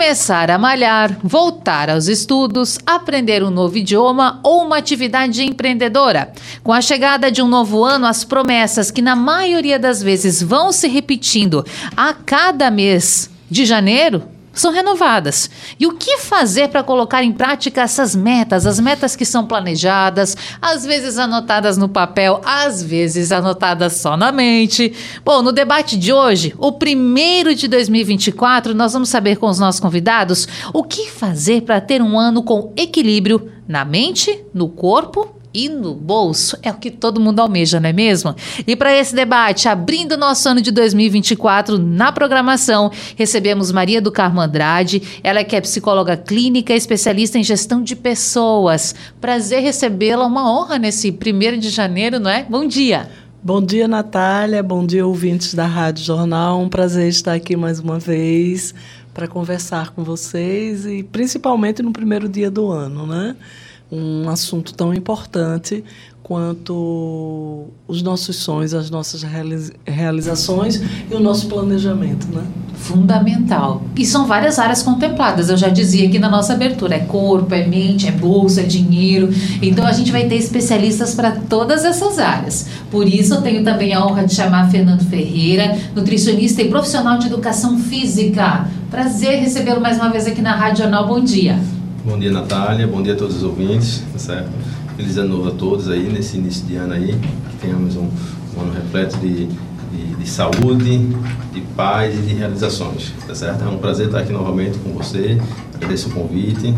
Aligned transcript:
Começar 0.00 0.50
a 0.50 0.56
malhar, 0.56 1.14
voltar 1.22 1.90
aos 1.90 2.08
estudos, 2.08 2.78
aprender 2.86 3.42
um 3.42 3.50
novo 3.50 3.76
idioma 3.76 4.40
ou 4.42 4.64
uma 4.64 4.78
atividade 4.78 5.44
empreendedora. 5.44 6.32
Com 6.64 6.72
a 6.72 6.80
chegada 6.80 7.30
de 7.30 7.42
um 7.42 7.46
novo 7.46 7.84
ano, 7.84 8.06
as 8.06 8.24
promessas 8.24 8.90
que 8.90 9.02
na 9.02 9.14
maioria 9.14 9.78
das 9.78 10.02
vezes 10.02 10.42
vão 10.42 10.72
se 10.72 10.88
repetindo 10.88 11.62
a 11.94 12.14
cada 12.14 12.70
mês 12.70 13.28
de 13.50 13.66
janeiro 13.66 14.22
são 14.52 14.72
renovadas. 14.72 15.50
E 15.78 15.86
o 15.86 15.94
que 15.94 16.18
fazer 16.18 16.68
para 16.68 16.82
colocar 16.82 17.22
em 17.22 17.32
prática 17.32 17.82
essas 17.82 18.14
metas? 18.14 18.66
As 18.66 18.80
metas 18.80 19.14
que 19.14 19.24
são 19.24 19.46
planejadas, 19.46 20.36
às 20.60 20.84
vezes 20.84 21.18
anotadas 21.18 21.76
no 21.76 21.88
papel, 21.88 22.40
às 22.44 22.82
vezes 22.82 23.32
anotadas 23.32 23.94
só 23.94 24.16
na 24.16 24.32
mente. 24.32 24.92
Bom, 25.24 25.42
no 25.42 25.52
debate 25.52 25.96
de 25.96 26.12
hoje, 26.12 26.54
o 26.58 26.72
primeiro 26.72 27.54
de 27.54 27.68
2024, 27.68 28.74
nós 28.74 28.92
vamos 28.92 29.08
saber 29.08 29.36
com 29.36 29.46
os 29.46 29.58
nossos 29.58 29.80
convidados 29.80 30.46
o 30.72 30.82
que 30.82 31.10
fazer 31.10 31.62
para 31.62 31.80
ter 31.80 32.02
um 32.02 32.18
ano 32.18 32.42
com 32.42 32.72
equilíbrio 32.76 33.50
na 33.66 33.84
mente, 33.84 34.44
no 34.52 34.68
corpo 34.68 35.39
e 35.52 35.68
no 35.68 35.94
bolso 35.94 36.56
é 36.62 36.70
o 36.70 36.74
que 36.74 36.90
todo 36.90 37.20
mundo 37.20 37.40
almeja, 37.40 37.80
não 37.80 37.88
é 37.88 37.92
mesmo? 37.92 38.34
E 38.66 38.76
para 38.76 38.96
esse 38.96 39.14
debate, 39.14 39.68
abrindo 39.68 40.16
nosso 40.16 40.48
ano 40.48 40.60
de 40.60 40.70
2024 40.70 41.78
na 41.78 42.12
programação, 42.12 42.90
recebemos 43.16 43.72
Maria 43.72 44.00
do 44.00 44.12
Carmo 44.12 44.40
Andrade, 44.40 45.20
ela 45.22 45.42
que 45.44 45.56
é 45.56 45.60
psicóloga 45.60 46.16
clínica, 46.16 46.74
especialista 46.74 47.38
em 47.38 47.44
gestão 47.44 47.82
de 47.82 47.96
pessoas. 47.96 48.94
Prazer 49.20 49.62
recebê-la, 49.62 50.26
uma 50.26 50.50
honra 50.50 50.78
nesse 50.78 51.10
primeiro 51.10 51.58
de 51.58 51.68
janeiro, 51.70 52.20
não 52.20 52.30
é? 52.30 52.44
Bom 52.48 52.66
dia. 52.66 53.08
Bom 53.42 53.62
dia, 53.62 53.88
Natália. 53.88 54.62
Bom 54.62 54.84
dia, 54.84 55.06
ouvintes 55.06 55.54
da 55.54 55.66
Rádio 55.66 56.04
Jornal. 56.04 56.60
Um 56.60 56.68
prazer 56.68 57.08
estar 57.08 57.32
aqui 57.32 57.56
mais 57.56 57.80
uma 57.80 57.98
vez 57.98 58.74
para 59.14 59.26
conversar 59.26 59.90
com 59.90 60.04
vocês 60.04 60.86
e 60.86 61.02
principalmente 61.02 61.82
no 61.82 61.90
primeiro 61.90 62.28
dia 62.28 62.50
do 62.50 62.70
ano, 62.70 63.06
né? 63.06 63.34
Um 63.90 64.28
assunto 64.28 64.72
tão 64.74 64.94
importante 64.94 65.84
quanto 66.30 67.66
os 67.88 68.02
nossos 68.02 68.36
sonhos, 68.36 68.72
as 68.72 68.88
nossas 68.88 69.24
realizações 69.84 70.80
e 71.10 71.12
o 71.12 71.18
nosso 71.18 71.48
planejamento, 71.48 72.28
né? 72.28 72.44
Fundamental. 72.76 73.82
E 73.96 74.06
são 74.06 74.28
várias 74.28 74.56
áreas 74.60 74.80
contempladas. 74.80 75.50
Eu 75.50 75.56
já 75.56 75.68
dizia 75.68 76.06
aqui 76.06 76.20
na 76.20 76.30
nossa 76.30 76.52
abertura: 76.52 76.94
é 76.94 77.00
corpo, 77.00 77.52
é 77.52 77.66
mente, 77.66 78.06
é 78.06 78.12
bolsa, 78.12 78.60
é 78.60 78.64
dinheiro. 78.64 79.28
Então 79.60 79.84
a 79.84 79.92
gente 79.92 80.12
vai 80.12 80.28
ter 80.28 80.36
especialistas 80.36 81.16
para 81.16 81.32
todas 81.32 81.84
essas 81.84 82.20
áreas. 82.20 82.68
Por 82.92 83.08
isso 83.08 83.34
eu 83.34 83.42
tenho 83.42 83.64
também 83.64 83.92
a 83.92 84.06
honra 84.06 84.24
de 84.24 84.32
chamar 84.32 84.70
Fernando 84.70 85.04
Ferreira, 85.10 85.76
nutricionista 85.96 86.62
e 86.62 86.68
profissional 86.68 87.18
de 87.18 87.26
educação 87.26 87.76
física. 87.76 88.68
Prazer 88.88 89.40
recebê-lo 89.40 89.80
mais 89.80 89.96
uma 89.96 90.10
vez 90.10 90.28
aqui 90.28 90.40
na 90.40 90.54
Rádio 90.54 90.84
Jornal. 90.84 91.08
Bom 91.08 91.20
dia. 91.20 91.58
Bom 92.02 92.18
dia, 92.18 92.30
Natália. 92.30 92.86
Bom 92.86 93.02
dia 93.02 93.12
a 93.12 93.16
todos 93.16 93.36
os 93.36 93.42
ouvintes. 93.42 94.02
Tá 94.10 94.18
certo? 94.18 94.48
Feliz 94.96 95.18
ano 95.18 95.36
novo 95.36 95.48
a 95.48 95.50
todos 95.50 95.90
aí, 95.90 96.10
nesse 96.10 96.38
início 96.38 96.66
de 96.66 96.76
ano 96.76 96.94
aí. 96.94 97.12
Que 97.12 97.56
tenhamos 97.60 97.94
um, 97.94 98.08
um 98.56 98.60
ano 98.62 98.72
repleto 98.72 99.18
de, 99.18 99.44
de, 99.46 100.14
de, 100.18 100.26
saúde, 100.26 100.98
de 101.52 101.60
paz 101.76 102.18
e 102.18 102.22
de 102.22 102.32
realizações. 102.32 103.12
Tá 103.26 103.34
certo? 103.34 103.64
É 103.64 103.68
um 103.68 103.76
prazer 103.76 104.06
estar 104.06 104.20
aqui 104.20 104.32
novamente 104.32 104.78
com 104.78 104.94
você. 104.94 105.38
Agradeço 105.74 106.08
o 106.08 106.12
convite. 106.12 106.74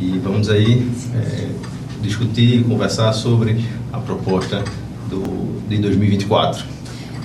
E 0.00 0.18
vamos 0.18 0.50
aí 0.50 0.90
é, 1.14 1.50
discutir 2.02 2.60
e 2.60 2.64
conversar 2.64 3.12
sobre 3.12 3.64
a 3.92 3.98
proposta 3.98 4.64
do, 5.08 5.68
de 5.68 5.78
2024. 5.78 6.64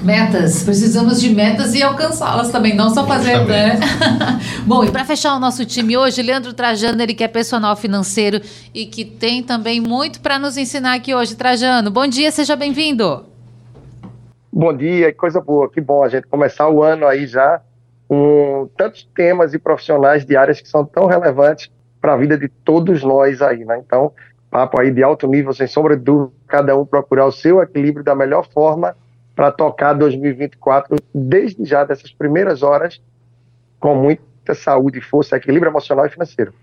Metas, 0.02 0.64
precisamos 0.64 1.20
de 1.20 1.36
metas 1.36 1.76
e 1.76 1.84
alcançá-las 1.84 2.50
também, 2.50 2.74
não 2.74 2.90
só 2.90 3.06
fazer, 3.06 3.46
né? 3.46 3.78
Bom, 4.66 4.86
e 4.86 4.92
para 4.92 5.04
fechar 5.04 5.36
o 5.36 5.40
nosso 5.40 5.66
time 5.66 5.98
hoje, 5.98 6.22
Leandro 6.22 6.54
Trajano, 6.54 7.02
ele 7.02 7.14
que 7.14 7.24
é 7.24 7.28
personal 7.28 7.76
financeiro 7.76 8.40
e 8.74 8.86
que 8.86 9.04
tem 9.04 9.44
também 9.44 9.82
muito 9.82 10.22
para 10.22 10.40
nos 10.40 10.56
ensinar 10.56 10.96
aqui 10.96 11.14
hoje. 11.14 11.36
Trajano, 11.36 11.92
bom 11.92 12.08
dia, 12.08 12.32
seja 12.32 12.56
bem-vindo. 12.56 13.26
Bom 14.52 14.76
dia, 14.76 15.14
coisa 15.14 15.42
boa, 15.42 15.70
que 15.70 15.82
bom 15.82 16.02
a 16.02 16.08
gente 16.08 16.28
começar 16.28 16.70
o 16.70 16.82
ano 16.82 17.06
aí 17.06 17.28
já 17.28 17.62
com 18.08 18.70
tantos 18.78 19.08
temas 19.14 19.54
e 19.54 19.60
profissionais 19.60 20.26
de 20.26 20.38
áreas 20.38 20.62
que 20.62 20.70
são 20.70 20.86
tão 20.86 21.08
relevantes 21.08 21.70
para 22.00 22.14
a 22.14 22.18
vida 22.18 22.38
de 22.38 22.48
todos 22.48 23.04
nós 23.04 23.42
aí, 23.42 23.66
né? 23.66 23.82
Então, 23.86 24.14
papo 24.50 24.80
aí 24.80 24.92
de 24.92 25.04
alto 25.04 25.28
nível, 25.28 25.54
sem 25.54 25.68
sombra 25.68 25.98
de 25.98 26.04
dúvida, 26.04 26.32
cada 26.48 26.78
um 26.78 26.86
procurar 26.86 27.26
o 27.26 27.32
seu 27.34 27.62
equilíbrio 27.62 28.04
da 28.04 28.16
melhor 28.16 28.48
forma 28.50 28.96
para 29.40 29.54
tocar 29.54 29.94
2024 29.94 30.98
desde 31.16 31.64
já 31.64 31.86
dessas 31.86 32.12
primeiras 32.12 32.62
horas 32.62 33.00
com 33.80 33.96
muita 33.96 34.54
saúde, 34.54 35.00
força, 35.00 35.38
equilíbrio 35.38 35.70
emocional 35.70 36.06
e 36.06 36.10
financeiro. 36.10 36.54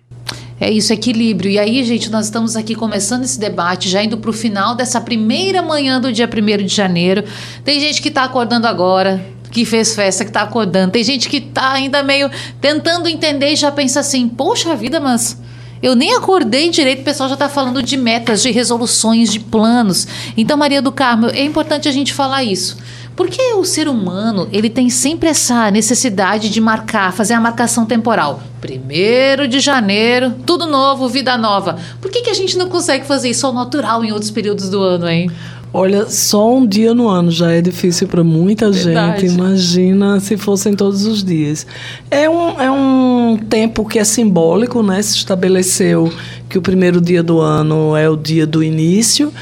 É 0.60 0.70
isso, 0.70 0.92
equilíbrio. 0.92 1.50
E 1.50 1.58
aí, 1.58 1.82
gente, 1.84 2.10
nós 2.10 2.26
estamos 2.26 2.54
aqui 2.54 2.74
começando 2.74 3.24
esse 3.24 3.40
debate, 3.40 3.88
já 3.88 4.04
indo 4.04 4.18
para 4.18 4.28
o 4.28 4.32
final 4.32 4.74
dessa 4.74 5.00
primeira 5.00 5.62
manhã 5.62 5.98
do 5.98 6.12
dia 6.12 6.28
1 6.28 6.66
de 6.66 6.68
janeiro. 6.68 7.24
Tem 7.64 7.80
gente 7.80 8.02
que 8.02 8.08
está 8.08 8.24
acordando 8.24 8.66
agora, 8.66 9.24
que 9.50 9.64
fez 9.64 9.94
festa, 9.94 10.22
que 10.22 10.28
está 10.28 10.42
acordando. 10.42 10.92
Tem 10.92 11.02
gente 11.02 11.30
que 11.30 11.38
está 11.38 11.72
ainda 11.72 12.02
meio 12.02 12.28
tentando 12.60 13.08
entender 13.08 13.52
e 13.52 13.56
já 13.56 13.72
pensa 13.72 14.00
assim: 14.00 14.28
poxa 14.28 14.76
vida, 14.76 15.00
mas 15.00 15.42
eu 15.82 15.94
nem 15.94 16.14
acordei 16.14 16.70
direito, 16.70 17.00
o 17.00 17.04
pessoal 17.04 17.28
já 17.28 17.34
está 17.34 17.48
falando 17.48 17.82
de 17.82 17.96
metas, 17.96 18.42
de 18.42 18.50
resoluções, 18.50 19.32
de 19.32 19.40
planos. 19.40 20.06
Então, 20.36 20.56
Maria 20.56 20.80
do 20.80 20.92
Carmo, 20.92 21.28
é 21.28 21.44
importante 21.44 21.88
a 21.88 21.92
gente 21.92 22.14
falar 22.14 22.44
isso. 22.44 22.76
Porque 23.16 23.40
o 23.54 23.64
ser 23.64 23.88
humano, 23.88 24.46
ele 24.52 24.68
tem 24.68 24.90
sempre 24.90 25.30
essa 25.30 25.70
necessidade 25.70 26.50
de 26.50 26.60
marcar, 26.60 27.14
fazer 27.14 27.32
a 27.32 27.40
marcação 27.40 27.86
temporal. 27.86 28.42
Primeiro 28.60 29.48
de 29.48 29.58
janeiro, 29.58 30.34
tudo 30.44 30.66
novo, 30.66 31.08
vida 31.08 31.38
nova. 31.38 31.78
Por 31.98 32.10
que, 32.10 32.20
que 32.20 32.30
a 32.30 32.34
gente 32.34 32.58
não 32.58 32.68
consegue 32.68 33.06
fazer 33.06 33.30
isso 33.30 33.46
ao 33.46 33.54
natural 33.54 34.04
em 34.04 34.12
outros 34.12 34.30
períodos 34.30 34.68
do 34.68 34.82
ano, 34.82 35.08
hein? 35.08 35.30
Olha, 35.72 36.08
só 36.08 36.54
um 36.54 36.66
dia 36.66 36.94
no 36.94 37.08
ano 37.08 37.30
já 37.30 37.52
é 37.52 37.60
difícil 37.60 38.08
para 38.08 38.24
muita 38.24 38.70
Verdade. 38.70 39.22
gente. 39.22 39.34
Imagina 39.34 40.18
se 40.20 40.36
fossem 40.36 40.74
todos 40.74 41.04
os 41.04 41.22
dias. 41.22 41.66
É 42.10 42.30
um, 42.30 42.60
é 42.60 42.70
um 42.70 43.38
tempo 43.48 43.84
que 43.84 43.98
é 43.98 44.04
simbólico, 44.04 44.82
né? 44.82 45.02
Se 45.02 45.16
estabeleceu 45.16 46.10
que 46.48 46.56
o 46.56 46.62
primeiro 46.62 47.00
dia 47.00 47.22
do 47.22 47.40
ano 47.40 47.94
é 47.94 48.08
o 48.08 48.16
dia 48.16 48.46
do 48.46 48.62
início. 48.62 49.32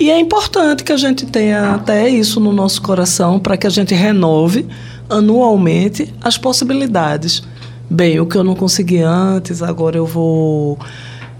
E 0.00 0.10
é 0.10 0.18
importante 0.18 0.82
que 0.82 0.92
a 0.92 0.96
gente 0.96 1.26
tenha 1.26 1.74
até 1.74 2.08
isso 2.08 2.40
no 2.40 2.52
nosso 2.52 2.80
coração 2.80 3.38
para 3.38 3.56
que 3.56 3.66
a 3.66 3.70
gente 3.70 3.94
renove 3.94 4.66
anualmente 5.08 6.12
as 6.22 6.38
possibilidades. 6.38 7.42
Bem, 7.90 8.18
o 8.18 8.26
que 8.26 8.36
eu 8.36 8.42
não 8.42 8.54
consegui 8.54 9.00
antes, 9.02 9.62
agora 9.62 9.98
eu 9.98 10.06
vou 10.06 10.78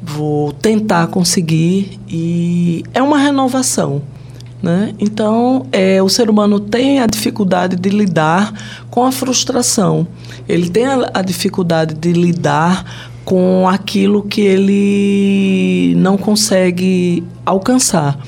vou 0.02 0.52
tentar 0.52 1.06
conseguir 1.06 1.98
e 2.08 2.84
é 2.92 3.00
uma 3.00 3.18
renovação. 3.18 4.02
Né? 4.62 4.94
Então, 5.00 5.66
é, 5.72 6.00
o 6.00 6.08
ser 6.08 6.30
humano 6.30 6.60
tem 6.60 7.00
a 7.00 7.06
dificuldade 7.06 7.74
de 7.74 7.90
lidar 7.90 8.52
com 8.88 9.04
a 9.04 9.10
frustração, 9.10 10.06
ele 10.48 10.70
tem 10.70 10.86
a, 10.86 11.10
a 11.14 11.22
dificuldade 11.22 11.94
de 11.94 12.12
lidar 12.12 13.10
com 13.24 13.68
aquilo 13.68 14.22
que 14.22 14.40
ele 14.40 15.94
não 15.96 16.16
consegue 16.16 17.24
alcançar. 17.44 18.18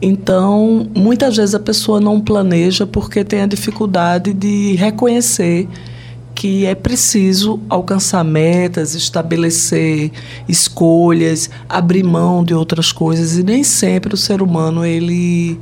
Então, 0.00 0.88
muitas 0.96 1.36
vezes 1.36 1.54
a 1.54 1.60
pessoa 1.60 2.00
não 2.00 2.20
planeja 2.20 2.86
porque 2.86 3.24
tem 3.24 3.42
a 3.42 3.46
dificuldade 3.46 4.32
de 4.32 4.74
reconhecer 4.76 5.68
que 6.34 6.64
é 6.64 6.74
preciso 6.74 7.60
alcançar 7.68 8.24
metas, 8.24 8.94
estabelecer 8.94 10.10
escolhas, 10.48 11.50
abrir 11.68 12.02
mão 12.02 12.42
de 12.42 12.54
outras 12.54 12.92
coisas 12.92 13.36
e 13.36 13.42
nem 13.42 13.62
sempre 13.62 14.14
o 14.14 14.16
ser 14.16 14.40
humano 14.40 14.86
ele 14.86 15.60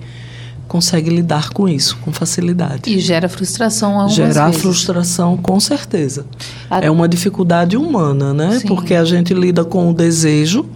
consegue 0.68 1.08
lidar 1.08 1.48
com 1.50 1.66
isso 1.66 1.96
com 2.02 2.12
facilidade. 2.12 2.82
E 2.86 3.00
gera 3.00 3.28
frustração 3.28 3.94
algumas 3.94 4.14
Gerar 4.14 4.46
vezes. 4.46 4.60
frustração, 4.60 5.36
com 5.36 5.58
certeza. 5.58 6.26
A... 6.70 6.80
É 6.84 6.90
uma 6.90 7.08
dificuldade 7.08 7.76
humana, 7.76 8.34
né? 8.34 8.58
Sim. 8.60 8.68
Porque 8.68 8.94
a 8.94 9.04
gente 9.04 9.32
lida 9.32 9.64
com 9.64 9.90
o 9.90 9.94
desejo, 9.94 10.66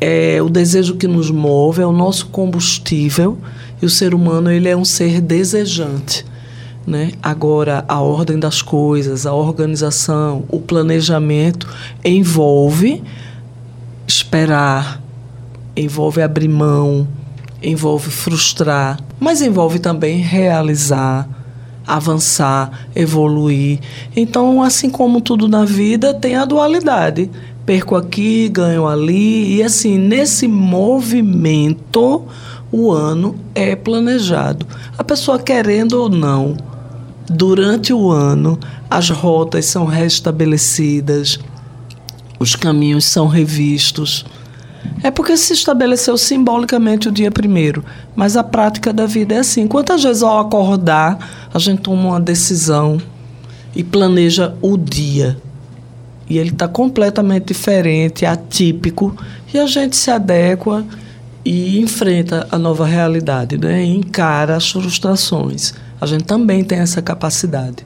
é 0.00 0.40
o 0.40 0.48
desejo 0.48 0.94
que 0.94 1.08
nos 1.08 1.30
move, 1.30 1.82
é 1.82 1.86
o 1.86 1.92
nosso 1.92 2.26
combustível, 2.26 3.36
e 3.82 3.84
o 3.84 3.90
ser 3.90 4.14
humano 4.14 4.50
ele 4.50 4.68
é 4.68 4.76
um 4.76 4.84
ser 4.84 5.20
desejante. 5.20 6.24
Né? 6.86 7.12
Agora, 7.22 7.84
a 7.86 8.00
ordem 8.00 8.38
das 8.38 8.62
coisas, 8.62 9.26
a 9.26 9.32
organização, 9.34 10.44
o 10.48 10.60
planejamento 10.60 11.68
envolve 12.04 13.02
esperar, 14.06 15.00
envolve 15.76 16.20
abrir 16.20 16.48
mão, 16.48 17.06
envolve 17.62 18.10
frustrar, 18.10 18.98
mas 19.20 19.40
envolve 19.40 19.78
também 19.78 20.18
realizar, 20.18 21.28
avançar, 21.86 22.86
evoluir. 22.94 23.80
Então, 24.16 24.62
assim 24.62 24.90
como 24.90 25.20
tudo 25.20 25.48
na 25.48 25.64
vida, 25.64 26.14
tem 26.14 26.36
a 26.36 26.44
dualidade. 26.44 27.30
Perco 27.64 27.94
aqui, 27.94 28.48
ganho 28.48 28.86
ali, 28.86 29.56
e 29.56 29.62
assim, 29.62 29.96
nesse 29.96 30.48
movimento, 30.48 32.24
o 32.72 32.90
ano 32.90 33.36
é 33.54 33.76
planejado. 33.76 34.66
A 34.98 35.04
pessoa 35.04 35.38
querendo 35.38 35.92
ou 35.92 36.08
não, 36.08 36.56
durante 37.28 37.92
o 37.92 38.10
ano, 38.10 38.58
as 38.90 39.10
rotas 39.10 39.66
são 39.66 39.84
restabelecidas, 39.84 41.38
os 42.38 42.56
caminhos 42.56 43.04
são 43.04 43.28
revistos. 43.28 44.24
É 45.02 45.10
porque 45.10 45.36
se 45.36 45.52
estabeleceu 45.52 46.16
simbolicamente 46.16 47.08
o 47.08 47.12
dia 47.12 47.30
primeiro, 47.30 47.84
mas 48.14 48.36
a 48.36 48.44
prática 48.44 48.92
da 48.92 49.06
vida 49.06 49.34
é 49.34 49.38
assim. 49.38 49.66
Quantas 49.66 50.02
vezes 50.02 50.22
ao 50.22 50.38
acordar 50.38 51.48
a 51.52 51.58
gente 51.58 51.82
toma 51.82 52.10
uma 52.10 52.20
decisão 52.20 52.98
e 53.74 53.82
planeja 53.82 54.54
o 54.60 54.76
dia 54.76 55.36
e 56.28 56.38
ele 56.38 56.50
está 56.50 56.68
completamente 56.68 57.46
diferente, 57.46 58.24
atípico 58.24 59.14
e 59.52 59.58
a 59.58 59.66
gente 59.66 59.96
se 59.96 60.10
adequa 60.10 60.84
e 61.44 61.78
enfrenta 61.80 62.46
a 62.50 62.58
nova 62.58 62.86
realidade, 62.86 63.58
né? 63.58 63.84
E 63.84 63.96
encara 63.96 64.56
as 64.56 64.70
frustrações. 64.70 65.74
A 66.00 66.06
gente 66.06 66.24
também 66.24 66.62
tem 66.64 66.78
essa 66.78 67.02
capacidade. 67.02 67.84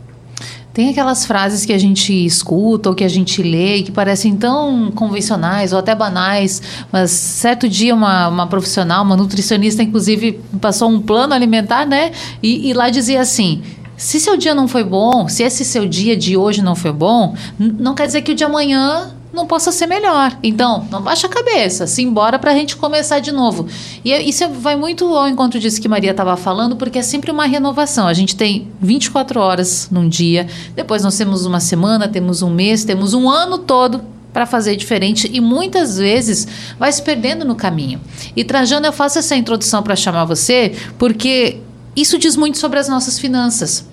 Tem 0.77 0.91
aquelas 0.91 1.25
frases 1.25 1.65
que 1.65 1.73
a 1.73 1.79
gente 1.79 2.13
escuta 2.13 2.91
ou 2.91 2.95
que 2.95 3.03
a 3.03 3.09
gente 3.09 3.43
lê 3.43 3.83
que 3.83 3.91
parecem 3.91 4.37
tão 4.37 4.91
convencionais 4.91 5.73
ou 5.73 5.79
até 5.79 5.95
banais, 5.95 6.61
mas 6.93 7.11
certo 7.13 7.67
dia 7.67 7.95
uma, 7.95 8.29
uma 8.29 8.47
profissional, 8.47 9.03
uma 9.03 9.17
nutricionista, 9.17 9.83
inclusive, 9.83 10.39
passou 10.61 10.91
um 10.91 11.01
plano 11.01 11.33
alimentar, 11.33 11.87
né? 11.87 12.13
E, 12.43 12.69
e 12.69 12.75
lá 12.75 12.91
dizia 12.91 13.23
assim: 13.23 13.63
se 13.97 14.21
seu 14.21 14.37
dia 14.37 14.55
não 14.55 14.69
foi 14.69 14.85
bom, 14.85 15.27
se 15.29 15.43
esse 15.43 15.65
seu 15.65 15.89
dia 15.89 16.15
de 16.15 16.37
hoje 16.37 16.61
não 16.61 16.77
foi 16.77 16.93
bom, 16.93 17.35
não 17.59 17.95
quer 17.95 18.07
dizer 18.07 18.21
que 18.21 18.33
o 18.33 18.35
de 18.35 18.45
amanhã 18.45 19.16
não 19.37 19.47
possa 19.47 19.71
ser 19.71 19.87
melhor. 19.87 20.37
Então, 20.43 20.89
não 20.91 21.03
baixa 21.03 21.27
a 21.27 21.31
cabeça, 21.31 21.87
se 21.87 22.03
embora 22.03 22.39
para 22.39 22.51
a 22.51 22.55
gente 22.55 22.75
começar 22.75 23.21
de 23.21 23.31
novo. 23.31 23.69
E 24.03 24.13
é, 24.13 24.23
isso 24.23 24.49
vai 24.49 24.75
muito 24.75 25.05
ao 25.15 25.29
encontro 25.29 25.61
disso 25.61 25.81
que 25.81 25.89
Maria 25.89 26.11
estava 26.11 26.37
falando, 26.37 26.75
porque 26.75 26.99
é 26.99 27.03
sempre 27.03 27.31
uma 27.31 27.45
renovação. 27.45 28.09
A 28.09 28.15
gente 28.15 28.35
tem 28.35 28.69
24 28.81 29.39
horas 29.39 29.89
num 29.91 30.09
dia, 30.09 30.49
depois 30.75 31.05
nós 31.05 31.17
temos 31.17 31.45
uma 31.45 31.61
semana, 31.61 32.09
temos 32.09 32.41
um 32.41 32.51
mês, 32.51 32.85
temos 32.85 33.13
um 33.13 33.29
ano 33.29 33.59
todo 33.59 34.03
para 34.33 34.47
fazer 34.47 34.77
diferente 34.77 35.31
e 35.33 35.41
muitas 35.41 35.97
vezes 35.97 36.47
vai 36.79 36.91
se 36.91 37.03
perdendo 37.03 37.45
no 37.45 37.55
caminho. 37.55 38.01
E 38.35 38.43
Trajano, 38.43 38.87
eu 38.87 38.93
faço 38.93 39.19
essa 39.19 39.37
introdução 39.37 39.83
para 39.83 39.95
chamar 39.95 40.25
você, 40.25 40.75
porque 40.99 41.59
isso 41.95 42.19
diz 42.19 42.37
muito 42.37 42.59
sobre 42.59 42.79
as 42.79 42.89
nossas 42.89 43.19
finanças. 43.19 43.87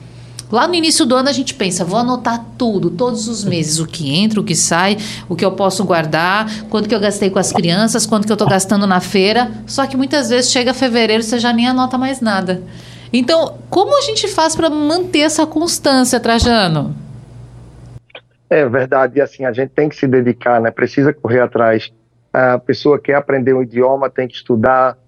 Lá 0.53 0.67
no 0.67 0.75
início 0.75 1.03
do 1.03 1.15
ano 1.15 1.29
a 1.29 1.31
gente 1.31 1.55
pensa, 1.55 1.83
vou 1.83 1.97
anotar 1.97 2.45
tudo, 2.59 2.91
todos 2.91 3.27
os 3.27 3.43
meses, 3.43 3.79
o 3.79 3.87
que 3.87 4.15
entra, 4.15 4.39
o 4.39 4.43
que 4.43 4.53
sai, 4.53 4.97
o 5.27 5.35
que 5.35 5.43
eu 5.43 5.53
posso 5.53 5.83
guardar, 5.83 6.47
quanto 6.69 6.87
que 6.87 6.93
eu 6.93 6.99
gastei 6.99 7.31
com 7.31 7.39
as 7.39 7.51
crianças, 7.51 8.05
quanto 8.05 8.27
que 8.27 8.31
eu 8.31 8.35
estou 8.35 8.47
gastando 8.47 8.85
na 8.85 8.99
feira. 8.99 9.49
Só 9.65 9.87
que 9.87 9.97
muitas 9.97 10.29
vezes 10.29 10.51
chega 10.51 10.71
fevereiro 10.71 11.23
você 11.23 11.39
já 11.39 11.51
nem 11.51 11.67
anota 11.67 11.97
mais 11.97 12.21
nada. 12.21 12.61
Então, 13.11 13.57
como 13.67 13.97
a 13.97 14.01
gente 14.01 14.27
faz 14.27 14.55
para 14.55 14.69
manter 14.69 15.21
essa 15.21 15.43
constância, 15.47 16.19
Trajano? 16.19 16.95
É 18.47 18.69
verdade, 18.69 19.17
e 19.17 19.21
assim, 19.21 19.45
a 19.45 19.51
gente 19.51 19.71
tem 19.71 19.89
que 19.89 19.95
se 19.95 20.05
dedicar, 20.05 20.61
né? 20.61 20.69
Precisa 20.69 21.11
correr 21.11 21.39
atrás. 21.39 21.91
A 22.31 22.59
pessoa 22.59 22.99
quer 22.99 23.15
aprender 23.15 23.55
um 23.55 23.63
idioma, 23.63 24.07
tem 24.07 24.27
que 24.27 24.35
estudar, 24.35 24.99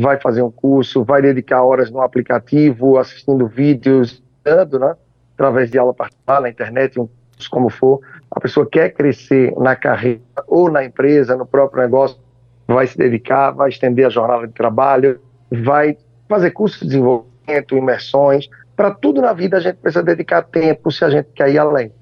vai 0.00 0.18
fazer 0.18 0.40
um 0.40 0.50
curso, 0.50 1.04
vai 1.04 1.20
dedicar 1.20 1.62
horas 1.62 1.90
no 1.90 2.00
aplicativo, 2.00 2.96
assistindo 2.96 3.46
vídeos, 3.46 4.24
estudando, 4.46 4.78
né? 4.78 4.94
Através 5.34 5.70
de 5.70 5.78
aula 5.78 5.92
particular 5.92 6.40
na 6.40 6.48
internet, 6.48 6.98
um 7.00 7.08
curso 7.34 7.50
como 7.50 7.68
for. 7.68 8.00
A 8.30 8.40
pessoa 8.40 8.66
quer 8.70 8.90
crescer 8.90 9.52
na 9.58 9.74
carreira 9.74 10.20
ou 10.46 10.70
na 10.70 10.84
empresa, 10.84 11.36
no 11.36 11.44
próprio 11.44 11.82
negócio, 11.82 12.18
vai 12.66 12.86
se 12.86 12.96
dedicar, 12.96 13.50
vai 13.50 13.68
estender 13.68 14.06
a 14.06 14.10
jornada 14.10 14.46
de 14.46 14.52
trabalho, 14.52 15.20
vai 15.50 15.96
fazer 16.28 16.52
cursos 16.52 16.80
de 16.80 16.86
desenvolvimento, 16.86 17.76
imersões. 17.76 18.48
Para 18.74 18.90
tudo 18.90 19.20
na 19.20 19.32
vida 19.32 19.56
a 19.56 19.60
gente 19.60 19.76
precisa 19.76 20.02
dedicar 20.02 20.42
tempo 20.42 20.90
se 20.90 21.04
a 21.04 21.10
gente 21.10 21.28
quer 21.34 21.50
ir 21.50 21.58
além. 21.58 21.92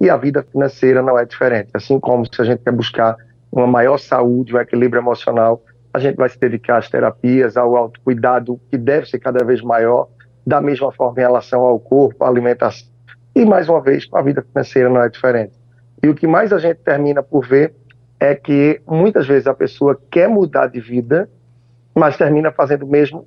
E 0.00 0.10
a 0.10 0.16
vida 0.16 0.42
financeira 0.42 1.02
não 1.02 1.18
é 1.18 1.24
diferente. 1.24 1.70
Assim 1.74 1.98
como 1.98 2.24
se 2.26 2.40
a 2.40 2.44
gente 2.44 2.62
quer 2.62 2.72
buscar 2.72 3.16
uma 3.50 3.66
maior 3.66 3.98
saúde, 3.98 4.54
um 4.54 4.58
equilíbrio 4.58 5.00
emocional, 5.00 5.62
a 5.92 5.98
gente 6.00 6.16
vai 6.16 6.28
se 6.28 6.38
dedicar 6.38 6.78
às 6.78 6.90
terapias, 6.90 7.56
ao 7.56 7.76
autocuidado, 7.76 8.60
que 8.68 8.76
deve 8.76 9.06
ser 9.06 9.20
cada 9.20 9.44
vez 9.44 9.62
maior, 9.62 10.08
da 10.46 10.60
mesma 10.60 10.92
forma 10.92 11.18
em 11.18 11.22
relação 11.22 11.62
ao 11.62 11.78
corpo, 11.78 12.24
à 12.24 12.28
alimentação. 12.28 12.88
E, 13.34 13.44
mais 13.44 13.68
uma 13.68 13.80
vez, 13.80 14.06
a 14.12 14.22
vida 14.22 14.42
financeira 14.42 14.88
não 14.88 15.02
é 15.02 15.08
diferente. 15.08 15.52
E 16.02 16.08
o 16.08 16.14
que 16.14 16.26
mais 16.26 16.52
a 16.52 16.58
gente 16.58 16.78
termina 16.78 17.22
por 17.22 17.46
ver 17.46 17.74
é 18.20 18.34
que 18.34 18.80
muitas 18.86 19.26
vezes 19.26 19.46
a 19.46 19.54
pessoa 19.54 19.98
quer 20.10 20.28
mudar 20.28 20.66
de 20.68 20.80
vida, 20.80 21.28
mas 21.94 22.16
termina 22.16 22.52
fazendo 22.52 22.86
mesmo 22.86 23.26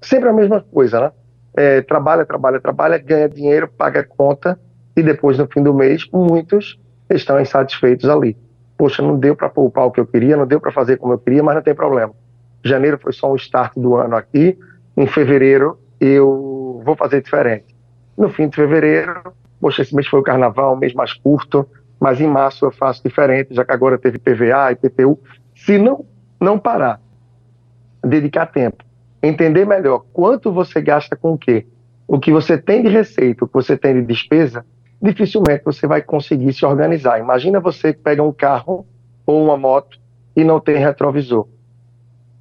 sempre 0.00 0.28
a 0.28 0.32
mesma 0.32 0.60
coisa, 0.60 1.00
né? 1.00 1.12
É, 1.56 1.80
trabalha, 1.80 2.26
trabalha, 2.26 2.60
trabalha, 2.60 2.98
ganha 2.98 3.28
dinheiro, 3.28 3.66
paga 3.66 4.04
conta 4.04 4.58
e 4.94 5.02
depois 5.02 5.38
no 5.38 5.46
fim 5.46 5.62
do 5.62 5.72
mês 5.72 6.06
muitos 6.12 6.78
estão 7.08 7.40
insatisfeitos 7.40 8.08
ali. 8.08 8.36
Poxa, 8.76 9.00
não 9.00 9.18
deu 9.18 9.34
para 9.34 9.48
poupar 9.48 9.86
o 9.86 9.90
que 9.90 9.98
eu 9.98 10.06
queria, 10.06 10.36
não 10.36 10.46
deu 10.46 10.60
para 10.60 10.70
fazer 10.70 10.98
como 10.98 11.14
eu 11.14 11.18
queria, 11.18 11.42
mas 11.42 11.54
não 11.54 11.62
tem 11.62 11.74
problema. 11.74 12.12
Janeiro 12.62 12.98
foi 12.98 13.12
só 13.12 13.32
um 13.32 13.36
start 13.36 13.72
do 13.76 13.96
ano 13.96 14.16
aqui. 14.16 14.58
Em 14.96 15.06
fevereiro 15.06 15.78
eu 16.00 16.82
vou 16.84 16.96
fazer 16.96 17.22
diferente. 17.22 17.74
No 18.16 18.28
fim 18.28 18.48
de 18.48 18.56
fevereiro, 18.56 19.32
poxa, 19.60 19.82
esse 19.82 19.94
mês 19.94 20.06
foi 20.06 20.20
o 20.20 20.22
carnaval, 20.22 20.74
um 20.74 20.78
mês 20.78 20.94
mais 20.94 21.12
curto, 21.12 21.68
mas 22.00 22.20
em 22.20 22.26
março 22.26 22.64
eu 22.64 22.70
faço 22.70 23.02
diferente, 23.02 23.54
já 23.54 23.64
que 23.64 23.72
agora 23.72 23.98
teve 23.98 24.18
PVA 24.18 24.72
e 24.72 24.76
PTU. 24.76 25.18
Se 25.54 25.78
não, 25.78 26.04
não 26.40 26.58
parar, 26.58 27.00
dedicar 28.04 28.46
tempo, 28.46 28.84
entender 29.22 29.66
melhor 29.66 30.04
quanto 30.12 30.52
você 30.52 30.80
gasta 30.80 31.16
com 31.16 31.32
o 31.32 31.38
quê, 31.38 31.66
o 32.06 32.18
que 32.18 32.30
você 32.30 32.56
tem 32.56 32.82
de 32.82 32.88
receita, 32.88 33.44
o 33.44 33.48
que 33.48 33.54
você 33.54 33.76
tem 33.76 33.94
de 33.94 34.02
despesa, 34.02 34.64
dificilmente 35.00 35.64
você 35.64 35.86
vai 35.86 36.02
conseguir 36.02 36.52
se 36.52 36.64
organizar. 36.64 37.18
Imagina 37.18 37.60
você 37.60 37.92
que 37.92 38.00
pega 38.00 38.22
um 38.22 38.32
carro 38.32 38.86
ou 39.26 39.42
uma 39.42 39.56
moto 39.56 39.98
e 40.34 40.44
não 40.44 40.60
tem 40.60 40.76
retrovisor. 40.76 41.48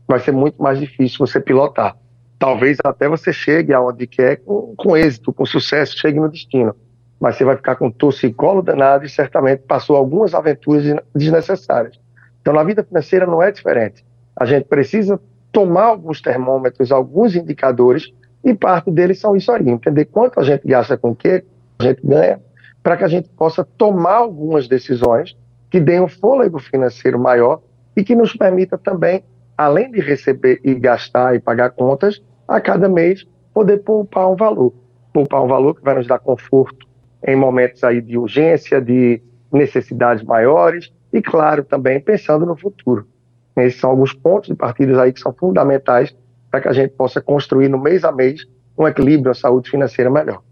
Vai 0.07 0.19
ser 0.19 0.31
muito 0.31 0.61
mais 0.61 0.79
difícil 0.79 1.25
você 1.25 1.39
pilotar 1.39 1.97
talvez 2.37 2.77
até 2.83 3.07
você 3.07 3.31
chegue 3.31 3.73
aonde 3.73 4.07
quer 4.07 4.37
com, 4.37 4.73
com 4.75 4.97
êxito, 4.97 5.33
com 5.33 5.45
sucesso, 5.45 5.97
chegue 5.97 6.19
no 6.19 6.29
destino. 6.29 6.75
Mas 7.19 7.35
você 7.35 7.45
vai 7.45 7.55
ficar 7.55 7.75
com 7.75 7.89
torcicolo 7.89 8.61
danado 8.61 9.05
e 9.05 9.09
certamente 9.09 9.63
passou 9.67 9.95
algumas 9.95 10.33
aventuras 10.33 10.83
desnecessárias. 11.15 11.99
Então, 12.41 12.53
na 12.53 12.63
vida 12.63 12.83
financeira 12.83 13.25
não 13.25 13.41
é 13.41 13.51
diferente. 13.51 14.05
A 14.35 14.45
gente 14.45 14.65
precisa 14.65 15.19
tomar 15.51 15.85
alguns 15.85 16.21
termômetros, 16.21 16.91
alguns 16.91 17.35
indicadores, 17.35 18.13
e 18.43 18.53
parte 18.53 18.91
deles 18.91 19.19
são 19.19 19.35
isso 19.35 19.51
aí: 19.51 19.67
entender 19.67 20.05
quanto 20.05 20.39
a 20.39 20.43
gente 20.43 20.67
gasta 20.67 20.97
com 20.97 21.11
o 21.11 21.15
que 21.15 21.43
a 21.79 21.83
gente 21.83 22.01
ganha, 22.03 22.39
para 22.83 22.97
que 22.97 23.03
a 23.03 23.07
gente 23.07 23.29
possa 23.29 23.63
tomar 23.63 24.17
algumas 24.17 24.67
decisões 24.67 25.35
que 25.71 25.79
deem 25.79 26.01
um 26.01 26.07
fôlego 26.07 26.59
financeiro 26.59 27.17
maior 27.17 27.61
e 27.95 28.03
que 28.03 28.15
nos 28.15 28.33
permita 28.33 28.77
também 28.77 29.23
além 29.57 29.91
de 29.91 29.99
receber 29.99 30.59
e 30.63 30.73
gastar 30.75 31.35
e 31.35 31.39
pagar 31.39 31.71
contas, 31.71 32.21
a 32.47 32.59
cada 32.59 32.87
mês 32.87 33.25
poder 33.53 33.77
poupar 33.77 34.29
um 34.29 34.35
valor. 34.35 34.73
Poupar 35.13 35.43
um 35.43 35.47
valor 35.47 35.75
que 35.75 35.83
vai 35.83 35.95
nos 35.95 36.07
dar 36.07 36.19
conforto 36.19 36.85
em 37.25 37.35
momentos 37.35 37.83
aí 37.83 38.01
de 38.01 38.17
urgência, 38.17 38.81
de 38.81 39.21
necessidades 39.51 40.23
maiores 40.23 40.93
e, 41.11 41.21
claro, 41.21 41.63
também 41.63 41.99
pensando 41.99 42.45
no 42.45 42.55
futuro. 42.55 43.07
Esses 43.57 43.79
são 43.79 43.89
alguns 43.89 44.13
pontos 44.13 44.49
de 44.49 44.55
partida 44.55 45.01
aí 45.01 45.13
que 45.13 45.19
são 45.19 45.33
fundamentais 45.33 46.15
para 46.51 46.61
que 46.61 46.67
a 46.67 46.73
gente 46.73 46.91
possa 46.91 47.21
construir 47.21 47.69
no 47.69 47.79
mês 47.79 48.03
a 48.03 48.11
mês 48.11 48.45
um 48.77 48.87
equilíbrio, 48.87 49.31
a 49.31 49.35
saúde 49.35 49.69
financeira 49.69 50.11
melhor. 50.11 50.43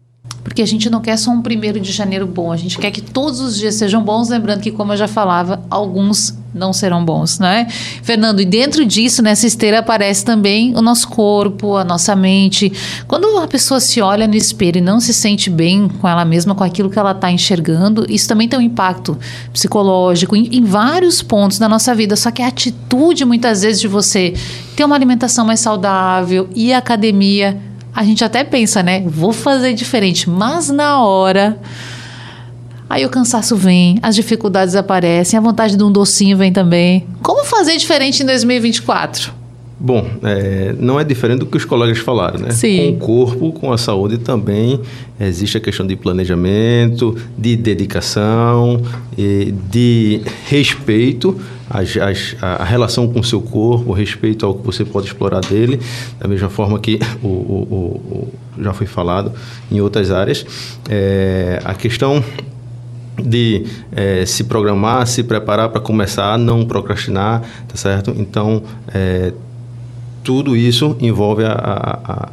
Porque 0.44 0.62
a 0.62 0.66
gente 0.66 0.90
não 0.90 1.02
quer 1.02 1.18
só 1.18 1.32
um 1.32 1.42
primeiro 1.42 1.80
de 1.80 1.92
janeiro 1.92 2.28
bom, 2.28 2.52
a 2.52 2.58
gente 2.58 2.78
quer 2.78 2.92
que 2.92 3.02
todos 3.02 3.40
os 3.40 3.58
dias 3.58 3.76
sejam 3.76 4.04
bons, 4.04 4.30
lembrando 4.30 4.62
que, 4.62 4.72
como 4.72 4.94
eu 4.94 4.98
já 4.98 5.08
falava, 5.08 5.64
alguns 5.70 6.38
não 6.54 6.72
serão 6.72 7.04
bons, 7.04 7.40
né? 7.40 7.68
Fernando, 8.04 8.40
e 8.40 8.46
dentro 8.46 8.86
disso, 8.86 9.22
nessa 9.22 9.48
esteira 9.48 9.80
aparece 9.80 10.24
também 10.24 10.76
o 10.76 10.82
nosso 10.82 11.08
corpo, 11.08 11.76
a 11.76 11.84
nossa 11.84 12.16
mente. 12.16 12.72
Quando 13.08 13.38
a 13.38 13.48
pessoa 13.48 13.80
se 13.80 14.00
olha 14.02 14.28
no 14.28 14.36
espelho 14.36 14.78
e 14.78 14.82
não 14.82 15.00
se 15.00 15.14
sente 15.14 15.50
bem 15.50 15.88
com 15.88 16.08
ela 16.08 16.24
mesma, 16.24 16.54
com 16.54 16.64
aquilo 16.64 16.90
que 16.90 17.00
ela 17.00 17.12
está 17.12 17.32
enxergando, 17.32 18.06
isso 18.08 18.28
também 18.28 18.48
tem 18.48 18.60
um 18.60 18.62
impacto 18.62 19.18
psicológico 19.52 20.36
em, 20.36 20.48
em 20.58 20.64
vários 20.64 21.22
pontos 21.22 21.58
da 21.58 21.68
nossa 21.68 21.96
vida. 21.96 22.16
Só 22.16 22.30
que 22.30 22.42
a 22.42 22.48
atitude, 22.48 23.26
muitas 23.26 23.64
vezes, 23.64 23.82
de 23.82 23.88
você 23.88 24.34
ter 24.76 24.86
uma 24.86 24.96
alimentação 24.96 25.46
mais 25.46 25.60
saudável 25.60 26.48
e 26.56 26.74
academia 26.74 27.60
a 27.96 28.04
gente 28.04 28.24
até 28.24 28.44
pensa, 28.44 28.82
né? 28.82 29.04
Vou 29.06 29.32
fazer 29.32 29.74
diferente, 29.74 30.30
mas 30.30 30.70
na 30.70 31.02
hora. 31.02 31.58
Aí 32.90 33.06
o 33.06 33.10
cansaço 33.10 33.56
vem, 33.56 33.98
as 34.02 34.16
dificuldades 34.16 34.76
aparecem, 34.76 35.38
a 35.38 35.42
vontade 35.42 35.76
de 35.76 35.84
um 35.84 35.92
docinho 35.92 36.38
vem 36.38 36.52
também. 36.52 37.08
Como 37.22 37.44
fazer 37.44 37.76
diferente 37.78 38.22
em 38.22 38.26
2024? 38.26 39.34
Bom, 39.80 40.08
é, 40.24 40.74
não 40.80 41.00
é 41.00 41.04
diferente 41.04 41.40
do 41.40 41.46
que 41.46 41.58
os 41.58 41.66
colegas 41.66 41.98
falaram, 41.98 42.40
né? 42.40 42.52
Sim. 42.52 42.96
Com 43.00 43.06
o 43.06 43.26
corpo, 43.26 43.52
com 43.52 43.74
a 43.74 43.78
saúde 43.78 44.18
também 44.18 44.80
existe 45.20 45.58
a 45.58 45.60
questão 45.60 45.86
de 45.86 45.96
planejamento, 45.96 47.18
de 47.38 47.56
dedicação, 47.56 48.82
de 49.70 50.22
respeito 50.46 51.40
às, 51.74 51.98
às, 51.98 52.36
à 52.42 52.64
relação 52.64 53.08
com 53.12 53.20
o 53.20 53.24
seu 53.24 53.42
corpo, 53.42 53.92
respeito 53.92 54.46
ao 54.46 54.54
que 54.54 54.66
você 54.66 54.86
pode 54.86 55.08
explorar 55.08 55.42
dele, 55.42 55.80
da 56.20 56.28
mesma 56.28 56.50
forma 56.50 56.80
que 56.80 57.00
o, 57.24 57.28
o, 57.28 58.32
o 58.58 58.64
já 58.64 58.72
foi 58.72 58.86
falado 58.86 59.32
em 59.72 59.82
outras 59.82 60.12
áreas. 60.12 60.46
É, 60.88 61.60
a 61.66 61.74
questão 61.74 62.24
de 63.18 63.66
é, 63.92 64.26
se 64.26 64.44
programar, 64.44 65.06
se 65.08 65.24
preparar 65.24 65.70
para 65.70 65.82
começar, 65.82 66.38
não 66.38 66.66
procrastinar, 66.66 67.42
tá 67.68 67.76
certo? 67.76 68.14
Então, 68.18 68.64
é, 68.94 69.34
tudo 70.24 70.56
isso 70.56 70.96
envolve 71.00 71.44
a, 71.44 71.52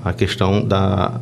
a, 0.04 0.11
a 0.11 0.12
questão 0.12 0.62
da, 0.62 1.20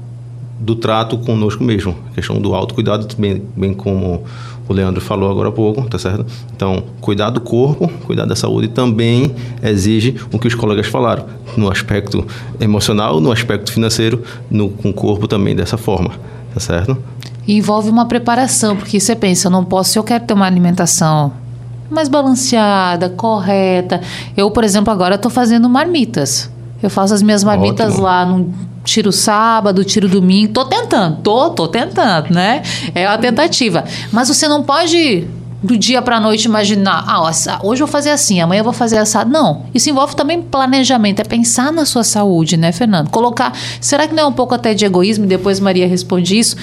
do 0.58 0.75
trato 0.75 1.18
conosco 1.18 1.62
mesmo, 1.64 1.96
a 2.10 2.14
questão 2.14 2.40
do 2.40 2.54
autocuidado, 2.54 3.08
bem, 3.16 3.42
bem 3.56 3.75
como 3.75 4.25
o 4.68 4.72
Leandro 4.72 5.00
falou 5.00 5.30
agora 5.30 5.48
há 5.48 5.52
pouco, 5.52 5.82
tá 5.88 5.98
certo? 5.98 6.26
Então, 6.54 6.82
cuidar 7.00 7.30
do 7.30 7.40
corpo, 7.40 7.88
cuidar 8.04 8.26
da 8.26 8.37
saúde 8.37 8.68
também 8.68 9.34
exige 9.62 10.16
o 10.32 10.38
que 10.38 10.46
os 10.46 10.54
colegas 10.54 10.87
falaram, 10.87 11.25
no 11.56 11.70
aspecto 11.70 12.25
emocional, 12.60 13.20
no 13.20 13.32
aspecto 13.32 13.72
financeiro, 13.72 14.22
no, 14.50 14.68
com 14.68 14.90
o 14.90 14.94
corpo 14.94 15.26
também 15.26 15.56
dessa 15.56 15.76
forma, 15.76 16.10
tá 16.52 16.60
certo? 16.60 16.96
E 17.46 17.56
envolve 17.56 17.88
uma 17.88 18.06
preparação, 18.06 18.76
porque 18.76 19.00
você 19.00 19.16
pensa, 19.16 19.48
eu 19.48 19.50
não 19.50 19.64
posso, 19.64 19.92
se 19.92 19.98
eu 19.98 20.04
quero 20.04 20.25
ter 20.25 20.34
uma 20.34 20.46
alimentação 20.46 21.32
mais 21.90 22.08
balanceada, 22.08 23.08
correta. 23.08 24.02
Eu, 24.37 24.50
por 24.50 24.62
exemplo, 24.62 24.92
agora 24.92 25.14
estou 25.14 25.30
fazendo 25.30 25.68
marmitas. 25.70 26.50
Eu 26.82 26.90
faço 26.90 27.14
as 27.14 27.22
minhas 27.22 27.42
marmitas 27.42 27.94
Ótimo. 27.94 28.04
lá, 28.04 28.26
no 28.26 28.54
tiro 28.88 29.12
sábado, 29.12 29.85
tiro 29.85 30.09
domingo. 30.09 30.52
Tô 30.52 30.64
tentando, 30.64 31.18
tô, 31.23 31.50
tô 31.50 31.68
tentando, 31.68 32.33
né? 32.33 32.62
É 32.95 33.07
uma 33.07 33.18
tentativa. 33.18 33.85
Mas 34.12 34.28
você 34.28 34.49
não 34.49 34.62
pode 34.62 35.28
do 35.62 35.76
dia 35.76 36.00
para 36.00 36.21
noite 36.21 36.45
imaginar, 36.45 37.04
ah, 37.07 37.21
hoje 37.62 37.83
eu 37.83 37.87
vou 37.87 37.92
fazer 37.92 38.11
assim, 38.11 38.40
amanhã 38.40 38.61
eu 38.61 38.64
vou 38.64 38.73
fazer 38.73 38.99
assado. 38.99 39.30
Não, 39.30 39.64
isso 39.75 39.90
envolve 39.90 40.14
também 40.14 40.40
planejamento, 40.40 41.21
é 41.21 41.25
pensar 41.25 41.73
na 41.73 41.85
sua 41.85 42.04
saúde, 42.04 42.57
né, 42.57 42.71
Fernando? 42.71 43.11
Colocar, 43.11 43.52
será 43.80 44.07
que 44.07 44.14
não 44.14 44.23
é 44.23 44.26
um 44.26 44.33
pouco 44.33 44.54
até 44.54 44.73
de 44.73 44.85
egoísmo? 44.85 45.26
Depois 45.26 45.59
Maria 45.59 45.87
responde 45.87 46.38
isso. 46.38 46.57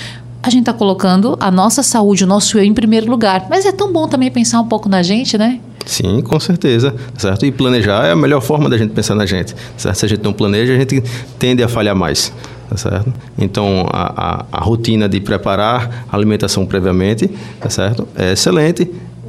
A 0.45 0.49
gente 0.51 0.61
está 0.61 0.73
colocando 0.73 1.35
a 1.39 1.49
nossa 1.49 1.81
saúde, 1.81 2.23
o 2.23 2.27
nosso 2.27 2.59
eu 2.59 2.63
em 2.63 2.71
primeiro 2.71 3.09
lugar. 3.09 3.47
Mas 3.49 3.65
é 3.65 3.71
tão 3.71 3.91
bom 3.91 4.07
também 4.07 4.29
pensar 4.29 4.61
um 4.61 4.67
pouco 4.67 4.87
na 4.87 5.01
gente, 5.01 5.39
né? 5.39 5.59
Sim, 5.87 6.21
com 6.21 6.39
certeza, 6.39 6.93
certo? 7.17 7.47
E 7.47 7.51
planejar 7.51 8.05
é 8.05 8.11
a 8.11 8.15
melhor 8.15 8.41
forma 8.41 8.69
da 8.69 8.77
gente 8.77 8.91
pensar 8.91 9.15
na 9.15 9.25
gente, 9.25 9.55
certo? 9.75 9.95
Se 9.95 10.05
a 10.05 10.07
gente 10.09 10.23
não 10.23 10.33
planeja, 10.33 10.71
a 10.73 10.77
gente 10.77 11.03
tende 11.39 11.63
a 11.63 11.67
falhar 11.67 11.95
mais, 11.95 12.31
tá 12.69 12.77
certo? 12.77 13.11
Então, 13.39 13.87
a, 13.91 14.43
a, 14.43 14.45
a 14.51 14.63
rotina 14.63 15.09
de 15.09 15.19
preparar 15.19 16.05
a 16.11 16.15
alimentação 16.15 16.63
previamente, 16.63 17.27
tá 17.59 17.71
certo? 17.71 18.07
É 18.15 18.33
excelente, 18.33 18.87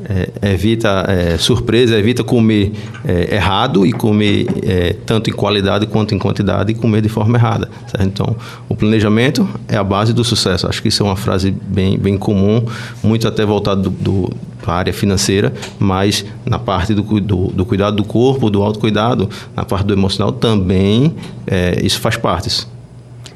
é, 0.08 0.52
evita 0.52 1.04
é, 1.08 1.36
surpresa, 1.38 1.98
evita 1.98 2.22
comer 2.22 2.72
é, 3.04 3.34
errado 3.34 3.84
e 3.84 3.92
comer 3.92 4.46
é, 4.62 4.94
tanto 5.04 5.30
em 5.30 5.32
qualidade 5.32 5.86
quanto 5.86 6.14
em 6.14 6.18
quantidade 6.18 6.72
e 6.72 6.74
comer 6.74 7.02
de 7.02 7.08
forma 7.08 7.36
errada. 7.36 7.68
Certo? 7.86 8.04
Então, 8.06 8.36
o 8.68 8.76
planejamento 8.76 9.48
é 9.68 9.76
a 9.76 9.84
base 9.84 10.12
do 10.12 10.24
sucesso. 10.24 10.66
Acho 10.66 10.80
que 10.80 10.88
isso 10.88 11.02
é 11.02 11.06
uma 11.06 11.16
frase 11.16 11.50
bem, 11.50 11.98
bem 11.98 12.16
comum, 12.16 12.64
muito 13.02 13.26
até 13.26 13.44
voltado 13.44 13.90
do, 13.90 13.90
do 13.90 14.30
a 14.66 14.72
área 14.74 14.92
financeira, 14.92 15.52
mas 15.78 16.24
na 16.44 16.58
parte 16.58 16.92
do, 16.92 17.02
do, 17.20 17.46
do, 17.48 17.64
cuidado 17.64 17.96
do 17.96 18.04
corpo, 18.04 18.50
do 18.50 18.62
autocuidado, 18.64 19.30
na 19.54 19.64
parte 19.64 19.86
do 19.86 19.92
emocional 19.92 20.32
também, 20.32 21.14
é, 21.46 21.78
isso 21.84 22.00
faz 22.00 22.16
parte. 22.16 22.66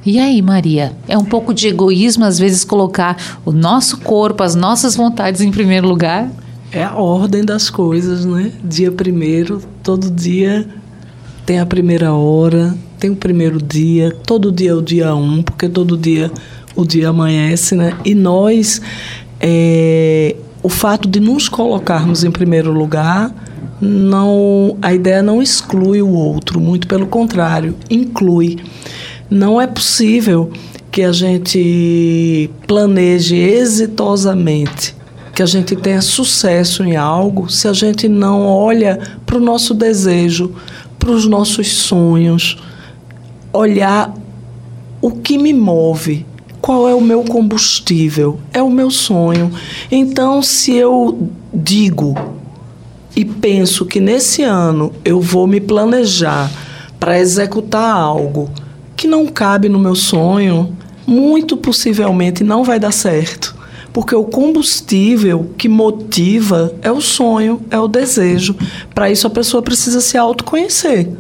E 0.05 0.19
aí, 0.19 0.41
Maria? 0.43 0.93
É 1.07 1.17
um 1.17 1.25
pouco 1.25 1.55
de 1.55 1.69
egoísmo, 1.69 2.25
às 2.25 2.39
vezes, 2.39 2.65
colocar 2.65 3.17
o 3.45 3.53
nosso 3.53 3.99
corpo, 3.99 4.43
as 4.43 4.55
nossas 4.55 4.97
vontades 4.97 5.41
em 5.41 5.51
primeiro 5.51 5.87
lugar? 5.87 6.29
É 6.73 6.85
a 6.85 6.95
ordem 6.95 7.45
das 7.45 7.69
coisas, 7.69 8.25
né? 8.25 8.53
Dia 8.63 8.93
primeiro, 8.93 9.61
todo 9.83 10.09
dia 10.09 10.69
tem 11.45 11.59
a 11.59 11.67
primeira 11.67 12.13
hora, 12.13 12.77
tem 12.97 13.11
o 13.11 13.17
primeiro 13.17 13.61
dia, 13.61 14.17
todo 14.25 14.53
dia 14.53 14.71
é 14.71 14.75
o 14.75 14.81
dia 14.81 15.13
um, 15.13 15.43
porque 15.43 15.69
todo 15.69 15.99
dia 15.99 16.31
o 16.77 16.85
dia 16.85 17.09
amanhece, 17.09 17.75
né? 17.75 17.97
E 18.05 18.15
nós, 18.15 18.81
é, 19.41 20.37
o 20.63 20.69
fato 20.69 21.09
de 21.09 21.19
nos 21.19 21.49
colocarmos 21.49 22.23
em 22.23 22.31
primeiro 22.31 22.73
lugar, 22.73 23.35
não, 23.81 24.77
a 24.81 24.95
ideia 24.95 25.25
não 25.25 25.43
exclui 25.43 26.01
o 26.01 26.11
outro, 26.11 26.61
muito 26.61 26.87
pelo 26.87 27.07
contrário, 27.07 27.75
inclui. 27.91 28.59
Não 29.29 29.61
é 29.61 29.67
possível 29.67 30.53
que 30.93 31.03
a 31.03 31.11
gente 31.11 32.49
planeje 32.69 33.35
exitosamente 33.35 35.00
que 35.35 35.43
a 35.43 35.47
gente 35.47 35.77
tenha 35.77 36.03
sucesso 36.03 36.83
em 36.83 36.97
algo 36.97 37.51
se 37.51 37.69
a 37.69 37.73
gente 37.73 38.09
não 38.09 38.47
olha 38.47 38.99
para 39.25 39.37
o 39.37 39.41
nosso 39.41 39.75
desejo, 39.75 40.55
para 40.99 41.11
os 41.11 41.27
nossos 41.27 41.69
sonhos, 41.73 42.59
olhar 43.53 44.15
o 45.01 45.11
que 45.11 45.39
me 45.39 45.53
move, 45.53 46.27
qual 46.61 46.89
é 46.89 46.95
o 46.95 47.01
meu 47.01 47.25
combustível, 47.25 48.39
é 48.53 48.63
o 48.63 48.71
meu 48.71 48.91
sonho. 48.91 49.51
Então, 49.91 50.43
se 50.43 50.75
eu 50.75 51.31
digo 51.53 52.15
e 53.17 53.25
penso 53.25 53.87
que 53.87 53.99
nesse 53.99 54.43
ano 54.43 54.93
eu 55.05 55.21
vou 55.21 55.47
me 55.47 55.61
planejar 55.61 56.51
para 56.99 57.19
executar 57.19 57.95
algo 57.95 58.51
que 58.95 59.09
não 59.09 59.27
cabe 59.27 59.69
no 59.69 59.79
meu 59.79 59.95
sonho, 59.95 60.77
muito 61.07 61.57
possivelmente 61.57 62.45
não 62.45 62.63
vai 62.63 62.79
dar 62.79 62.93
certo. 62.93 63.57
Porque 63.93 64.15
o 64.15 64.25
combustível 64.25 65.51
que 65.59 65.69
motiva 65.69 66.73
é 66.81 66.93
o 66.93 67.01
sonho, 67.01 67.61
é 67.71 67.79
o 67.79 67.89
desejo. 67.89 68.55
Para 68.95 69.11
isso, 69.11 69.27
a 69.27 69.31
pessoa 69.31 69.63
precisa 69.63 70.01
se 70.01 70.17
autoconhecer. 70.17 71.11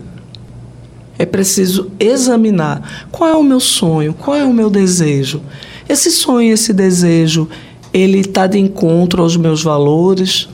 É 1.18 1.26
preciso 1.26 1.90
examinar 1.98 3.08
qual 3.10 3.28
é 3.28 3.34
o 3.34 3.42
meu 3.42 3.60
sonho, 3.60 4.14
qual 4.14 4.36
é 4.36 4.44
o 4.44 4.54
meu 4.54 4.70
desejo. 4.70 5.42
Esse 5.88 6.10
sonho, 6.10 6.52
esse 6.52 6.72
desejo, 6.72 7.48
ele 7.92 8.20
está 8.20 8.46
de 8.46 8.58
encontro 8.58 9.22
aos 9.22 9.36
meus 9.36 9.62
valores. 9.62 10.48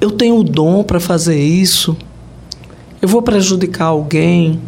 Eu 0.00 0.10
tenho 0.10 0.38
o 0.38 0.42
dom 0.42 0.82
para 0.82 0.98
fazer 0.98 1.38
isso. 1.38 1.96
Eu 3.00 3.08
vou 3.08 3.20
prejudicar 3.20 3.86
alguém. 3.86 4.60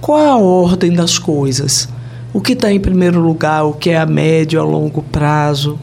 Qual 0.00 0.18
é 0.18 0.28
a 0.28 0.36
ordem 0.36 0.92
das 0.92 1.18
coisas? 1.18 1.88
O 2.32 2.40
que 2.40 2.52
está 2.52 2.72
em 2.72 2.80
primeiro 2.80 3.20
lugar, 3.20 3.64
o 3.64 3.72
que 3.72 3.90
é 3.90 3.98
a 3.98 4.06
médio, 4.06 4.60
a 4.60 4.64
longo 4.64 5.02
prazo. 5.02 5.78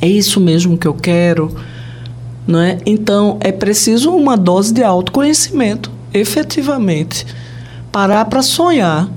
É 0.00 0.08
isso 0.08 0.40
mesmo 0.40 0.76
que 0.76 0.86
eu 0.86 0.94
quero, 0.94 1.54
não 2.46 2.58
é? 2.58 2.78
Então 2.84 3.38
é 3.40 3.52
preciso 3.52 4.10
uma 4.10 4.36
dose 4.36 4.72
de 4.72 4.82
autoconhecimento, 4.82 5.90
efetivamente, 6.12 7.24
parar 7.92 8.24
para 8.24 8.42
sonhar 8.42 9.08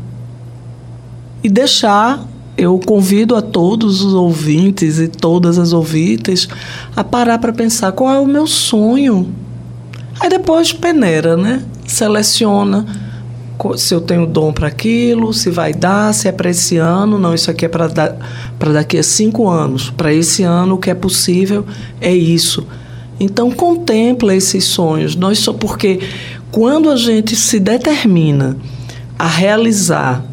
e 1.44 1.50
deixar. 1.50 2.24
Eu 2.58 2.80
convido 2.80 3.36
a 3.36 3.42
todos 3.42 4.02
os 4.02 4.14
ouvintes 4.14 4.98
e 4.98 5.10
todas 5.10 5.60
as 5.60 5.74
ouvintes 5.74 6.48
a 6.96 7.04
parar 7.04 7.38
para 7.38 7.52
pensar 7.52 7.92
qual 7.92 8.14
é 8.14 8.20
o 8.20 8.26
meu 8.26 8.48
sonho. 8.48 9.34
Aí 10.22 10.30
depois 10.30 10.72
peneira, 10.72 11.36
né? 11.36 11.62
Seleciona 11.86 12.86
se 13.78 13.94
eu 13.94 14.02
tenho 14.02 14.26
dom 14.26 14.52
para 14.52 14.68
aquilo, 14.68 15.34
se 15.34 15.50
vai 15.50 15.74
dar, 15.74 16.14
se 16.14 16.28
é 16.28 16.32
para 16.32 16.50
esse 16.50 16.78
ano, 16.78 17.18
não, 17.18 17.34
isso 17.34 17.50
aqui 17.50 17.66
é 17.66 17.70
para 17.70 17.88
daqui 18.74 18.98
a 18.98 19.04
cinco 19.04 19.48
anos. 19.48 19.90
Para 19.90 20.14
esse 20.14 20.44
ano, 20.44 20.76
o 20.76 20.78
que 20.78 20.90
é 20.90 20.94
possível 20.94 21.66
é 22.00 22.14
isso. 22.14 22.66
Então, 23.20 23.50
contempla 23.52 24.36
esses 24.36 24.66
sonhos. 24.66 25.16
Nós 25.16 25.40
só 25.40 25.54
porque 25.54 26.00
quando 26.52 26.90
a 26.90 26.96
gente 26.96 27.36
se 27.36 27.60
determina 27.60 28.58
a 29.18 29.28
realizar, 29.28 30.24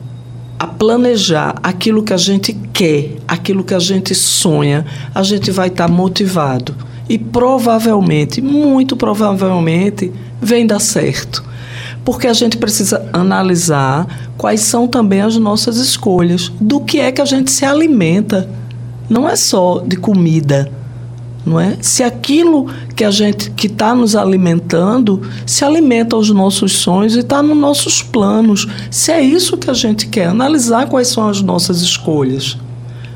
a 0.59 0.67
planejar 0.67 1.55
aquilo 1.63 2.03
que 2.03 2.13
a 2.13 2.17
gente 2.17 2.53
quer, 2.73 3.17
aquilo 3.27 3.63
que 3.65 3.75
a 3.75 3.79
gente 3.79 4.15
sonha, 4.15 4.85
a 5.15 5.23
gente 5.23 5.51
vai 5.51 5.69
estar 5.69 5.87
tá 5.87 5.93
motivado. 5.93 6.75
E 7.09 7.19
provavelmente, 7.19 8.41
muito 8.41 8.97
provavelmente, 8.97 10.13
vem 10.41 10.67
dar 10.67 10.81
certo 10.81 11.52
porque 12.05 12.27
a 12.27 12.33
gente 12.33 12.57
precisa 12.57 13.09
analisar 13.13 14.07
quais 14.37 14.61
são 14.61 14.89
também 14.89 15.21
as 15.21 15.37
nossas 15.37 15.77
escolhas, 15.77 16.53
do 16.61 16.81
que 16.81 16.99
é 16.99 17.13
que 17.13 17.21
a 17.21 17.25
gente 17.25 17.51
se 17.51 17.65
alimenta. 17.65 18.49
Não 19.09 19.29
é 19.29 19.37
só 19.37 19.81
de 19.81 19.97
comida, 19.97 20.71
não 21.45 21.59
é? 21.59 21.77
Se 21.81 22.03
aquilo 22.03 22.67
que 22.95 23.05
a 23.05 23.11
gente 23.11 23.51
que 23.51 23.67
está 23.67 23.95
nos 23.95 24.15
alimentando 24.15 25.23
se 25.45 25.65
alimenta 25.65 26.17
aos 26.17 26.31
nossos 26.31 26.73
sonhos 26.73 27.17
e 27.17 27.21
está 27.21 27.43
nos 27.43 27.57
nossos 27.57 28.03
planos, 28.03 28.67
se 28.91 29.11
é 29.11 29.21
isso 29.21 29.57
que 29.57 29.71
a 29.71 29.75
gente 29.75 30.07
quer, 30.07 30.29
analisar 30.29 30.87
quais 30.87 31.09
são 31.09 31.29
as 31.29 31.43
nossas 31.43 31.81
escolhas. 31.81 32.57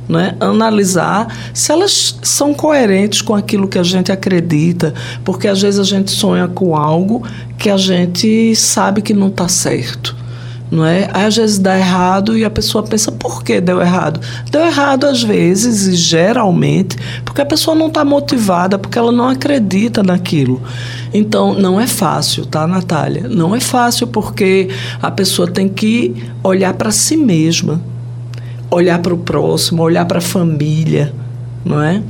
Né? 0.08 0.36
analisar 0.40 1.34
se 1.52 1.72
elas 1.72 2.18
são 2.22 2.54
coerentes 2.54 3.22
com 3.22 3.34
aquilo 3.34 3.68
que 3.68 3.78
a 3.78 3.82
gente 3.82 4.12
acredita, 4.12 4.94
porque 5.24 5.48
às 5.48 5.60
vezes 5.60 5.80
a 5.80 5.84
gente 5.84 6.10
sonha 6.10 6.48
com 6.48 6.76
algo 6.76 7.26
que 7.58 7.70
a 7.70 7.76
gente 7.76 8.54
sabe 8.54 9.02
que 9.02 9.12
não 9.12 9.28
está 9.28 9.48
certo. 9.48 10.16
Não 10.68 10.84
é? 10.84 11.08
Aí, 11.12 11.26
às 11.26 11.36
vezes 11.36 11.58
dá 11.58 11.78
errado 11.78 12.36
e 12.36 12.44
a 12.44 12.50
pessoa 12.50 12.82
pensa 12.82 13.12
por 13.12 13.44
que 13.44 13.60
deu 13.60 13.80
errado. 13.80 14.20
Deu 14.50 14.62
errado 14.62 15.04
às 15.04 15.22
vezes 15.22 15.86
e 15.86 15.94
geralmente 15.94 16.96
porque 17.24 17.40
a 17.40 17.46
pessoa 17.46 17.76
não 17.76 17.86
está 17.86 18.04
motivada, 18.04 18.76
porque 18.76 18.98
ela 18.98 19.12
não 19.12 19.28
acredita 19.28 20.02
naquilo. 20.02 20.60
Então 21.14 21.54
não 21.54 21.80
é 21.80 21.86
fácil, 21.86 22.44
tá, 22.44 22.66
Natália? 22.66 23.28
Não 23.28 23.54
é 23.54 23.60
fácil 23.60 24.08
porque 24.08 24.68
a 25.00 25.10
pessoa 25.10 25.48
tem 25.48 25.68
que 25.68 26.14
olhar 26.42 26.74
para 26.74 26.90
si 26.90 27.16
mesma 27.16 27.80
olhar 28.70 28.98
para 29.00 29.14
o 29.14 29.18
próximo, 29.18 29.82
olhar 29.82 30.04
para 30.04 30.18
a 30.18 30.22
família, 30.22 31.12
não 31.64 31.82
é? 31.82 32.02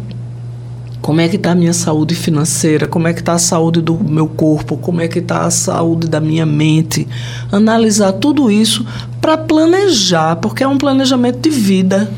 Como 1.01 1.21
é 1.21 1.29
que 1.29 1.37
está 1.37 1.53
a 1.53 1.55
minha 1.55 1.73
saúde 1.73 2.17
financeira? 2.17 2.89
Como 2.89 3.07
é 3.07 3.13
que 3.13 3.21
está 3.21 3.35
a 3.35 3.39
saúde 3.39 3.81
do 3.81 3.95
meu 4.03 4.27
corpo? 4.27 4.77
Como 4.77 5.01
é 5.01 5.07
que 5.07 5.21
está 5.21 5.45
a 5.45 5.51
saúde 5.51 6.09
da 6.09 6.21
minha 6.21 6.45
mente? 6.45 7.07
Analisar 7.53 8.13
tudo 8.15 8.51
isso 8.51 8.85
para 9.21 9.39
planejar, 9.39 10.37
porque 10.37 10.65
é 10.65 10.69
um 10.69 10.77
planejamento 10.77 11.39
de 11.39 11.51
vida. 11.51 12.11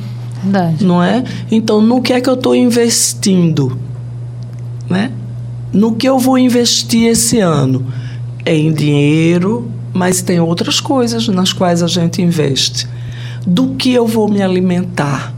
Verdade. 0.43 0.85
Não 0.85 1.03
é? 1.03 1.23
Então, 1.51 1.83
no 1.83 2.01
que 2.01 2.15
é 2.15 2.21
que 2.21 2.31
eu 2.31 2.35
estou 2.35 2.55
investindo? 2.55 3.77
Né? 4.89 5.13
No 5.71 5.95
que 5.95 6.09
eu 6.09 6.19
vou 6.19 6.39
investir 6.39 7.11
esse 7.11 7.41
ano? 7.41 7.87
É 8.43 8.57
em 8.57 8.73
dinheiro, 8.73 9.71
mas 9.93 10.23
tem 10.23 10.41
outras 10.41 10.81
coisas 10.81 11.29
nas 11.29 11.53
quais 11.53 11.83
a 11.83 11.87
gente 11.87 12.23
investe 12.23 12.89
do 13.49 13.75
que 13.75 13.93
eu 13.93 14.07
vou 14.07 14.29
me 14.29 14.43
alimentar. 14.43 15.33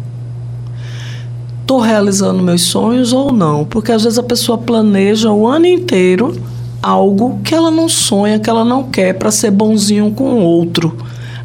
Estou 1.61 1.79
realizando 1.79 2.43
meus 2.43 2.63
sonhos 2.63 3.13
ou 3.13 3.33
não? 3.33 3.65
Porque 3.65 3.93
às 3.93 4.03
vezes 4.03 4.19
a 4.19 4.23
pessoa 4.23 4.59
planeja 4.59 5.31
o 5.31 5.47
ano 5.47 5.67
inteiro 5.67 6.37
algo 6.83 7.39
que 7.45 7.55
ela 7.55 7.71
não 7.71 7.89
sonha, 7.89 8.41
que 8.41 8.51
ela 8.51 8.65
não 8.65 8.85
quer 8.85 9.15
para 9.15 9.31
ser 9.31 9.53
bonzinho 9.53 10.11
com 10.11 10.25
o 10.25 10.41
outro. 10.41 10.97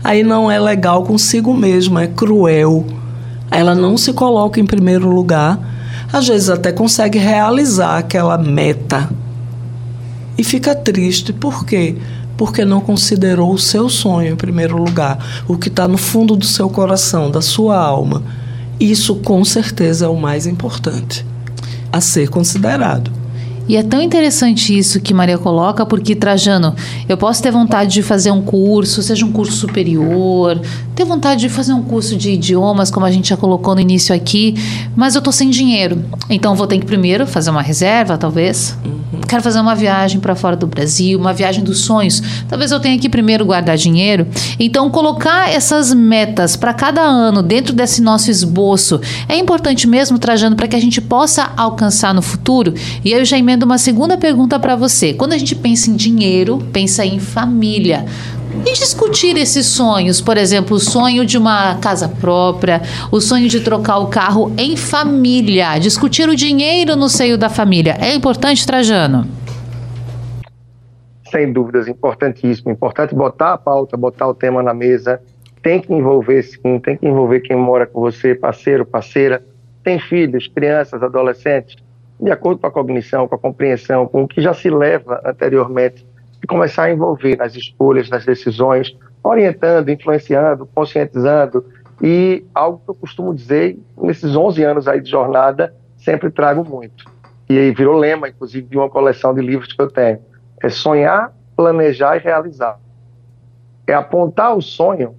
Aí 0.03 0.23
não 0.23 0.49
é 0.49 0.59
legal 0.59 1.03
consigo 1.03 1.53
mesma, 1.53 2.03
é 2.03 2.07
cruel. 2.07 2.85
Ela 3.51 3.75
não 3.75 3.95
se 3.97 4.13
coloca 4.13 4.59
em 4.59 4.65
primeiro 4.65 5.09
lugar. 5.09 5.59
Às 6.11 6.27
vezes 6.27 6.49
até 6.49 6.71
consegue 6.71 7.19
realizar 7.19 7.97
aquela 7.97 8.37
meta. 8.37 9.07
E 10.37 10.43
fica 10.43 10.73
triste. 10.73 11.31
Por 11.31 11.63
quê? 11.65 11.95
porque 11.95 12.01
não 12.65 12.81
considerou 12.81 13.53
o 13.53 13.57
seu 13.57 13.89
sonho 13.89 14.33
em 14.33 14.35
primeiro 14.35 14.77
lugar, 14.77 15.43
o 15.47 15.57
que 15.57 15.69
está 15.69 15.87
no 15.87 15.97
fundo 15.97 16.35
do 16.35 16.45
seu 16.45 16.69
coração, 16.69 17.31
da 17.31 17.41
sua 17.41 17.77
alma. 17.77 18.23
Isso 18.79 19.15
com 19.15 19.43
certeza 19.45 20.05
é 20.05 20.09
o 20.09 20.17
mais 20.17 20.45
importante 20.45 21.25
a 21.91 22.01
ser 22.01 22.29
considerado. 22.29 23.11
E 23.67 23.77
é 23.77 23.81
tão 23.81 23.99
interessante 23.99 24.77
isso 24.77 24.99
que 24.99 25.13
Maria 25.13 25.39
coloca, 25.39 25.85
porque, 25.85 26.15
Trajano, 26.15 26.75
eu 27.09 27.17
posso 27.17 27.41
ter 27.41 27.51
vontade 27.51 27.93
de 27.93 28.03
fazer 28.03 28.29
um 28.29 28.41
curso, 28.41 29.01
seja 29.01 29.25
um 29.25 29.31
curso 29.31 29.53
superior, 29.53 30.61
ter 30.93 31.03
vontade 31.03 31.41
de 31.41 31.49
fazer 31.49 31.73
um 31.73 31.81
curso 31.81 32.15
de 32.15 32.31
idiomas, 32.31 32.91
como 32.91 33.07
a 33.07 33.11
gente 33.11 33.29
já 33.29 33.37
colocou 33.37 33.73
no 33.73 33.81
início 33.81 34.13
aqui, 34.13 34.53
mas 34.95 35.15
eu 35.15 35.21
tô 35.21 35.31
sem 35.31 35.49
dinheiro. 35.49 36.03
Então 36.29 36.55
vou 36.55 36.67
ter 36.67 36.77
que 36.77 36.85
primeiro 36.85 37.25
fazer 37.25 37.49
uma 37.49 37.63
reserva, 37.63 38.17
talvez. 38.17 38.77
Uhum. 38.85 39.04
Quero 39.27 39.41
fazer 39.41 39.59
uma 39.59 39.75
viagem 39.75 40.19
para 40.19 40.35
fora 40.35 40.55
do 40.55 40.67
Brasil, 40.67 41.19
uma 41.19 41.33
viagem 41.33 41.63
dos 41.63 41.79
sonhos. 41.79 42.21
Talvez 42.47 42.71
eu 42.71 42.79
tenha 42.79 42.97
que 42.99 43.09
primeiro 43.09 43.45
guardar 43.45 43.77
dinheiro. 43.77 44.27
Então 44.59 44.89
colocar 44.89 45.49
essas 45.49 45.93
metas 45.93 46.55
para 46.55 46.73
cada 46.73 47.01
ano 47.01 47.41
dentro 47.41 47.73
desse 47.73 48.01
nosso 48.01 48.29
esboço 48.29 48.99
é 49.27 49.37
importante 49.37 49.87
mesmo, 49.87 50.19
Trajano, 50.19 50.55
para 50.55 50.67
que 50.67 50.75
a 50.75 50.81
gente 50.81 51.01
possa 51.01 51.51
alcançar 51.55 52.13
no 52.13 52.21
futuro. 52.21 52.73
E 53.03 53.11
eu 53.11 53.23
já 53.25 53.37
emendo 53.37 53.65
uma 53.65 53.77
segunda 53.77 54.17
pergunta 54.17 54.59
para 54.59 54.75
você. 54.75 55.13
Quando 55.13 55.33
a 55.33 55.37
gente 55.37 55.55
pensa 55.55 55.89
em 55.89 55.95
dinheiro, 55.95 56.59
pensa 56.71 57.05
em 57.05 57.19
família. 57.19 58.05
E 58.63 58.73
discutir 58.73 59.37
esses 59.37 59.65
sonhos, 59.65 60.21
por 60.21 60.37
exemplo, 60.37 60.75
o 60.75 60.79
sonho 60.79 61.25
de 61.25 61.37
uma 61.37 61.75
casa 61.79 62.07
própria, 62.07 62.81
o 63.11 63.19
sonho 63.19 63.47
de 63.47 63.59
trocar 63.59 63.97
o 63.97 64.07
carro 64.07 64.53
em 64.57 64.77
família, 64.77 65.79
discutir 65.79 66.29
o 66.29 66.35
dinheiro 66.35 66.95
no 66.95 67.09
seio 67.09 67.37
da 67.37 67.49
família. 67.49 67.97
É 67.99 68.13
importante, 68.13 68.65
Trajano? 68.65 69.27
Sem 71.31 71.51
dúvidas, 71.51 71.87
importantíssimo. 71.87 72.71
Importante 72.71 73.15
botar 73.15 73.53
a 73.53 73.57
pauta, 73.57 73.97
botar 73.97 74.27
o 74.27 74.33
tema 74.35 74.61
na 74.61 74.73
mesa. 74.73 75.19
Tem 75.61 75.81
que 75.81 75.91
envolver, 75.91 76.43
sim, 76.43 76.79
tem 76.79 76.95
que 76.95 77.07
envolver 77.07 77.39
quem 77.39 77.57
mora 77.57 77.87
com 77.87 77.99
você, 77.99 78.35
parceiro, 78.35 78.85
parceira. 78.85 79.43
Tem 79.83 79.99
filhos, 79.99 80.47
crianças, 80.47 81.01
adolescentes 81.01 81.75
de 82.19 82.31
acordo 82.31 82.59
com 82.59 82.67
a 82.67 82.71
cognição, 82.71 83.27
com 83.27 83.35
a 83.35 83.37
compreensão, 83.37 84.07
com 84.07 84.23
o 84.23 84.27
que 84.27 84.41
já 84.41 84.53
se 84.53 84.69
leva 84.69 85.21
anteriormente, 85.25 86.05
e 86.45 86.47
começar 86.47 86.83
a 86.83 86.91
envolver 86.91 87.35
nas 87.35 87.55
escolhas, 87.55 88.07
nas 88.07 88.23
decisões, 88.23 88.95
orientando, 89.23 89.89
influenciando, 89.89 90.67
conscientizando. 90.67 91.65
E 91.99 92.45
algo 92.53 92.79
que 92.85 92.91
eu 92.91 92.93
costumo 92.93 93.33
dizer, 93.33 93.79
nesses 93.97 94.35
11 94.35 94.63
anos 94.63 94.87
aí 94.87 95.01
de 95.01 95.09
jornada, 95.09 95.73
sempre 95.97 96.29
trago 96.29 96.63
muito. 96.63 97.03
E 97.49 97.57
aí 97.57 97.71
virou 97.71 97.97
lema, 97.97 98.29
inclusive, 98.29 98.67
de 98.67 98.77
uma 98.77 98.87
coleção 98.87 99.33
de 99.33 99.41
livros 99.41 99.73
que 99.73 99.81
eu 99.81 99.89
tenho. 99.89 100.19
É 100.61 100.69
sonhar, 100.69 101.33
planejar 101.55 102.17
e 102.17 102.19
realizar. 102.19 102.79
É 103.87 103.95
apontar 103.95 104.55
o 104.55 104.61
sonho 104.61 105.15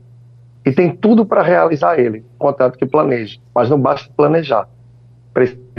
e 0.65 0.71
tem 0.71 0.95
tudo 0.95 1.27
para 1.27 1.43
realizar 1.43 1.99
ele, 1.99 2.25
contanto 2.39 2.79
que 2.79 2.87
planeje. 2.87 3.41
Mas 3.53 3.69
não 3.69 3.81
basta 3.81 4.09
planejar 4.17 4.69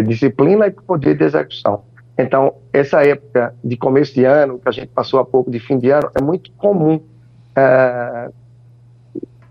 disciplina 0.04 0.68
e 0.68 0.72
poder 0.72 1.18
de 1.18 1.24
execução. 1.24 1.84
Então, 2.18 2.56
essa 2.74 3.06
época 3.06 3.54
de 3.64 3.78
começo 3.78 4.14
de 4.14 4.26
ano, 4.26 4.60
que 4.60 4.68
a 4.68 4.72
gente 4.72 4.88
passou 4.88 5.20
há 5.20 5.26
pouco 5.26 5.52
de 5.52 5.60
fim 5.60 5.78
de 5.78 5.92
ano, 5.92 6.10
é 6.20 6.22
muito 6.22 6.52
comum 6.54 7.00
é, 7.56 8.30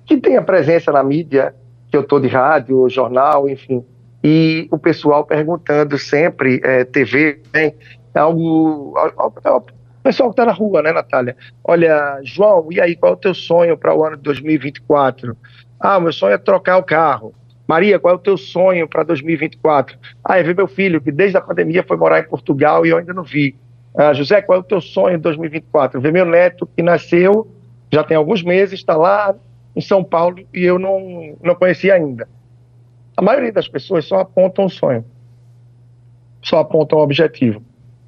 que 0.04 0.16
tenha 0.16 0.42
presença 0.42 0.90
na 0.90 1.02
mídia, 1.02 1.54
que 1.90 1.96
eu 1.96 2.00
estou 2.00 2.18
de 2.20 2.28
rádio, 2.28 2.88
jornal, 2.88 3.48
enfim, 3.48 3.84
e 4.22 4.66
o 4.72 4.78
pessoal 4.78 5.24
perguntando 5.24 5.96
sempre, 5.98 6.60
é, 6.64 6.84
TV, 6.84 7.40
né, 7.54 7.72
algo, 8.14 8.94
o 8.96 9.70
pessoal 10.02 10.30
que 10.30 10.32
está 10.32 10.46
na 10.46 10.52
rua, 10.52 10.82
né, 10.82 10.92
Natália? 10.92 11.36
Olha, 11.62 12.20
João, 12.24 12.66
e 12.72 12.80
aí, 12.80 12.96
qual 12.96 13.12
é 13.12 13.14
o 13.14 13.18
teu 13.18 13.34
sonho 13.34 13.76
para 13.76 13.94
o 13.94 14.04
ano 14.04 14.16
de 14.16 14.22
2024? 14.22 15.36
Ah, 15.78 16.00
meu 16.00 16.12
sonho 16.12 16.34
é 16.34 16.38
trocar 16.38 16.78
o 16.78 16.82
carro. 16.82 17.34
Maria, 17.66 17.98
qual 17.98 18.14
é 18.14 18.16
o 18.16 18.20
teu 18.20 18.36
sonho 18.36 18.88
para 18.88 19.02
2024? 19.02 19.98
Ah, 20.24 20.38
é 20.38 20.42
ver 20.42 20.54
meu 20.54 20.68
filho, 20.68 21.00
que 21.00 21.10
desde 21.10 21.36
a 21.36 21.40
pandemia 21.40 21.82
foi 21.82 21.96
morar 21.96 22.20
em 22.20 22.28
Portugal 22.28 22.86
e 22.86 22.90
eu 22.90 22.98
ainda 22.98 23.12
não 23.12 23.24
vi. 23.24 23.56
Ah, 23.94 24.12
José, 24.12 24.40
qual 24.40 24.58
é 24.58 24.60
o 24.60 24.64
teu 24.64 24.80
sonho 24.80 25.16
em 25.16 25.20
2024? 25.20 26.00
Ver 26.00 26.12
meu 26.12 26.24
neto, 26.24 26.66
que 26.66 26.82
nasceu, 26.82 27.50
já 27.92 28.04
tem 28.04 28.16
alguns 28.16 28.42
meses, 28.42 28.78
está 28.78 28.96
lá 28.96 29.34
em 29.74 29.80
São 29.80 30.04
Paulo 30.04 30.38
e 30.54 30.62
eu 30.62 30.78
não, 30.78 31.36
não 31.42 31.54
conheci 31.54 31.90
ainda. 31.90 32.28
A 33.16 33.22
maioria 33.22 33.52
das 33.52 33.66
pessoas 33.66 34.04
só 34.04 34.20
apontam 34.20 34.66
um 34.66 34.68
sonho, 34.68 35.04
só 36.42 36.58
apontam 36.58 36.98
um 36.98 37.02
objetivo. 37.02 37.62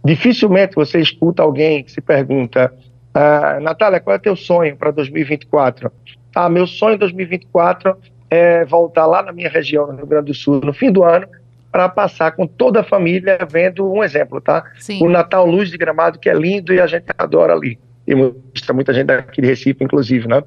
Dificilmente 0.05 0.77
você 0.77 1.01
escuta 1.01 1.43
alguém 1.43 1.83
que 1.83 1.91
se 1.91 2.01
pergunta, 2.01 2.73
ah, 3.13 3.59
Natália, 3.61 3.99
qual 3.99 4.15
é 4.15 4.19
o 4.19 4.23
teu 4.23 4.37
sonho 4.37 4.77
para 4.77 4.93
2024? 4.93 5.91
Ah, 6.35 6.49
meu 6.49 6.67
sonho 6.67 6.95
em 6.95 6.99
2024 6.99 7.97
é, 8.31 8.65
voltar 8.65 9.07
lá 9.07 9.23
na 9.23 9.33
minha 9.33 9.49
região, 9.49 9.87
no 9.87 9.97
Rio 9.97 10.07
Grande 10.07 10.27
do 10.27 10.35
Sul, 10.35 10.61
no 10.63 10.73
fim 10.73 10.91
do 10.91 11.05
ano, 11.05 11.27
para 11.71 11.89
passar 11.89 12.33
com 12.33 12.47
toda 12.47 12.81
a 12.81 12.85
família 12.85 13.39
vendo 13.51 13.91
um 13.91 14.03
exemplo, 14.03 14.41
tá? 14.41 14.65
Sim. 14.79 15.03
O 15.03 15.09
Natal 15.09 15.47
Luz 15.47 15.71
de 15.71 15.79
Gramado, 15.79 16.19
que 16.19 16.29
é 16.29 16.35
lindo 16.35 16.73
e 16.73 16.81
a 16.81 16.87
gente 16.87 17.07
adora 17.17 17.55
ali. 17.55 17.79
E 18.07 18.15
muita, 18.15 18.73
muita 18.73 18.95
gente 18.95 19.07
daqui 19.07 19.43
de 19.43 19.49
Recife, 19.49 19.85
inclusive, 19.85 20.27
né? 20.27 20.43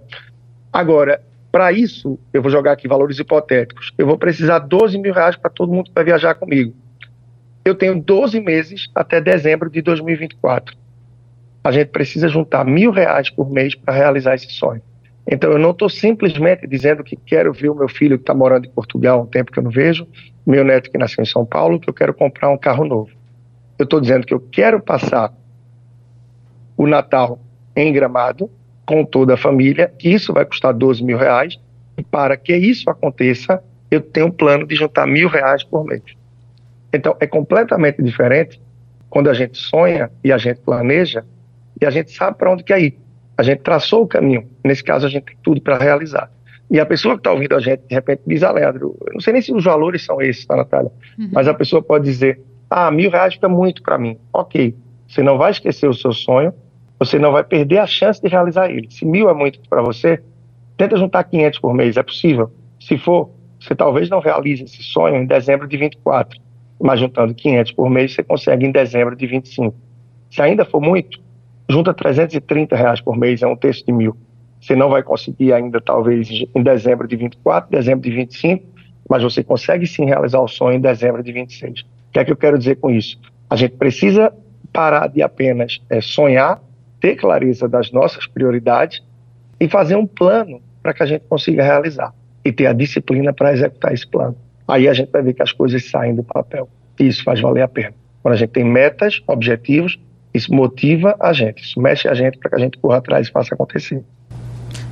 Agora, 0.74 1.22
para 1.52 1.72
isso, 1.72 2.18
eu 2.34 2.42
vou 2.42 2.50
jogar 2.50 2.72
aqui 2.72 2.88
valores 2.88 3.20
hipotéticos. 3.20 3.92
Eu 3.98 4.08
vou 4.08 4.18
precisar 4.18 4.60
12 4.60 4.98
mil 4.98 5.14
reais 5.14 5.36
para 5.36 5.50
todo 5.50 5.72
mundo 5.72 5.86
que 5.86 5.94
vai 5.94 6.04
viajar 6.04 6.34
comigo. 6.34 6.74
Eu 7.64 7.76
tenho 7.76 8.02
12 8.02 8.40
meses 8.40 8.90
até 8.96 9.22
dezembro 9.22 9.70
de 9.70 9.82
2024. 9.82 10.76
A 11.64 11.72
gente 11.72 11.90
precisa 11.90 12.28
juntar 12.28 12.66
mil 12.66 12.90
reais 12.90 13.30
por 13.30 13.52
mês 13.52 13.76
para 13.76 13.94
realizar 13.94 14.34
esse 14.34 14.50
sonho. 14.52 14.82
Então, 15.28 15.52
eu 15.52 15.60
não 15.60 15.72
estou 15.72 15.90
simplesmente 15.90 16.68
dizendo 16.68 17.04
que 17.04 17.16
quero 17.16 17.54
ver 17.54 17.70
o 17.70 17.76
meu 17.76 17.88
filho 17.88 18.18
que 18.18 18.24
está 18.24 18.34
morando 18.34 18.66
em 18.66 18.72
Portugal 18.72 19.20
há 19.20 19.24
um 19.24 19.28
tempo 19.28 19.52
que 19.52 19.60
eu 19.60 19.64
não 19.64 19.72
vejo, 19.72 20.08
meu 20.46 20.64
neto 20.64 20.90
que 20.90 20.98
nasceu 20.98 21.22
em 21.22 21.28
São 21.28 21.46
Paulo, 21.46 21.80
que 21.80 21.90
eu 21.90 21.94
quero 21.94 22.14
comprar 22.14 22.50
um 22.50 22.58
carro 22.58 22.84
novo. 22.86 23.12
Eu 23.78 23.84
estou 23.84 24.02
dizendo 24.02 24.26
que 24.26 24.34
eu 24.34 24.40
quero 24.40 24.82
passar 24.82 25.34
o 26.76 26.88
Natal 26.88 27.40
em 27.76 27.94
Gramado 27.94 28.50
com 28.86 29.06
toda 29.06 29.36
a 29.36 29.38
família, 29.38 29.94
que 29.98 30.10
isso 30.10 30.34
vai 30.34 30.46
custar 30.46 30.74
12 30.74 31.04
mil 31.04 31.18
reais, 31.18 31.60
e 31.98 32.04
para 32.04 32.36
que 32.36 32.56
isso 32.56 32.90
aconteça, 32.90 33.64
eu 33.90 34.02
tenho 34.02 34.28
um 34.28 34.32
plano 34.32 34.66
de 34.66 34.76
juntar 34.76 35.06
mil 35.06 35.30
reais 35.30 35.64
por 35.64 35.86
mês. 35.86 36.02
Então, 36.94 37.16
é 37.20 37.28
completamente 37.28 38.02
diferente 38.02 38.62
quando 39.10 39.30
a 39.30 39.34
gente 39.34 39.58
sonha 39.58 40.12
e 40.24 40.32
a 40.32 40.38
gente 40.38 40.60
planeja 40.62 41.24
e 41.80 41.86
a 41.86 41.90
gente 41.90 42.12
sabe 42.12 42.38
para 42.38 42.52
onde 42.52 42.64
quer 42.64 42.82
ir. 42.82 43.01
A 43.42 43.44
gente 43.44 43.64
traçou 43.64 44.04
o 44.04 44.08
caminho. 44.08 44.48
Nesse 44.64 44.84
caso, 44.84 45.08
a 45.08 45.10
gente 45.10 45.24
tem 45.24 45.36
tudo 45.42 45.60
para 45.60 45.76
realizar. 45.76 46.30
E 46.70 46.80
a 46.80 46.86
pessoa 46.86 47.16
que 47.16 47.22
está 47.22 47.32
ouvindo 47.32 47.56
a 47.56 47.60
gente, 47.60 47.82
de 47.88 47.96
repente, 47.96 48.22
diz, 48.28 48.44
ah, 48.44 48.52
Leandro, 48.52 48.96
eu 49.08 49.14
não 49.14 49.20
sei 49.20 49.34
nem 49.34 49.42
se 49.42 49.52
os 49.52 49.64
valores 49.64 50.06
são 50.06 50.22
esses, 50.22 50.46
tá, 50.46 50.56
Natália? 50.56 50.92
Uhum. 51.18 51.30
Mas 51.34 51.48
a 51.48 51.54
pessoa 51.56 51.82
pode 51.82 52.06
dizer, 52.06 52.40
ah, 52.70 52.92
mil 52.92 53.10
reais 53.10 53.34
fica 53.34 53.50
muito 53.50 53.82
para 53.82 53.98
mim. 53.98 54.16
Ok, 54.32 54.76
você 55.08 55.24
não 55.24 55.40
vai 55.40 55.50
esquecer 55.50 55.90
o 55.90 55.94
seu 55.94 56.14
sonho, 56.14 56.54
você 57.00 57.18
não 57.18 57.32
vai 57.32 57.44
perder 57.44 57.80
a 57.80 57.88
chance 57.88 58.22
de 58.22 58.28
realizar 58.28 58.70
ele. 58.70 58.88
Se 58.92 59.04
mil 59.06 59.28
é 59.28 59.34
muito 59.34 59.60
para 59.68 59.82
você, 59.82 60.22
tenta 60.78 60.96
juntar 60.96 61.24
500 61.24 61.58
por 61.58 61.74
mês, 61.74 61.98
é 61.98 62.04
possível. 62.04 62.52
Se 62.80 62.96
for, 62.96 63.32
você 63.60 63.74
talvez 63.74 64.08
não 64.08 64.20
realize 64.20 64.64
esse 64.64 64.84
sonho 64.84 65.16
em 65.16 65.26
dezembro 65.26 65.68
de 65.68 65.78
24, 65.78 66.40
mas 66.80 67.00
juntando 67.00 67.34
500 67.34 67.72
por 67.72 67.90
mês, 67.90 68.14
você 68.14 68.22
consegue 68.22 68.68
em 68.68 68.72
dezembro 68.72 69.16
de 69.16 69.26
25. 69.26 69.76
Se 70.30 70.44
ainda 70.44 70.64
for 70.64 70.80
muito, 70.80 71.20
junta 71.72 71.94
330 71.94 72.76
reais 72.76 73.02
por 73.02 73.18
mês, 73.18 73.42
é 73.42 73.48
um 73.48 73.56
terço 73.56 73.86
de 73.86 73.92
mil. 73.92 74.16
Você 74.60 74.76
não 74.76 74.90
vai 74.90 75.02
conseguir 75.02 75.54
ainda, 75.54 75.82
talvez, 75.82 76.30
em 76.30 76.62
dezembro 76.62 77.08
de 77.08 77.16
24, 77.16 77.72
dezembro 77.72 78.02
de 78.02 78.16
25, 78.16 78.64
mas 79.10 79.24
você 79.24 79.44
consegue 79.44 79.88
sim 79.88 80.06
realizar 80.06 80.40
o 80.40 80.48
sonho 80.48 80.78
em 80.78 80.82
dezembro 80.82 81.24
de 81.24 81.32
26. 81.32 81.82
O 81.82 81.86
que 82.12 82.20
é 82.20 82.26
que 82.26 82.32
eu 82.32 82.38
quero 82.38 82.60
dizer 82.60 82.76
com 82.76 82.92
isso? 82.92 83.20
A 83.50 83.56
gente 83.56 83.76
precisa 83.76 84.32
parar 84.72 85.08
de 85.08 85.22
apenas 85.22 85.82
é, 85.90 86.00
sonhar, 86.00 86.62
ter 87.00 87.16
clareza 87.16 87.68
das 87.68 87.92
nossas 87.92 88.28
prioridades 88.28 89.04
e 89.60 89.68
fazer 89.68 89.96
um 89.96 90.06
plano 90.06 90.62
para 90.82 90.94
que 90.94 91.04
a 91.04 91.06
gente 91.06 91.24
consiga 91.28 91.64
realizar 91.64 92.14
e 92.46 92.52
ter 92.52 92.68
a 92.68 92.74
disciplina 92.74 93.34
para 93.34 93.54
executar 93.54 93.94
esse 93.94 94.08
plano. 94.08 94.36
Aí 94.68 94.88
a 94.88 94.94
gente 94.94 95.12
vai 95.12 95.22
ver 95.22 95.34
que 95.34 95.42
as 95.42 95.52
coisas 95.52 95.90
saem 95.90 96.16
do 96.16 96.24
papel. 96.24 96.70
E 97.00 97.08
isso 97.08 97.24
faz 97.24 97.40
valer 97.42 97.62
a 97.62 97.68
pena. 97.68 97.94
Quando 98.22 98.36
a 98.36 98.38
gente 98.38 98.52
tem 98.52 98.64
metas, 98.64 99.22
objetivos, 99.28 100.00
isso 100.34 100.54
motiva 100.54 101.16
a 101.20 101.34
gente, 101.34 101.64
isso 101.64 101.80
mexe 101.80 102.08
a 102.08 102.14
gente 102.14 102.38
para 102.38 102.50
que 102.50 102.56
a 102.56 102.60
gente 102.60 102.78
corra 102.78 102.98
atrás 102.98 103.28
e 103.28 103.32
faça 103.32 103.54
acontecer. 103.54 104.04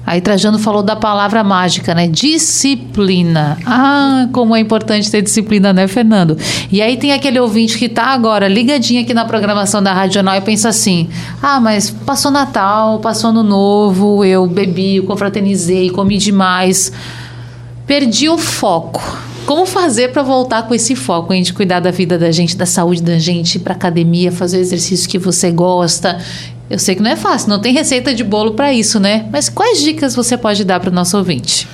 Aí 0.06 0.22
Trajano 0.22 0.58
falou 0.58 0.82
da 0.82 0.96
palavra 0.96 1.44
mágica, 1.44 1.94
né? 1.94 2.08
Disciplina. 2.08 3.60
Ah, 3.64 4.28
como 4.32 4.56
é 4.56 4.60
importante 4.60 5.12
ter 5.12 5.22
disciplina, 5.22 5.72
né, 5.72 5.88
Fernando? 5.88 6.36
E 6.72 6.82
aí 6.82 6.98
tem 6.98 7.12
aquele 7.12 7.40
ouvinte 7.40 7.78
que 7.78 7.86
está 7.86 8.06
agora 8.06 8.48
ligadinho 8.48 9.04
aqui 9.04 9.14
na 9.14 9.24
programação 9.26 9.84
da 9.84 9.94
Rádio 9.94 10.16
Jornal 10.16 10.36
e 10.38 10.42
pensa 10.42 10.70
assim: 10.70 11.10
ah, 11.44 11.60
mas 11.60 11.92
passou 11.92 12.32
Natal, 12.32 13.00
passou 13.00 13.30
Ano 13.30 13.44
Novo, 13.44 14.26
eu 14.26 14.48
bebi, 14.48 15.00
confraternizei, 15.02 15.92
comi 15.92 16.18
demais. 16.18 16.92
Perdi 17.86 18.30
o 18.30 18.38
foco. 18.38 19.29
Como 19.50 19.66
fazer 19.66 20.10
para 20.10 20.22
voltar 20.22 20.68
com 20.68 20.76
esse 20.76 20.96
foco, 20.96 21.34
hein? 21.34 21.42
De 21.42 21.54
cuidar 21.54 21.80
da 21.80 21.90
vida 21.90 22.20
da 22.20 22.30
gente, 22.30 22.56
da 22.56 22.68
saúde 22.68 23.02
da 23.02 23.18
gente, 23.18 23.56
ir 23.56 23.60
para 23.62 23.74
academia, 23.74 24.32
fazer 24.32 24.58
o 24.58 24.60
exercício 24.60 25.10
que 25.10 25.18
você 25.18 25.50
gosta 25.50 26.20
eu 26.70 26.78
sei 26.78 26.94
que 26.94 27.02
não 27.02 27.10
é 27.10 27.16
fácil, 27.16 27.50
não 27.50 27.58
tem 27.58 27.74
receita 27.74 28.14
de 28.14 28.24
bolo 28.24 28.54
para 28.54 28.72
isso, 28.72 29.00
né? 29.00 29.28
Mas 29.32 29.50
quais 29.50 29.82
dicas 29.82 30.14
você 30.14 30.38
pode 30.38 30.64
dar 30.64 30.80
para 30.80 30.92
o 30.92 30.94
nosso 30.94 31.18
ouvinte? 31.18 31.68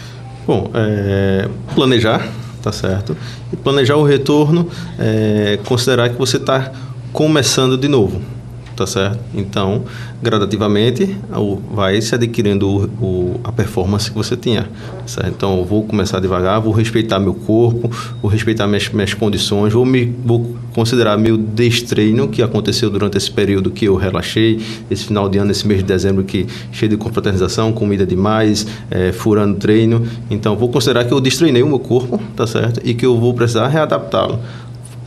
Bom, 0.47 0.71
é, 0.73 1.49
planejar, 1.75 2.25
tá 2.61 2.71
certo? 2.71 3.17
E 3.51 3.57
planejar 3.57 3.97
o 3.97 4.03
retorno, 4.05 4.69
é, 4.97 5.59
considerar 5.65 6.07
que 6.07 6.15
você 6.17 6.37
está 6.37 6.71
começando 7.11 7.77
de 7.77 7.89
novo 7.89 8.21
tá 8.75 8.85
certo? 8.85 9.19
Então, 9.33 9.83
gradativamente, 10.21 11.15
vai 11.71 12.01
se 12.01 12.13
adquirindo 12.15 12.67
o, 12.67 12.83
o, 12.85 13.39
a 13.43 13.51
performance 13.51 14.09
que 14.09 14.17
você 14.17 14.35
tinha, 14.35 14.67
certo? 15.05 15.29
Então, 15.29 15.57
eu 15.57 15.65
vou 15.65 15.83
começar 15.83 16.19
devagar, 16.19 16.59
vou 16.59 16.73
respeitar 16.73 17.19
meu 17.19 17.33
corpo, 17.33 17.89
vou 18.21 18.29
respeitar 18.29 18.67
minhas, 18.67 18.89
minhas 18.89 19.13
condições, 19.13 19.73
vou, 19.73 19.85
me, 19.85 20.05
vou 20.23 20.55
considerar 20.73 21.17
meu 21.17 21.37
destreino 21.37 22.27
que 22.27 22.41
aconteceu 22.41 22.89
durante 22.89 23.17
esse 23.17 23.31
período 23.31 23.71
que 23.71 23.85
eu 23.85 23.95
relaxei, 23.95 24.59
esse 24.89 25.05
final 25.05 25.29
de 25.29 25.37
ano, 25.37 25.51
esse 25.51 25.67
mês 25.67 25.79
de 25.79 25.85
dezembro 25.85 26.23
que 26.23 26.45
cheio 26.71 26.89
de 26.89 26.97
confraternização, 26.97 27.71
comida 27.71 28.05
demais, 28.05 28.67
é, 28.91 29.11
furando 29.11 29.55
treino. 29.57 30.05
Então, 30.29 30.55
vou 30.57 30.69
considerar 30.69 31.05
que 31.05 31.13
eu 31.13 31.21
destreinei 31.21 31.63
o 31.63 31.67
meu 31.67 31.79
corpo, 31.79 32.19
tá 32.35 32.45
certo? 32.45 32.81
E 32.83 32.93
que 32.93 33.05
eu 33.05 33.17
vou 33.17 33.33
precisar 33.33 33.67
readaptá-lo. 33.67 34.39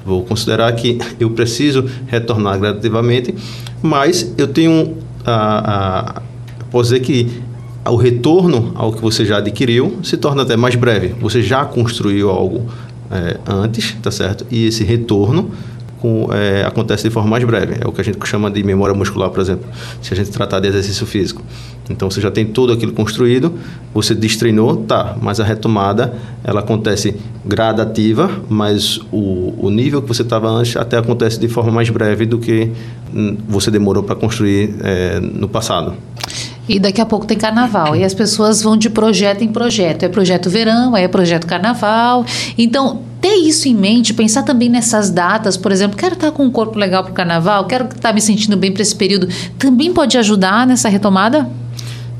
Vou 0.09 0.25
considerar 0.25 0.73
que 0.73 0.99
eu 1.21 1.31
preciso 1.31 1.85
retornar 2.07 2.59
gradativamente, 2.59 3.35
mas 3.83 4.33
eu 4.39 4.49
tenho 4.49 4.97
a, 5.25 6.19
a 6.19 6.23
posso 6.71 6.91
dizer 6.91 7.01
que 7.01 7.43
o 7.87 7.97
retorno 7.97 8.73
ao 8.75 8.93
que 8.93 9.01
você 9.01 9.25
já 9.25 9.39
adquiriu 9.39 9.99
se 10.03 10.17
torna 10.17 10.43
até 10.43 10.57
mais 10.57 10.75
breve. 10.75 11.15
Você 11.21 11.43
já 11.43 11.65
construiu 11.65 12.31
algo 12.31 12.67
é, 13.11 13.39
antes, 13.47 13.97
tá 14.03 14.11
certo? 14.11 14.47
E 14.51 14.67
esse 14.67 14.85
retorno 14.85 15.51
com, 16.01 16.29
é, 16.33 16.65
acontece 16.65 17.05
de 17.05 17.11
forma 17.11 17.29
mais 17.29 17.45
breve. 17.45 17.77
É 17.81 17.87
o 17.87 17.93
que 17.93 18.01
a 18.01 18.05
gente 18.05 18.19
chama 18.27 18.51
de 18.51 18.63
memória 18.63 18.95
muscular, 18.95 19.31
por 19.31 19.41
exemplo, 19.41 19.67
se 20.01 20.13
a 20.13 20.17
gente 20.17 20.31
tratar 20.31 20.61
de 20.61 20.69
exercício 20.69 21.07
físico. 21.07 21.43
Então 21.91 22.11
você 22.11 22.21
já 22.21 22.31
tem 22.31 22.47
tudo 22.47 22.73
aquilo 22.73 22.93
construído, 22.93 23.53
você 23.95 24.15
destreinou, 24.15 24.77
tá, 24.77 25.17
mas 25.21 25.41
a 25.41 25.45
retomada 25.45 26.15
ela 26.45 26.61
acontece 26.61 27.17
gradativa, 27.45 28.31
mas 28.49 29.01
o, 29.11 29.55
o 29.59 29.71
nível 29.71 30.03
que 30.03 30.09
você 30.09 30.23
estava 30.23 30.49
antes 30.49 30.77
até 30.77 30.99
acontece 30.99 31.41
de 31.41 31.49
forma 31.49 31.73
mais 31.73 31.89
breve 31.89 32.27
do 32.27 32.39
que 32.39 32.71
hum, 33.15 33.37
você 33.49 33.71
demorou 33.71 34.03
para 34.03 34.15
construir 34.15 34.75
é, 34.83 35.19
no 35.21 35.49
passado. 35.49 35.95
E 36.69 36.79
daqui 36.79 37.01
a 37.01 37.07
pouco 37.07 37.27
tem 37.27 37.39
carnaval. 37.39 37.97
E 37.97 38.05
as 38.05 38.13
pessoas 38.13 38.61
vão 38.61 38.77
de 38.77 38.91
projeto 38.91 39.43
em 39.43 39.49
projeto. 39.49 40.03
É 40.03 40.09
projeto 40.09 40.51
verão, 40.51 40.95
é 40.95 41.09
projeto 41.09 41.47
carnaval. 41.47 42.27
Então, 42.59 43.08
ter 43.21 43.35
isso 43.35 43.69
em 43.69 43.75
mente, 43.75 44.15
pensar 44.15 44.43
também 44.43 44.69
nessas 44.69 45.11
datas, 45.11 45.57
por 45.57 45.73
exemplo, 45.73 45.97
quero 45.97 46.15
estar 46.15 46.31
com 46.31 46.45
um 46.45 46.51
corpo 46.51 46.79
legal 46.79 47.03
para 47.03 47.13
o 47.13 47.15
carnaval, 47.15 47.67
quero 47.67 47.87
estar 47.87 48.13
me 48.13 48.21
sentindo 48.21 48.57
bem 48.57 48.73
para 48.73 48.83
esse 48.83 48.95
período, 48.95 49.29
também 49.59 49.93
pode 49.93 50.17
ajudar 50.17 50.67
nessa 50.67 50.89
retomada? 50.89 51.49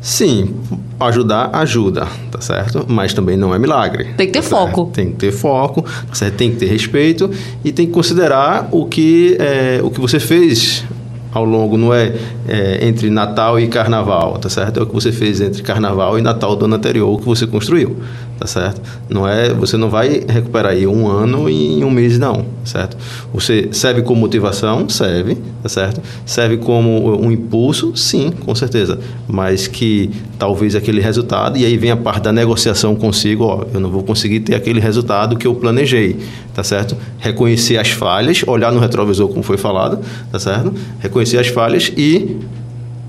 Sim, 0.01 0.55
ajudar 1.01 1.51
ajuda, 1.53 2.07
tá 2.31 2.41
certo? 2.41 2.85
Mas 2.89 3.13
também 3.13 3.37
não 3.37 3.55
é 3.55 3.59
milagre. 3.59 4.15
Tem 4.17 4.27
que 4.27 4.33
ter 4.33 4.43
tá 4.43 4.49
foco. 4.49 4.91
Tem 4.93 5.11
que 5.11 5.17
ter 5.17 5.33
foco, 5.33 5.85
você 6.13 6.31
tem 6.31 6.51
que 6.51 6.57
ter 6.57 6.67
respeito 6.67 7.31
e 7.65 7.73
tem 7.73 7.87
que 7.87 7.93
considerar 7.93 8.69
o 8.71 8.87
que, 8.87 9.37
é, 9.41 9.81
o 9.83 9.91
que 9.91 10.01
você 10.01 10.21
fez 10.21 10.85
ao 11.33 11.45
longo, 11.45 11.77
não 11.77 11.93
é, 11.93 12.15
é, 12.49 12.87
entre 12.87 13.11
Natal 13.11 13.61
e 13.61 13.69
Carnaval, 13.69 14.39
tá 14.39 14.49
certo? 14.49 14.81
É 14.81 14.83
o 14.83 14.87
que 14.87 14.95
você 14.95 15.13
fez 15.13 15.41
entre 15.41 15.63
Carnaval 15.63 16.19
e 16.19 16.23
Natal 16.23 16.57
do 16.57 16.65
ano 16.65 16.77
anterior, 16.77 17.13
o 17.13 17.19
que 17.19 17.27
você 17.27 17.47
construiu, 17.47 17.97
tá 18.39 18.47
certo? 18.47 18.81
Não 19.09 19.27
é, 19.27 19.53
você 19.53 19.77
não 19.77 19.91
vai 19.91 20.25
recuperar 20.29 20.73
aí 20.73 20.87
um 20.87 21.09
ano 21.09 21.49
em 21.49 21.83
um 21.83 21.91
mês, 21.91 22.19
não, 22.19 22.47
certo? 22.65 22.97
Você 23.33 23.69
serve 23.73 24.03
como 24.03 24.21
motivação, 24.21 24.89
serve, 24.89 25.37
tá 25.63 25.69
certo? 25.69 26.01
Serve 26.25 26.59
como 26.59 27.21
um 27.21 27.31
impulso, 27.31 27.97
sim, 27.97 28.31
com 28.31 28.55
certeza, 28.55 28.99
mas 29.27 29.67
que 29.67 30.11
talvez 30.39 30.75
aquele 30.77 31.01
resultado, 31.01 31.59
e 31.59 31.65
aí 31.65 31.77
vem 31.77 31.91
a 31.91 31.97
parte 31.97 32.25
da 32.25 32.33
negociação 32.33 32.95
consigo, 32.95 33.45
ó, 33.45 33.65
eu 33.75 33.81
não 33.81 33.91
vou 33.91 34.03
conseguir 34.03 34.41
ter 34.41 34.55
aquele 34.55 34.81
resultado 34.81 35.37
que 35.37 35.47
eu 35.47 35.55
planejei, 35.55 36.17
tá 36.55 36.63
certo? 36.63 36.97
Reconhecer 37.19 37.77
as 37.79 37.91
falhas, 37.91 38.45
olhar 38.47 38.73
no 38.73 38.79
retrovisor, 38.79 39.29
como 39.29 39.43
foi 39.43 39.57
falado, 39.57 39.99
tá 40.31 40.39
certo? 40.39 40.73
Reconhecer 41.01 41.39
as 41.39 41.49
falhas 41.49 41.93
e 41.97 42.37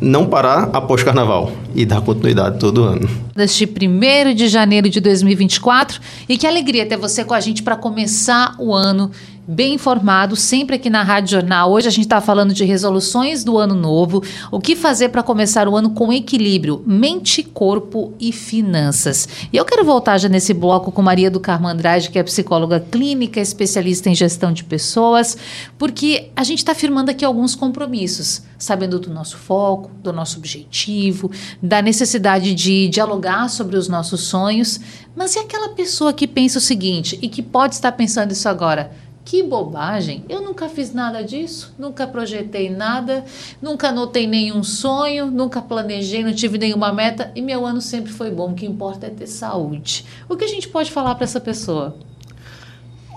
não 0.02 0.28
parar 0.28 0.70
após 0.74 1.04
carnaval 1.04 1.52
e 1.76 1.86
dar 1.86 2.02
continuidade 2.02 2.60
todo 2.60 2.84
ano. 2.84 3.10
Deste 3.36 3.66
1 3.66 4.34
de 4.34 4.48
janeiro 4.48 4.90
de 4.90 5.00
2024 5.00 6.00
e 6.28 6.38
que 6.38 6.48
alegria 6.48 6.86
ter 6.86 6.98
você 6.98 7.24
com 7.24 7.34
a 7.34 7.40
gente 7.40 7.64
para 7.64 7.76
começar 7.76 8.56
o 8.58 8.74
ano 8.74 9.12
bem 9.48 9.74
informado, 9.74 10.36
sempre 10.36 10.76
aqui 10.76 10.90
na 10.90 11.04
Rádio 11.04 11.32
Jornal. 11.32 11.72
Hoje 11.72 11.88
a 11.88 11.92
gente 11.92 12.06
está 12.06 12.22
falando 12.22 12.54
de 12.54 12.64
resoluções 12.64 13.44
do 13.44 13.58
ano 13.58 13.76
novo, 13.76 14.24
o 14.52 14.60
que 14.60 14.76
fazer 14.76 15.10
para 15.10 15.24
começar 15.24 15.68
o 15.68 15.76
ano 15.76 15.92
com 15.92 16.14
equilíbrio, 16.14 16.84
mente, 16.86 17.44
corpo 17.44 18.14
e 18.20 18.32
finanças. 18.32 19.28
E 19.52 19.58
eu 19.58 19.66
quero 19.66 19.84
voltar 19.84 20.18
já 20.18 20.30
nesse 20.30 20.54
bloco 20.54 20.92
com 20.92 21.02
Maria 21.02 21.32
do 21.32 21.40
Carmo 21.40 21.68
Andrade, 21.68 22.10
que 22.10 22.20
é 22.20 22.24
psicóloga 22.24 22.80
clínica, 22.80 23.40
especialista 23.40 24.10
em 24.10 24.16
gestão 24.16 24.52
de 24.52 24.64
pessoas, 24.64 25.38
porque 25.78 26.30
a 26.36 26.44
gente 26.44 26.60
está 26.60 26.76
firmando 26.76 27.12
aqui 27.12 27.26
alguns 27.26 27.56
compromissos, 27.56 28.44
sabendo 28.58 29.00
do 29.00 29.10
nosso 29.10 29.38
foco, 29.38 29.90
do 30.04 30.14
nosso 30.14 30.38
objetivo, 30.38 31.32
da 31.62 31.82
necessidade 31.82 32.54
de 32.54 32.88
dialogar 32.88 33.50
sobre 33.50 33.78
os 33.78 33.88
nossos 33.88 34.22
sonhos. 34.22 34.80
Mas 35.16 35.36
e 35.36 35.40
aquela 35.40 35.70
pessoa 35.70 36.14
que 36.14 36.28
pensa 36.28 36.60
o 36.60 36.62
seguinte 36.62 37.18
e 37.22 37.28
que 37.28 37.42
pode 37.42 37.76
estar 37.76 37.92
pensando 37.94 38.32
isso 38.32 38.48
agora? 38.48 38.92
Que 39.30 39.44
bobagem! 39.44 40.26
Eu 40.28 40.42
nunca 40.42 40.68
fiz 40.68 40.92
nada 40.92 41.24
disso, 41.24 41.72
nunca 41.78 42.08
projetei 42.08 42.68
nada, 42.68 43.24
nunca 43.62 43.90
anotei 43.90 44.26
nenhum 44.26 44.64
sonho, 44.64 45.30
nunca 45.30 45.62
planejei, 45.62 46.24
não 46.24 46.34
tive 46.34 46.58
nenhuma 46.58 46.92
meta 46.92 47.32
e 47.36 47.42
meu 47.44 47.64
ano 47.64 47.80
sempre 47.80 48.12
foi 48.12 48.32
bom. 48.32 48.54
O 48.54 48.56
que 48.56 48.66
importa 48.66 49.06
é 49.06 49.12
ter 49.12 49.28
saúde. 49.28 50.04
O 50.28 50.36
que 50.36 50.44
a 50.44 50.48
gente 50.48 50.68
pode 50.68 50.90
falar 50.90 51.14
para 51.14 51.26
essa 51.26 51.40
pessoa? 51.40 51.96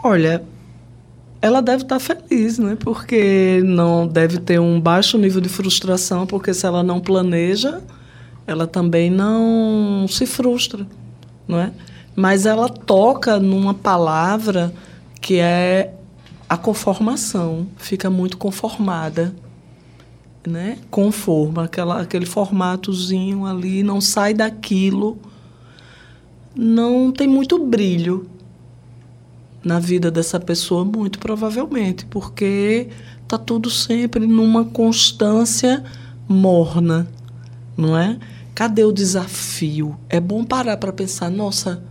Olha, 0.05 0.45
ela 1.41 1.63
deve 1.63 1.85
estar 1.85 1.99
feliz, 1.99 2.59
né? 2.59 2.77
Porque 2.79 3.63
não 3.65 4.07
deve 4.07 4.37
ter 4.37 4.61
um 4.61 4.79
baixo 4.79 5.17
nível 5.17 5.41
de 5.41 5.49
frustração, 5.49 6.27
porque 6.27 6.53
se 6.53 6.67
ela 6.67 6.83
não 6.83 7.01
planeja, 7.01 7.81
ela 8.47 8.67
também 8.67 9.09
não 9.09 10.05
se 10.07 10.27
frustra, 10.27 10.87
não 11.49 11.59
é? 11.59 11.73
Mas 12.15 12.45
ela 12.45 12.69
toca 12.69 13.41
numa 13.41 13.73
palavra 13.73 14.75
que 15.19 15.39
é 15.39 15.95
a 16.53 16.57
conformação 16.59 17.67
fica 17.79 18.11
muito 18.11 18.37
conformada, 18.37 19.35
né? 20.47 20.77
Conforma 20.91 21.65
aquela, 21.65 22.03
aquele 22.03 22.27
formatozinho 22.27 23.47
ali, 23.47 23.83
não 23.83 24.03
sai 24.03 24.35
daquilo. 24.35 25.17
não 26.55 27.11
tem 27.11 27.27
muito 27.27 27.59
brilho 27.59 28.29
na 29.65 29.81
vida 29.81 30.11
dessa 30.11 30.39
pessoa, 30.39 30.85
muito 30.85 31.19
provavelmente, 31.19 32.05
porque 32.05 32.91
está 33.23 33.39
tudo 33.39 33.71
sempre 33.71 34.27
numa 34.27 34.63
constância 34.63 35.83
morna, 36.29 37.09
não 37.75 37.97
é? 37.97 38.19
Cadê 38.55 38.85
o 38.85 38.93
desafio? 38.93 39.97
É 40.07 40.21
bom 40.21 40.45
parar 40.45 40.77
para 40.77 40.93
pensar, 40.93 41.31
nossa, 41.31 41.83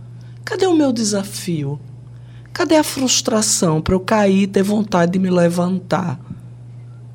cadê 0.44 0.68
o 0.68 0.76
meu 0.76 0.92
desafio? 0.92 1.80
Cadê 2.52 2.76
a 2.76 2.84
frustração 2.84 3.80
para 3.80 3.94
eu 3.94 4.00
cair 4.00 4.42
e 4.42 4.46
ter 4.46 4.62
vontade 4.62 5.12
de 5.12 5.18
me 5.18 5.30
levantar? 5.30 6.20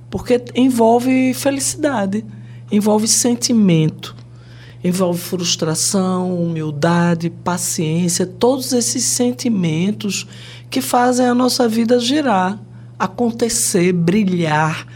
Porque 0.10 0.44
envolve 0.56 1.34
felicidade, 1.36 2.26
envolve 2.72 3.08
sentimento, 3.08 4.16
envolve 4.84 5.20
frustração, 5.20 6.42
humildade, 6.42 7.30
paciência, 7.30 8.26
todos 8.26 8.74
esses 8.74 9.04
sentimentos 9.04 10.28
que 10.70 10.82
fazem 10.82 11.28
a 11.28 11.36
nossa 11.36 11.68
vida 11.68 12.00
girar, 12.00 12.60
acontecer, 12.98 13.94
brilhar. 13.94 14.88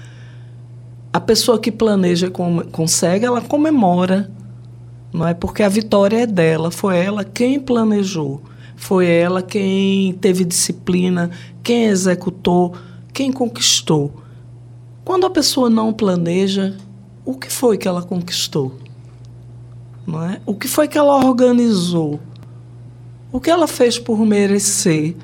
A 1.13 1.19
pessoa 1.19 1.59
que 1.59 1.71
planeja 1.71 2.27
e 2.27 2.69
consegue, 2.71 3.25
ela 3.25 3.41
comemora, 3.41 4.31
não 5.13 5.27
é? 5.27 5.33
Porque 5.33 5.61
a 5.61 5.69
vitória 5.69 6.23
é 6.23 6.25
dela, 6.25 6.71
foi 6.71 6.97
ela 6.97 7.23
quem 7.23 7.59
planejou, 7.59 8.41
foi 8.81 9.07
ela 9.07 9.43
quem 9.43 10.11
teve 10.13 10.43
disciplina, 10.43 11.29
quem 11.61 11.85
executou, 11.85 12.73
quem 13.13 13.31
conquistou. 13.31 14.11
Quando 15.05 15.23
a 15.27 15.29
pessoa 15.29 15.69
não 15.69 15.93
planeja, 15.93 16.75
o 17.23 17.35
que 17.35 17.47
foi 17.47 17.77
que 17.77 17.87
ela 17.87 18.01
conquistou? 18.01 18.79
Não 20.05 20.23
é? 20.23 20.41
O 20.47 20.55
que 20.55 20.67
foi 20.67 20.87
que 20.87 20.97
ela 20.97 21.23
organizou? 21.23 22.19
O 23.31 23.39
que 23.39 23.51
ela 23.51 23.67
fez 23.67 23.99
por 23.99 24.25
merecer? 24.25 25.15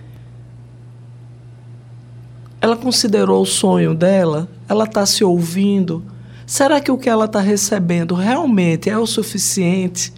Ela 2.62 2.78
considerou 2.78 3.42
o 3.42 3.46
sonho 3.46 3.96
dela? 3.96 4.48
Ela 4.70 4.84
está 4.84 5.04
se 5.04 5.24
ouvindo? 5.24 6.06
Será 6.46 6.80
que 6.80 6.92
o 6.92 6.98
que 6.98 7.10
ela 7.10 7.26
está 7.26 7.40
recebendo 7.40 8.14
realmente 8.14 8.88
é 8.88 8.98
o 8.98 9.08
suficiente? 9.08 10.14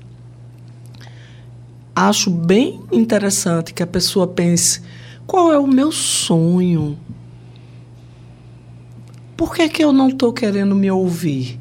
Acho 2.01 2.29
bem 2.29 2.79
interessante 2.93 3.73
que 3.73 3.83
a 3.83 3.87
pessoa 3.87 4.25
pense: 4.25 4.81
qual 5.27 5.51
é 5.51 5.59
o 5.59 5.67
meu 5.67 5.91
sonho? 5.91 6.97
Por 9.35 9.53
que, 9.53 9.67
que 9.67 9.83
eu 9.83 9.91
não 9.91 10.07
estou 10.07 10.31
querendo 10.31 10.73
me 10.73 10.89
ouvir? 10.89 11.59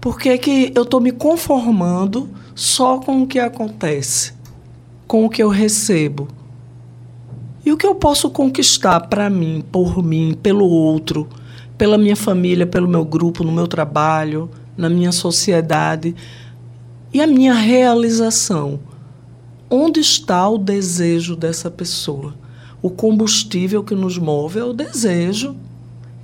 Por 0.00 0.16
que, 0.16 0.38
que 0.38 0.72
eu 0.76 0.84
estou 0.84 1.00
me 1.00 1.10
conformando 1.10 2.30
só 2.54 2.98
com 3.00 3.22
o 3.22 3.26
que 3.26 3.40
acontece, 3.40 4.32
com 5.08 5.24
o 5.24 5.28
que 5.28 5.42
eu 5.42 5.48
recebo? 5.48 6.28
E 7.66 7.72
o 7.72 7.76
que 7.76 7.88
eu 7.88 7.96
posso 7.96 8.30
conquistar 8.30 9.00
para 9.08 9.28
mim, 9.28 9.64
por 9.72 10.04
mim, 10.04 10.38
pelo 10.40 10.66
outro, 10.66 11.28
pela 11.76 11.98
minha 11.98 12.14
família, 12.14 12.64
pelo 12.64 12.86
meu 12.86 13.04
grupo, 13.04 13.42
no 13.42 13.50
meu 13.50 13.66
trabalho, 13.66 14.48
na 14.76 14.88
minha 14.88 15.10
sociedade? 15.10 16.14
E 17.12 17.20
a 17.20 17.26
minha 17.26 17.54
realização? 17.54 18.88
Onde 19.70 20.00
está 20.00 20.48
o 20.48 20.58
desejo 20.58 21.36
dessa 21.36 21.70
pessoa? 21.70 22.34
O 22.82 22.90
combustível 22.90 23.84
que 23.84 23.94
nos 23.94 24.18
move 24.18 24.58
é 24.58 24.64
o 24.64 24.72
desejo 24.72 25.54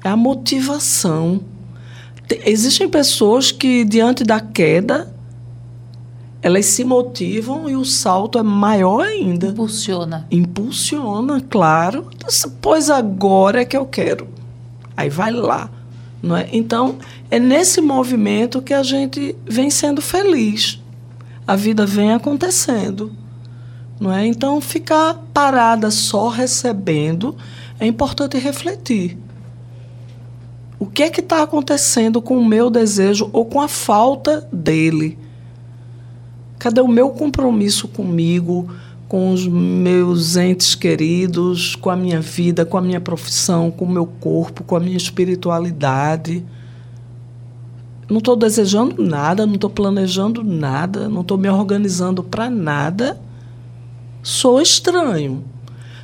é 0.02 0.08
a 0.08 0.16
motivação. 0.16 1.40
Existem 2.44 2.88
pessoas 2.88 3.52
que, 3.52 3.84
diante 3.84 4.24
da 4.24 4.40
queda, 4.40 5.12
elas 6.42 6.66
se 6.66 6.84
motivam 6.84 7.68
e 7.68 7.76
o 7.76 7.84
salto 7.84 8.38
é 8.38 8.42
maior 8.42 9.06
ainda. 9.06 9.48
Impulsiona. 9.48 10.26
Impulsiona, 10.30 11.40
claro. 11.40 12.08
Pois 12.60 12.90
agora 12.90 13.62
é 13.62 13.64
que 13.64 13.76
eu 13.76 13.86
quero. 13.86 14.28
Aí 14.96 15.08
vai 15.08 15.30
lá. 15.30 15.70
Não 16.22 16.36
é? 16.36 16.48
Então, 16.52 16.96
é 17.30 17.38
nesse 17.38 17.80
movimento 17.80 18.62
que 18.62 18.74
a 18.74 18.82
gente 18.82 19.36
vem 19.44 19.70
sendo 19.70 20.00
feliz. 20.00 20.80
A 21.46 21.54
vida 21.54 21.86
vem 21.86 22.12
acontecendo. 22.12 23.12
Não 23.98 24.12
é? 24.12 24.26
Então, 24.26 24.60
ficar 24.60 25.14
parada 25.32 25.90
só 25.90 26.28
recebendo 26.28 27.36
é 27.80 27.86
importante 27.86 28.38
refletir. 28.38 29.18
O 30.78 30.84
que 30.84 31.02
é 31.02 31.10
que 31.10 31.20
está 31.20 31.42
acontecendo 31.42 32.20
com 32.20 32.36
o 32.36 32.44
meu 32.44 32.68
desejo 32.68 33.30
ou 33.32 33.46
com 33.46 33.60
a 33.60 33.68
falta 33.68 34.46
dele? 34.52 35.18
Cadê 36.58 36.80
o 36.80 36.88
meu 36.88 37.10
compromisso 37.10 37.88
comigo, 37.88 38.68
com 39.08 39.32
os 39.32 39.46
meus 39.46 40.36
entes 40.36 40.74
queridos, 40.74 41.74
com 41.76 41.88
a 41.88 41.96
minha 41.96 42.20
vida, 42.20 42.66
com 42.66 42.76
a 42.76 42.82
minha 42.82 43.00
profissão, 43.00 43.70
com 43.70 43.86
o 43.86 43.90
meu 43.90 44.06
corpo, 44.06 44.64
com 44.64 44.76
a 44.76 44.80
minha 44.80 44.96
espiritualidade? 44.96 46.44
Não 48.08 48.18
estou 48.18 48.36
desejando 48.36 49.02
nada, 49.02 49.46
não 49.46 49.54
estou 49.54 49.70
planejando 49.70 50.44
nada, 50.44 51.08
não 51.08 51.22
estou 51.22 51.38
me 51.38 51.48
organizando 51.48 52.22
para 52.22 52.50
nada. 52.50 53.18
Sou 54.26 54.60
estranho. 54.60 55.44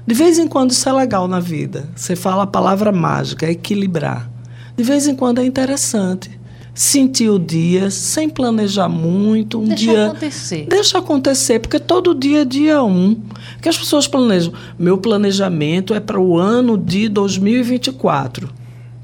De 0.07 0.15
vez 0.15 0.39
em 0.39 0.47
quando 0.47 0.71
isso 0.71 0.89
é 0.89 0.93
legal 0.93 1.27
na 1.27 1.41
vida. 1.41 1.91
Você 1.97 2.15
fala 2.15 2.45
a 2.45 2.47
palavra 2.47 2.93
mágica, 2.93 3.51
equilibrar. 3.51 4.31
De 4.77 4.85
vez 4.85 5.09
em 5.09 5.17
quando 5.17 5.41
é 5.41 5.45
interessante 5.45 6.31
sentir 6.73 7.29
o 7.29 7.37
dia 7.37 7.91
sem 7.91 8.29
planejar 8.29 8.89
muito. 8.89 9.59
Um 9.59 9.65
deixa 9.65 9.77
dia, 9.77 10.07
acontecer. 10.07 10.67
Deixa 10.69 10.99
acontecer, 10.99 11.59
porque 11.59 11.81
todo 11.81 12.15
dia 12.15 12.43
é 12.43 12.45
dia 12.45 12.81
um. 12.85 13.21
Que 13.61 13.69
as 13.69 13.77
pessoas 13.77 14.07
planejam. 14.07 14.53
Meu 14.79 14.99
planejamento 14.99 15.93
é 15.93 15.99
para 15.99 16.21
o 16.21 16.39
ano 16.39 16.79
de 16.79 17.09
2024. 17.09 18.49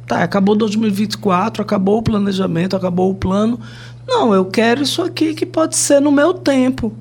Tá, 0.07 0.23
acabou 0.23 0.55
2024, 0.55 1.61
acabou 1.61 1.99
o 1.99 2.03
planejamento, 2.03 2.77
acabou 2.77 3.11
o 3.11 3.17
plano. 3.17 3.59
Não, 4.07 4.33
eu 4.33 4.45
quero 4.45 4.85
isso 4.85 5.03
aqui 5.03 5.35
que 5.35 5.45
pode 5.45 5.75
ser 5.75 6.01
no 6.01 6.13
meu 6.13 6.35
tempo. 6.35 6.95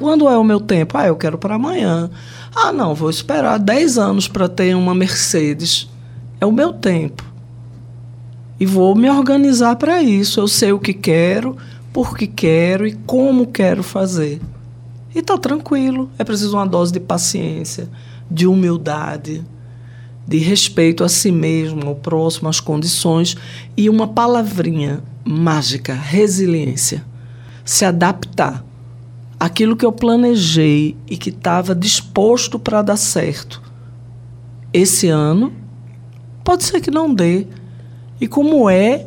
Quando 0.00 0.26
é 0.26 0.38
o 0.38 0.42
meu 0.42 0.58
tempo? 0.58 0.96
Ah, 0.96 1.06
eu 1.06 1.14
quero 1.14 1.36
para 1.36 1.56
amanhã. 1.56 2.10
Ah, 2.56 2.72
não, 2.72 2.94
vou 2.94 3.10
esperar 3.10 3.58
10 3.58 3.98
anos 3.98 4.26
para 4.26 4.48
ter 4.48 4.74
uma 4.74 4.94
Mercedes. 4.94 5.90
É 6.40 6.46
o 6.46 6.50
meu 6.50 6.72
tempo. 6.72 7.22
E 8.58 8.64
vou 8.64 8.94
me 8.94 9.10
organizar 9.10 9.76
para 9.76 10.02
isso. 10.02 10.40
Eu 10.40 10.48
sei 10.48 10.72
o 10.72 10.78
que 10.78 10.94
quero, 10.94 11.54
por 11.92 12.16
que 12.16 12.26
quero 12.26 12.86
e 12.86 12.92
como 12.92 13.48
quero 13.48 13.82
fazer. 13.82 14.40
E 15.14 15.18
está 15.18 15.36
tranquilo. 15.36 16.10
É 16.18 16.24
preciso 16.24 16.56
uma 16.56 16.66
dose 16.66 16.94
de 16.94 17.00
paciência, 17.00 17.86
de 18.30 18.46
humildade, 18.46 19.44
de 20.26 20.38
respeito 20.38 21.04
a 21.04 21.10
si 21.10 21.30
mesmo, 21.30 21.86
ao 21.86 21.94
próximo, 21.94 22.48
às 22.48 22.58
condições 22.58 23.36
e 23.76 23.90
uma 23.90 24.08
palavrinha 24.08 25.02
mágica, 25.22 25.92
resiliência. 25.92 27.04
Se 27.66 27.84
adaptar. 27.84 28.64
Aquilo 29.40 29.74
que 29.74 29.84
eu 29.84 29.90
planejei 29.90 30.96
e 31.08 31.16
que 31.16 31.30
estava 31.30 31.74
disposto 31.74 32.60
para 32.60 32.82
dar 32.82 32.96
certo 32.96 33.60
esse 34.72 35.08
ano 35.08 35.52
Pode 36.50 36.64
ser 36.64 36.80
que 36.80 36.90
não 36.90 37.14
dê. 37.14 37.46
E 38.20 38.26
como 38.26 38.68
é 38.68 39.06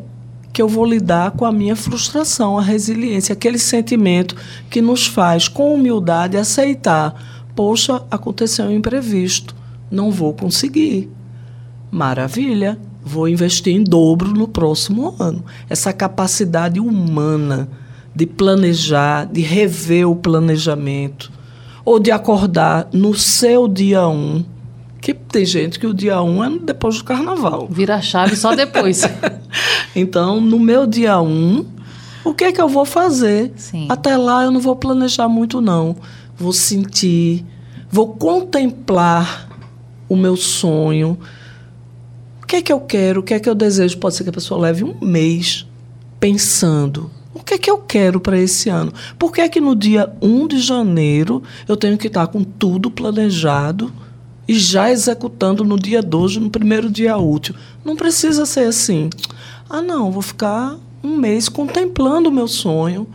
que 0.52 0.62
eu 0.62 0.68
vou 0.68 0.86
lidar 0.86 1.32
com 1.32 1.46
a 1.46 1.52
minha 1.52 1.76
frustração, 1.76 2.58
a 2.58 2.62
resiliência, 2.62 3.34
aquele 3.34 3.58
sentimento 3.58 4.36
que 4.70 4.82
nos 4.82 5.08
faz, 5.08 5.48
com 5.48 5.74
humildade, 5.74 6.38
aceitar: 6.38 7.46
poxa, 7.56 8.04
aconteceu 8.10 8.66
um 8.66 8.72
imprevisto, 8.72 9.56
não 9.90 10.12
vou 10.12 10.34
conseguir. 10.34 11.12
Maravilha, 11.92 12.80
vou 13.04 13.28
investir 13.28 13.76
em 13.76 13.84
dobro 13.84 14.30
no 14.30 14.48
próximo 14.48 15.16
ano. 15.20 15.44
Essa 15.70 15.92
capacidade 15.92 16.80
humana 16.80 17.68
de 18.16 18.26
planejar, 18.26 19.26
de 19.26 19.42
rever 19.42 20.10
o 20.10 20.16
planejamento, 20.16 21.32
ou 21.84 22.00
de 22.00 22.12
acordar 22.12 22.88
no 22.94 23.14
seu 23.14 23.68
dia 23.68 24.08
1 24.08 24.12
um, 24.12 24.46
que 25.02 25.14
tem 25.14 25.46
gente 25.46 25.80
que 25.80 25.88
o 25.88 25.94
dia 25.94 26.22
1 26.22 26.30
um 26.30 26.44
é 26.44 26.50
depois 26.60 26.98
do 26.98 27.04
carnaval. 27.04 27.68
Vira 27.70 27.96
a 27.96 28.02
chave 28.02 28.36
só 28.36 28.56
depois. 28.56 29.02
então, 29.96 30.40
no 30.40 30.60
meu 30.60 30.88
dia 30.88 31.20
1, 31.20 31.26
um, 31.28 31.66
o 32.24 32.34
que 32.34 32.46
é 32.46 32.52
que 32.52 32.62
eu 32.62 32.70
vou 32.70 32.86
fazer? 32.86 33.52
Sim. 33.58 33.88
Até 33.90 34.16
lá 34.16 34.44
eu 34.44 34.52
não 34.52 34.62
vou 34.62 34.76
planejar 34.76 35.28
muito, 35.28 35.60
não. 35.60 35.98
Vou 36.38 36.54
sentir, 36.54 37.46
vou 37.92 38.16
contemplar 38.16 39.50
o 40.08 40.16
meu 40.16 40.38
sonho. 40.38 41.18
O 42.42 42.46
que 42.46 42.58
é 42.58 42.62
que 42.62 42.72
eu 42.72 42.80
quero? 42.80 43.20
O 43.20 43.24
que 43.24 43.34
é 43.34 43.40
que 43.40 43.50
eu 43.50 43.56
desejo? 43.56 43.98
Pode 43.98 44.16
ser 44.16 44.24
que 44.24 44.30
a 44.30 44.34
pessoa 44.34 44.62
leve 44.62 44.84
um 44.84 44.96
mês 45.02 45.68
pensando. 46.20 47.12
Que 47.54 47.56
é 47.56 47.58
que 47.60 47.70
eu 47.70 47.78
quero 47.78 48.20
para 48.20 48.40
esse 48.40 48.68
ano? 48.68 48.92
Por 49.20 49.32
que 49.32 49.40
é 49.40 49.48
que 49.48 49.62
no 49.62 49.76
dia 49.76 50.12
1 50.20 50.48
de 50.48 50.60
janeiro 50.60 51.44
eu 51.68 51.78
tenho 51.78 52.00
que 52.00 52.08
estar 52.08 52.26
com 52.26 52.44
tudo 52.44 52.90
planejado? 52.90 53.94
e 54.46 54.60
já 54.60 54.92
executando 54.92 55.64
no 55.64 55.80
dia 55.80 56.02
12, 56.02 56.38
no 56.38 56.50
primeiro 56.50 56.92
dia 56.92 57.16
útil. 57.16 57.56
Não 57.86 57.96
precisa 57.96 58.46
ser 58.46 58.68
assim. 58.68 59.10
Ah, 59.70 59.82
não, 59.82 60.12
vou 60.12 60.22
ficar 60.22 60.76
um 61.02 61.16
mês 61.16 61.48
contemplando 61.48 62.28
o 62.28 62.32
meu 62.32 62.46
sonho, 62.46 63.08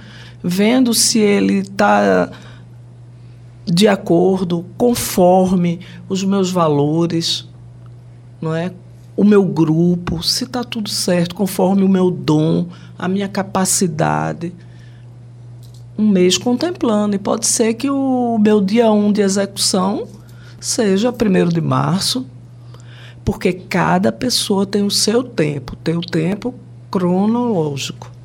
vendo 0.43 0.95
se 0.95 1.19
ele 1.19 1.59
está 1.59 2.31
de 3.67 3.87
acordo, 3.87 4.65
conforme 4.79 5.81
os 6.09 6.25
meus 6.25 6.51
valores, 6.51 7.47
não 8.41 8.55
é? 8.55 8.73
O 9.19 9.25
meu 9.25 9.45
grupo, 9.45 10.23
se 10.23 10.45
está 10.45 10.63
tudo 10.63 10.89
certo, 10.89 11.35
conforme 11.35 11.83
o 11.83 11.89
meu 11.89 12.09
dom, 12.09 12.69
a 12.97 13.09
minha 13.09 13.27
capacidade. 13.27 14.55
Um 15.99 16.07
mês 16.07 16.39
contemplando. 16.39 17.17
E 17.17 17.19
pode 17.19 17.45
ser 17.45 17.75
que 17.75 17.91
o 17.91 18.39
meu 18.39 18.61
dia 18.61 18.89
1 18.93 19.07
um 19.07 19.11
de 19.11 19.21
execução 19.21 20.07
seja 20.61 21.11
1 21.11 21.49
de 21.49 21.61
março, 21.61 22.25
porque 23.25 23.53
cada 23.53 24.13
pessoa 24.13 24.65
tem 24.65 24.85
o 24.85 24.91
seu 24.91 25.25
tempo, 25.25 25.75
tem 25.75 25.97
o 25.97 26.01
tempo 26.01 26.55
cronológico. 26.89 28.18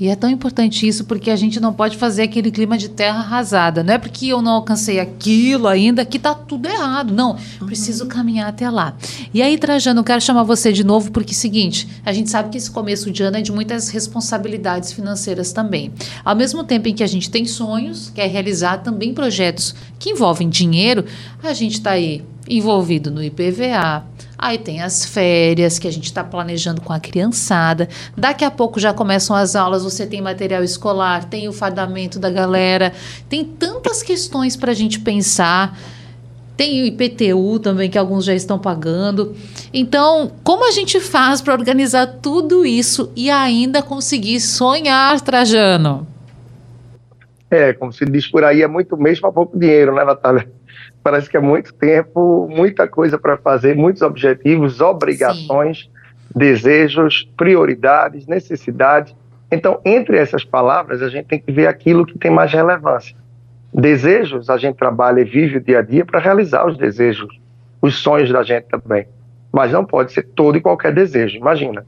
E 0.00 0.08
é 0.08 0.16
tão 0.16 0.30
importante 0.30 0.88
isso 0.88 1.04
porque 1.04 1.30
a 1.30 1.36
gente 1.36 1.60
não 1.60 1.74
pode 1.74 1.98
fazer 1.98 2.22
aquele 2.22 2.50
clima 2.50 2.78
de 2.78 2.88
terra 2.88 3.18
arrasada. 3.18 3.84
Não 3.84 3.92
é 3.92 3.98
porque 3.98 4.28
eu 4.28 4.40
não 4.40 4.52
alcancei 4.52 4.98
aquilo 4.98 5.68
ainda 5.68 6.06
que 6.06 6.16
está 6.16 6.34
tudo 6.34 6.66
errado. 6.66 7.12
Não, 7.12 7.36
uhum. 7.60 7.66
preciso 7.66 8.06
caminhar 8.06 8.48
até 8.48 8.70
lá. 8.70 8.96
E 9.34 9.42
aí, 9.42 9.58
Trajano, 9.58 10.00
eu 10.00 10.04
quero 10.04 10.20
chamar 10.22 10.42
você 10.42 10.72
de 10.72 10.82
novo 10.82 11.10
porque 11.12 11.32
é 11.32 11.36
seguinte, 11.36 11.86
a 12.02 12.14
gente 12.14 12.30
sabe 12.30 12.48
que 12.48 12.56
esse 12.56 12.70
começo 12.70 13.10
de 13.10 13.22
ano 13.22 13.36
é 13.36 13.42
de 13.42 13.52
muitas 13.52 13.90
responsabilidades 13.90 14.90
financeiras 14.90 15.52
também. 15.52 15.92
Ao 16.24 16.34
mesmo 16.34 16.64
tempo 16.64 16.88
em 16.88 16.94
que 16.94 17.04
a 17.04 17.06
gente 17.06 17.30
tem 17.30 17.44
sonhos, 17.44 18.08
quer 18.08 18.28
realizar 18.28 18.78
também 18.78 19.12
projetos 19.12 19.74
que 19.98 20.10
envolvem 20.10 20.48
dinheiro, 20.48 21.04
a 21.42 21.52
gente 21.52 21.74
está 21.74 21.90
aí 21.90 22.24
envolvido 22.48 23.10
no 23.10 23.22
IPVA, 23.22 24.04
Aí 24.42 24.56
tem 24.56 24.80
as 24.80 25.04
férias 25.04 25.78
que 25.78 25.86
a 25.86 25.92
gente 25.92 26.04
está 26.04 26.24
planejando 26.24 26.80
com 26.80 26.94
a 26.94 26.98
criançada. 26.98 27.90
Daqui 28.16 28.42
a 28.42 28.50
pouco 28.50 28.80
já 28.80 28.90
começam 28.90 29.36
as 29.36 29.54
aulas, 29.54 29.84
você 29.84 30.06
tem 30.06 30.22
material 30.22 30.64
escolar, 30.64 31.24
tem 31.24 31.46
o 31.46 31.52
fardamento 31.52 32.18
da 32.18 32.30
galera. 32.30 32.90
Tem 33.28 33.44
tantas 33.44 34.02
questões 34.02 34.56
para 34.56 34.70
a 34.70 34.74
gente 34.74 34.98
pensar. 35.00 35.78
Tem 36.56 36.82
o 36.82 36.86
IPTU 36.86 37.58
também, 37.58 37.90
que 37.90 37.98
alguns 37.98 38.24
já 38.24 38.34
estão 38.34 38.58
pagando. 38.58 39.36
Então, 39.74 40.32
como 40.42 40.66
a 40.66 40.70
gente 40.70 40.98
faz 41.00 41.42
para 41.42 41.52
organizar 41.52 42.06
tudo 42.22 42.64
isso 42.64 43.12
e 43.14 43.28
ainda 43.30 43.82
conseguir 43.82 44.40
sonhar, 44.40 45.20
Trajano? 45.20 46.06
É, 47.50 47.74
como 47.74 47.92
se 47.92 48.06
diz 48.06 48.26
por 48.26 48.42
aí, 48.42 48.62
é 48.62 48.68
muito 48.68 48.96
mês 48.96 49.20
para 49.20 49.30
pouco 49.30 49.58
dinheiro, 49.58 49.94
né, 49.94 50.02
Natália? 50.02 50.50
Parece 51.02 51.28
que 51.28 51.36
é 51.36 51.40
muito 51.40 51.72
tempo, 51.74 52.48
muita 52.50 52.86
coisa 52.86 53.18
para 53.18 53.36
fazer, 53.36 53.74
muitos 53.74 54.02
objetivos, 54.02 54.80
obrigações, 54.80 55.84
Sim. 55.84 56.38
desejos, 56.38 57.28
prioridades, 57.36 58.26
necessidades. 58.26 59.14
Então, 59.50 59.80
entre 59.84 60.16
essas 60.18 60.44
palavras, 60.44 61.02
a 61.02 61.08
gente 61.08 61.26
tem 61.26 61.38
que 61.38 61.50
ver 61.50 61.66
aquilo 61.66 62.06
que 62.06 62.18
tem 62.18 62.30
mais 62.30 62.52
relevância. 62.52 63.16
Desejos, 63.72 64.50
a 64.50 64.56
gente 64.56 64.76
trabalha 64.76 65.20
e 65.20 65.24
vive 65.24 65.58
o 65.58 65.60
dia 65.60 65.78
a 65.78 65.82
dia 65.82 66.04
para 66.04 66.20
realizar 66.20 66.66
os 66.66 66.76
desejos, 66.76 67.40
os 67.80 67.96
sonhos 67.96 68.30
da 68.30 68.42
gente 68.42 68.64
também. 68.64 69.06
Mas 69.52 69.72
não 69.72 69.84
pode 69.84 70.12
ser 70.12 70.22
todo 70.22 70.56
e 70.56 70.60
qualquer 70.60 70.92
desejo. 70.92 71.36
Imagina. 71.36 71.84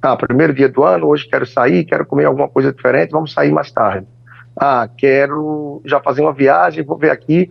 Ah, 0.00 0.16
primeiro 0.16 0.54
dia 0.54 0.68
do 0.68 0.84
ano, 0.84 1.06
hoje 1.06 1.26
quero 1.28 1.46
sair, 1.46 1.84
quero 1.84 2.06
comer 2.06 2.26
alguma 2.26 2.48
coisa 2.48 2.72
diferente, 2.72 3.10
vamos 3.10 3.32
sair 3.32 3.50
mais 3.50 3.72
tarde. 3.72 4.06
Ah, 4.54 4.88
quero 4.96 5.82
já 5.84 6.00
fazer 6.00 6.20
uma 6.20 6.32
viagem, 6.32 6.84
vou 6.84 6.96
ver 6.96 7.10
aqui 7.10 7.50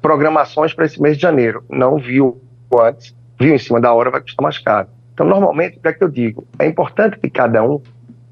programações 0.00 0.74
para 0.74 0.86
esse 0.86 1.00
mês 1.00 1.16
de 1.16 1.22
janeiro. 1.22 1.64
Não 1.68 1.98
viu 1.98 2.40
antes, 2.78 3.14
viu 3.38 3.54
em 3.54 3.58
cima 3.58 3.80
da 3.80 3.92
hora, 3.92 4.10
vai 4.10 4.20
custar 4.20 4.42
mais 4.42 4.58
caro. 4.58 4.88
Então, 5.12 5.26
normalmente, 5.26 5.78
o 5.78 5.80
que 5.80 5.88
é 5.88 5.92
que 5.92 6.02
eu 6.02 6.08
digo? 6.08 6.46
É 6.58 6.66
importante 6.66 7.18
que 7.18 7.28
cada 7.28 7.62
um 7.62 7.80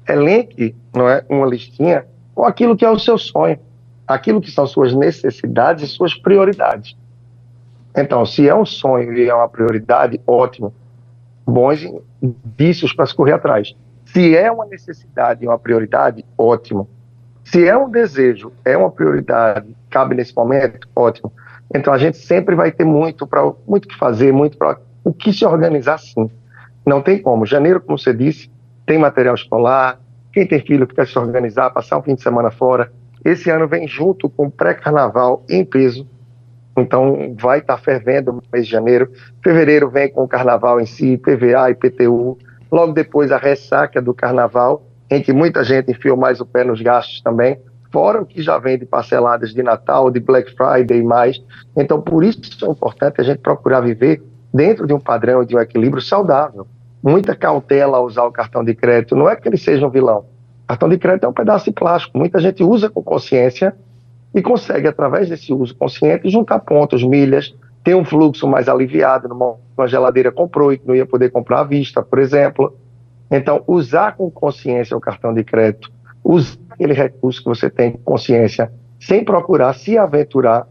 elenque 0.07 0.75
não 0.93 1.07
é, 1.07 1.23
uma 1.29 1.45
listinha 1.45 2.05
com 2.33 2.45
aquilo 2.45 2.75
que 2.75 2.85
é 2.85 2.89
o 2.89 2.97
seu 2.97 3.17
sonho, 3.17 3.59
aquilo 4.07 4.41
que 4.41 4.49
são 4.49 4.65
suas 4.65 4.93
necessidades 4.93 5.83
e 5.83 5.87
suas 5.87 6.15
prioridades. 6.15 6.97
Então, 7.95 8.25
se 8.25 8.47
é 8.47 8.55
um 8.55 8.65
sonho 8.65 9.13
e 9.13 9.27
é 9.27 9.33
uma 9.33 9.49
prioridade, 9.49 10.19
ótimo. 10.25 10.73
Bons 11.45 11.85
indícios 12.21 12.93
para 12.93 13.05
se 13.05 13.15
correr 13.15 13.33
atrás. 13.33 13.75
Se 14.05 14.35
é 14.35 14.51
uma 14.51 14.65
necessidade 14.65 15.43
e 15.43 15.47
uma 15.47 15.59
prioridade, 15.59 16.25
ótimo. 16.37 16.89
Se 17.43 17.67
é 17.67 17.77
um 17.77 17.89
desejo, 17.89 18.51
é 18.63 18.77
uma 18.77 18.91
prioridade, 18.91 19.75
cabe 19.89 20.15
nesse 20.15 20.35
momento, 20.35 20.87
ótimo. 20.95 21.31
Então 21.73 21.93
a 21.93 21.97
gente 21.97 22.17
sempre 22.17 22.55
vai 22.55 22.71
ter 22.71 22.85
muito 22.85 23.27
para 23.27 23.43
muito 23.67 23.87
que 23.87 23.95
fazer, 23.97 24.33
muito 24.33 24.57
para 24.57 24.79
o 25.03 25.13
que 25.13 25.31
se 25.31 25.45
organizar 25.45 25.99
sim. 25.99 26.29
Não 26.85 27.01
tem 27.01 27.21
como. 27.21 27.45
Janeiro, 27.45 27.79
como 27.79 27.97
você 27.97 28.13
disse, 28.13 28.51
tem 28.85 28.97
material 28.97 29.35
escolar. 29.35 29.99
Quem 30.33 30.47
tem 30.47 30.59
filho 30.59 30.87
quer 30.87 31.07
se 31.07 31.17
organizar, 31.17 31.69
passar 31.69 31.97
um 31.97 32.03
fim 32.03 32.15
de 32.15 32.21
semana 32.21 32.49
fora. 32.49 32.91
Esse 33.23 33.49
ano 33.49 33.67
vem 33.67 33.87
junto 33.87 34.29
com 34.29 34.47
o 34.47 34.51
pré-carnaval 34.51 35.43
em 35.49 35.63
peso. 35.63 36.07
Então 36.77 37.35
vai 37.37 37.59
estar 37.59 37.75
tá 37.75 37.81
fervendo 37.81 38.31
no 38.33 38.43
mês 38.51 38.65
de 38.65 38.71
janeiro. 38.71 39.11
Fevereiro 39.43 39.89
vem 39.89 40.09
com 40.09 40.23
o 40.23 40.27
carnaval 40.27 40.79
em 40.79 40.85
si, 40.85 41.17
PVA 41.17 41.69
e 41.69 41.75
PTU. 41.75 42.37
Logo 42.71 42.93
depois 42.93 43.31
a 43.31 43.37
ressaca 43.37 44.01
do 44.01 44.13
carnaval, 44.13 44.85
em 45.09 45.21
que 45.21 45.33
muita 45.33 45.63
gente 45.63 45.91
enfiou 45.91 46.15
mais 46.15 46.39
o 46.39 46.45
pé 46.45 46.63
nos 46.63 46.81
gastos 46.81 47.21
também 47.21 47.59
fora 47.91 48.21
o 48.21 48.25
que 48.25 48.41
já 48.41 48.57
vem 48.57 48.77
de 48.77 48.85
parceladas 48.85 49.53
de 49.53 49.63
Natal, 49.63 50.11
de 50.11 50.19
Black 50.19 50.55
Friday 50.55 50.99
e 50.99 51.03
mais. 51.03 51.41
Então, 51.75 52.01
por 52.01 52.23
isso 52.23 52.41
é 52.65 52.69
importante 52.69 53.19
a 53.19 53.23
gente 53.23 53.39
procurar 53.39 53.81
viver 53.81 54.21
dentro 54.53 54.87
de 54.87 54.93
um 54.93 54.99
padrão, 54.99 55.43
de 55.43 55.55
um 55.55 55.59
equilíbrio 55.59 56.01
saudável. 56.01 56.67
Muita 57.01 57.35
cautela 57.35 57.97
ao 57.97 58.05
usar 58.05 58.23
o 58.23 58.31
cartão 58.31 58.63
de 58.63 58.75
crédito. 58.75 59.15
Não 59.15 59.29
é 59.29 59.35
que 59.35 59.47
ele 59.47 59.57
seja 59.57 59.85
um 59.85 59.89
vilão. 59.89 60.25
Cartão 60.67 60.89
de 60.89 60.97
crédito 60.97 61.23
é 61.25 61.27
um 61.27 61.33
pedaço 61.33 61.65
de 61.65 61.71
plástico. 61.71 62.17
Muita 62.17 62.39
gente 62.39 62.63
usa 62.63 62.89
com 62.89 63.01
consciência 63.01 63.75
e 64.33 64.41
consegue, 64.41 64.87
através 64.87 65.29
desse 65.29 65.51
uso 65.53 65.75
consciente, 65.75 66.29
juntar 66.29 66.59
pontos, 66.59 67.03
milhas, 67.03 67.55
ter 67.83 67.95
um 67.95 68.05
fluxo 68.05 68.47
mais 68.47 68.69
aliviado 68.69 69.27
numa 69.27 69.87
geladeira 69.87 70.31
comprou 70.31 70.71
e 70.71 70.77
que 70.77 70.87
não 70.87 70.95
ia 70.95 71.05
poder 71.05 71.31
comprar 71.31 71.61
à 71.61 71.63
vista, 71.63 72.03
por 72.03 72.19
exemplo. 72.19 72.77
Então, 73.31 73.63
usar 73.67 74.15
com 74.15 74.29
consciência 74.29 74.95
o 74.95 74.99
cartão 74.99 75.33
de 75.33 75.43
crédito, 75.43 75.91
usar 76.31 76.59
aquele 76.69 76.93
recurso 76.93 77.41
que 77.41 77.49
você 77.49 77.69
tem 77.69 77.93
consciência, 78.05 78.71
sem 78.99 79.25
procurar 79.25 79.73
se 79.73 79.97
aventurar 79.97 80.67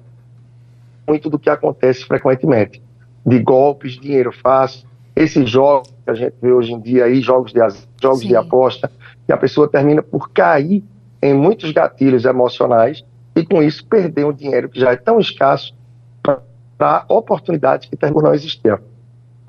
muito 1.07 1.29
do 1.29 1.39
que 1.39 1.51
acontece 1.51 2.05
frequentemente, 2.05 2.81
de 3.27 3.39
golpes, 3.41 3.99
dinheiro 3.99 4.31
fácil, 4.31 4.87
esses 5.17 5.51
jogos 5.51 5.93
que 6.05 6.11
a 6.11 6.15
gente 6.15 6.35
vê 6.41 6.53
hoje 6.53 6.73
em 6.73 6.81
dia 6.81 7.07
aí, 7.07 7.21
jogos 7.21 7.53
de, 7.53 7.59
jogos 8.01 8.21
de 8.21 8.37
aposta, 8.37 8.91
e 9.29 9.33
a 9.33 9.37
pessoa 9.37 9.67
termina 9.67 10.01
por 10.01 10.31
cair 10.31 10.85
em 11.21 11.35
muitos 11.35 11.73
gatilhos 11.73 12.25
emocionais 12.25 13.05
e 13.35 13.45
com 13.45 13.61
isso 13.61 13.85
perder 13.85 14.25
um 14.27 14.33
dinheiro 14.33 14.69
que 14.69 14.79
já 14.79 14.93
é 14.93 14.97
tão 14.97 15.19
escasso 15.19 15.75
para 16.23 17.05
oportunidades 17.09 17.89
que 17.89 17.97
terminam 17.97 18.27
não 18.27 18.35
existir. 18.35 18.81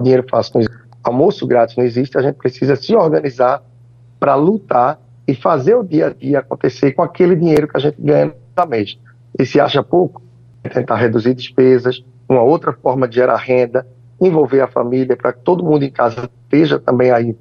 Dinheiro 0.02 0.26
fácil 0.28 0.54
não 0.56 0.62
existe. 0.62 0.80
Almoço 1.04 1.46
grátis 1.46 1.78
não 1.78 1.84
existe, 1.84 2.18
a 2.18 2.22
gente 2.22 2.36
precisa 2.36 2.76
se 2.76 2.96
organizar 2.96 3.62
para 4.20 4.34
lutar 4.36 5.00
e 5.30 5.36
fazer 5.36 5.76
o 5.76 5.84
dia 5.84 6.08
a 6.08 6.10
dia 6.10 6.40
acontecer 6.40 6.92
com 6.94 7.04
aquele 7.04 7.36
dinheiro 7.36 7.68
que 7.68 7.78
a 7.78 7.80
gente 7.80 8.02
ganha 8.02 8.34
no 8.58 8.66
mês. 8.66 8.98
E 9.38 9.46
se 9.46 9.60
acha 9.60 9.84
pouco, 9.84 10.24
é 10.64 10.70
tentar 10.70 10.96
reduzir 10.96 11.36
despesas, 11.36 12.04
uma 12.28 12.42
outra 12.42 12.74
forma 12.74 13.08
de 13.08 13.16
gerar 13.18 13.38
renda, 13.38 13.86
envolver 14.20 14.62
a 14.62 14.68
família 14.68 15.16
para 15.16 15.32
que 15.32 15.42
todo 15.42 15.64
mundo 15.64 15.84
em 15.84 15.92
casa 15.92 16.28
esteja 16.44 16.80
também 16.80 17.12
aí 17.12 17.38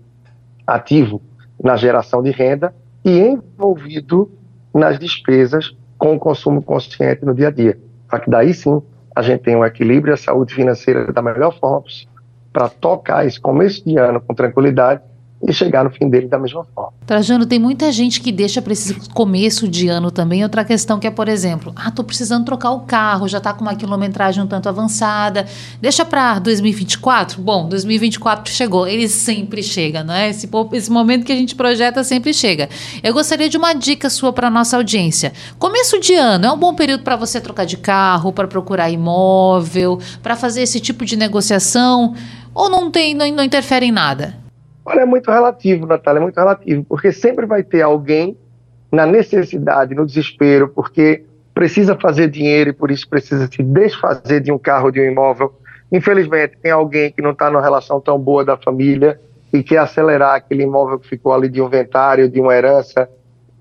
ativo 0.67 1.23
na 1.65 1.77
geração 1.77 2.23
de 2.23 2.31
renda 2.31 2.75
e 3.03 3.19
envolvido 3.21 4.31
nas 4.75 4.99
despesas 4.99 5.75
com 5.97 6.15
o 6.15 6.19
consumo 6.19 6.61
consciente 6.63 7.25
no 7.25 7.35
dia 7.35 7.49
a 7.49 7.51
dia, 7.51 7.79
para 8.07 8.21
que 8.21 8.31
daí 8.31 8.53
sim 8.53 8.83
a 9.17 9.23
gente 9.23 9.45
tenha 9.45 9.59
um 9.59 9.65
equilíbrio 9.65 10.13
e 10.13 10.15
a 10.15 10.19
saúde 10.19 10.55
financeira 10.55 11.11
da 11.11 11.23
melhor 11.23 11.59
forma 11.59 11.87
para 12.53 12.69
tocar 12.69 13.27
esse 13.27 13.41
começo 13.41 13.83
de 13.83 13.97
ano 13.97 14.21
com 14.21 14.35
tranquilidade 14.35 15.01
e 15.47 15.53
chegar 15.53 15.85
no 15.85 15.91
fim 15.91 16.09
dele 16.09 16.27
da 16.27 16.39
mesma 16.39 16.65
forma. 16.75 16.93
Trajano, 17.07 17.47
tem 17.47 17.59
muita 17.59 17.93
gente 17.93 18.21
que 18.21 18.33
deixa 18.33 18.61
para 18.61 18.73
esse 18.73 18.95
começo 19.11 19.69
de 19.69 19.89
ano 19.89 20.11
também 20.11 20.43
outra 20.43 20.65
questão 20.65 20.99
que 20.99 21.07
é, 21.07 21.11
por 21.11 21.29
exemplo, 21.29 21.73
ah, 21.77 21.91
tô 21.91 22.03
precisando 22.03 22.45
trocar 22.45 22.73
o 22.73 22.81
carro, 22.81 23.29
já 23.29 23.39
está 23.39 23.53
com 23.53 23.63
uma 23.63 23.75
quilometragem 23.75 24.43
um 24.43 24.47
tanto 24.47 24.69
avançada, 24.69 25.47
deixa 25.81 26.05
para 26.05 26.39
2024? 26.41 27.41
Bom, 27.41 27.69
2024 27.69 28.53
chegou, 28.53 28.87
ele 28.87 29.09
sempre 29.09 29.63
chega, 29.63 30.03
não 30.03 30.15
é? 30.15 30.29
Esse, 30.29 30.49
esse 30.73 30.91
momento 30.91 31.25
que 31.25 31.33
a 31.33 31.37
gente 31.37 31.55
projeta 31.55 32.03
sempre 32.03 32.35
chega. 32.35 32.69
Eu 33.03 33.15
gostaria 33.15 33.49
de 33.49 33.57
uma 33.57 33.75
dica 33.75 34.11
sua 34.11 34.33
para 34.33 34.51
nossa 34.51 34.77
audiência. 34.77 35.33
Começo 35.59 36.01
de 36.01 36.15
ano 36.15 36.47
é 36.47 36.53
um 36.53 36.59
bom 36.59 36.75
período 36.75 37.05
para 37.05 37.17
você 37.17 37.41
trocar 37.41 37.65
de 37.65 37.77
carro, 37.77 38.33
para 38.33 38.49
procurar 38.49 38.91
imóvel, 38.91 40.01
para 40.23 40.35
fazer 40.35 40.63
esse 40.63 40.81
tipo 40.81 41.05
de 41.05 41.17
negociação 41.17 42.15
ou 42.53 42.69
não 42.69 42.91
tem, 42.91 43.15
não, 43.15 43.31
não 43.31 43.45
interfere 43.45 43.87
em 43.87 43.93
nada? 43.93 44.48
Olha, 44.89 45.03
é 45.03 45.05
muito 45.05 45.31
relativo, 45.31 45.87
Natália, 45.87 46.19
é 46.19 46.23
muito 46.23 46.37
relativo, 46.39 46.83
porque 46.89 47.13
sempre 47.13 47.45
vai 47.45 47.63
ter 47.63 47.83
alguém 47.83 48.39
na 48.91 49.05
necessidade, 49.05 49.95
no 49.95 50.07
desespero, 50.07 50.71
porque 50.71 51.27
precisa 51.53 51.95
fazer 51.95 52.31
dinheiro 52.31 52.71
e 52.71 52.73
por 52.73 52.91
isso 52.91 53.07
precisa 53.07 53.47
se 53.53 53.63
desfazer 53.63 54.41
de 54.41 54.51
um 54.51 54.59
carro, 54.59 54.91
de 54.91 54.99
um 54.99 55.05
imóvel. 55.05 55.53
Infelizmente, 55.93 56.57
tem 56.63 56.73
alguém 56.73 57.13
que 57.13 57.21
não 57.21 57.33
está 57.33 57.51
numa 57.51 57.61
relação 57.61 58.01
tão 58.01 58.19
boa 58.19 58.43
da 58.43 58.57
família 58.57 59.21
e 59.53 59.63
quer 59.63 59.77
acelerar 59.77 60.37
aquele 60.37 60.63
imóvel 60.63 60.99
que 60.99 61.07
ficou 61.07 61.35
ali 61.35 61.51
de 61.51 61.61
um 61.61 61.67
inventário, 61.67 62.27
de 62.27 62.41
uma 62.41 62.55
herança, 62.55 63.11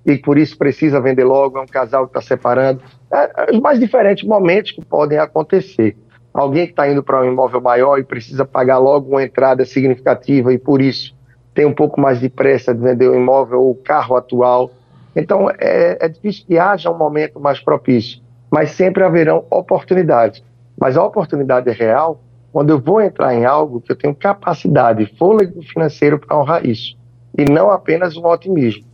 e 0.05 0.17
por 0.17 0.37
isso 0.37 0.57
precisa 0.57 1.01
vender 1.01 1.25
logo, 1.25 1.57
é 1.57 1.61
um 1.61 1.65
casal 1.65 2.07
que 2.07 2.17
está 2.17 2.21
separando. 2.21 2.81
É, 3.11 3.17
é, 3.17 3.51
os 3.51 3.59
mais 3.59 3.81
diferentes 3.81 4.25
momentos 4.25 4.71
que 4.71 4.85
podem 4.85 5.17
acontecer. 5.17 5.97
Alguém 6.33 6.67
que 6.67 6.71
está 6.71 6.89
indo 6.89 7.03
para 7.03 7.21
um 7.21 7.25
imóvel 7.25 7.59
maior 7.59 7.99
e 7.99 8.03
precisa 8.05 8.45
pagar 8.45 8.77
logo 8.77 9.09
uma 9.09 9.23
entrada 9.23 9.65
significativa 9.65 10.53
e 10.53 10.57
por 10.57 10.81
isso 10.81 11.16
tem 11.57 11.65
um 11.65 11.73
pouco 11.73 11.99
mais 11.99 12.19
de 12.19 12.29
pressa 12.29 12.71
de 12.71 12.79
vender 12.79 13.09
o 13.09 13.15
imóvel 13.15 13.59
ou 13.63 13.71
o 13.71 13.75
carro 13.75 14.15
atual. 14.15 14.69
Então 15.15 15.49
é, 15.49 15.97
é 15.99 16.07
difícil 16.07 16.45
que 16.45 16.59
haja 16.59 16.91
um 16.91 16.97
momento 16.97 17.39
mais 17.39 17.59
propício, 17.59 18.21
mas 18.51 18.69
sempre 18.69 19.03
haverão 19.03 19.43
oportunidades. 19.49 20.43
Mas 20.79 20.95
a 20.95 21.03
oportunidade 21.03 21.67
é 21.67 21.73
real 21.73 22.21
quando 22.53 22.69
eu 22.69 22.79
vou 22.79 23.01
entrar 23.01 23.33
em 23.33 23.43
algo 23.43 23.81
que 23.81 23.91
eu 23.91 23.95
tenho 23.95 24.13
capacidade, 24.13 25.11
fôlego 25.17 25.59
financeiro 25.63 26.19
para 26.19 26.37
honrar 26.37 26.63
isso, 26.63 26.95
e 27.35 27.43
não 27.43 27.71
apenas 27.71 28.15
um 28.15 28.27
otimismo. 28.27 28.85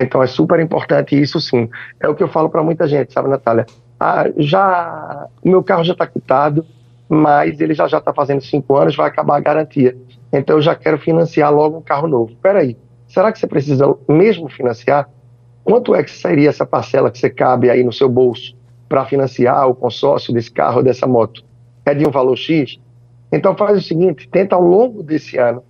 Então 0.00 0.22
é 0.22 0.26
super 0.26 0.58
importante 0.58 1.20
isso 1.20 1.38
sim. 1.38 1.68
É 2.00 2.08
o 2.08 2.14
que 2.14 2.22
eu 2.22 2.28
falo 2.28 2.48
para 2.48 2.62
muita 2.62 2.88
gente, 2.88 3.12
sabe, 3.12 3.28
Natália? 3.28 3.66
Ah, 4.00 4.24
já 4.38 5.28
o 5.44 5.50
meu 5.50 5.62
carro 5.62 5.84
já 5.84 5.92
está 5.92 6.06
quitado, 6.06 6.64
mas 7.10 7.60
ele 7.60 7.74
já 7.74 7.86
já 7.86 7.98
está 7.98 8.14
fazendo 8.14 8.40
cinco 8.40 8.74
anos, 8.74 8.96
vai 8.96 9.06
acabar 9.06 9.36
a 9.36 9.40
garantia. 9.40 9.94
Então 10.38 10.56
eu 10.56 10.62
já 10.62 10.74
quero 10.74 10.98
financiar 10.98 11.52
logo 11.52 11.78
um 11.78 11.82
carro 11.82 12.08
novo. 12.08 12.32
Espera 12.32 12.60
aí, 12.60 12.76
será 13.08 13.32
que 13.32 13.38
você 13.38 13.46
precisa 13.46 13.94
mesmo 14.08 14.48
financiar? 14.48 15.08
Quanto 15.64 15.94
é 15.94 16.02
que 16.02 16.10
seria 16.10 16.48
essa 16.48 16.64
parcela 16.64 17.10
que 17.10 17.18
você 17.18 17.28
cabe 17.28 17.68
aí 17.70 17.82
no 17.82 17.92
seu 17.92 18.08
bolso 18.08 18.56
para 18.88 19.04
financiar 19.04 19.68
o 19.68 19.74
consórcio 19.74 20.32
desse 20.32 20.50
carro 20.50 20.78
ou 20.78 20.82
dessa 20.82 21.06
moto? 21.06 21.44
É 21.84 21.94
de 21.94 22.06
um 22.06 22.10
valor 22.10 22.36
X? 22.36 22.78
Então 23.32 23.56
faz 23.56 23.78
o 23.78 23.82
seguinte, 23.82 24.28
tenta 24.28 24.54
ao 24.54 24.62
longo 24.62 25.02
desse 25.02 25.36
ano, 25.36 25.62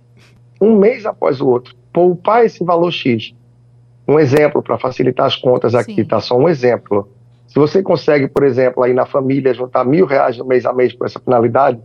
um 0.61 0.77
mês 0.77 1.05
após 1.05 1.41
o 1.41 1.47
outro, 1.47 1.75
poupar 1.91 2.45
esse 2.45 2.63
valor 2.63 2.91
X 2.91 3.33
um 4.07 4.17
exemplo 4.17 4.63
para 4.63 4.77
facilitar 4.77 5.25
as 5.25 5.35
contas 5.35 5.75
aqui, 5.75 5.95
Sim. 5.95 6.05
tá? 6.05 6.21
Só 6.21 6.37
um 6.37 6.47
exemplo. 6.47 7.09
Se 7.47 7.59
você 7.59 7.83
consegue, 7.83 8.27
por 8.27 8.43
exemplo, 8.43 8.83
aí 8.83 8.93
na 8.93 9.05
família 9.05 9.53
juntar 9.53 9.83
mil 9.83 10.05
reais 10.05 10.37
no 10.37 10.45
mês 10.45 10.65
a 10.65 10.71
mês 10.71 10.93
com 10.93 11.05
essa 11.05 11.19
finalidade, 11.19 11.79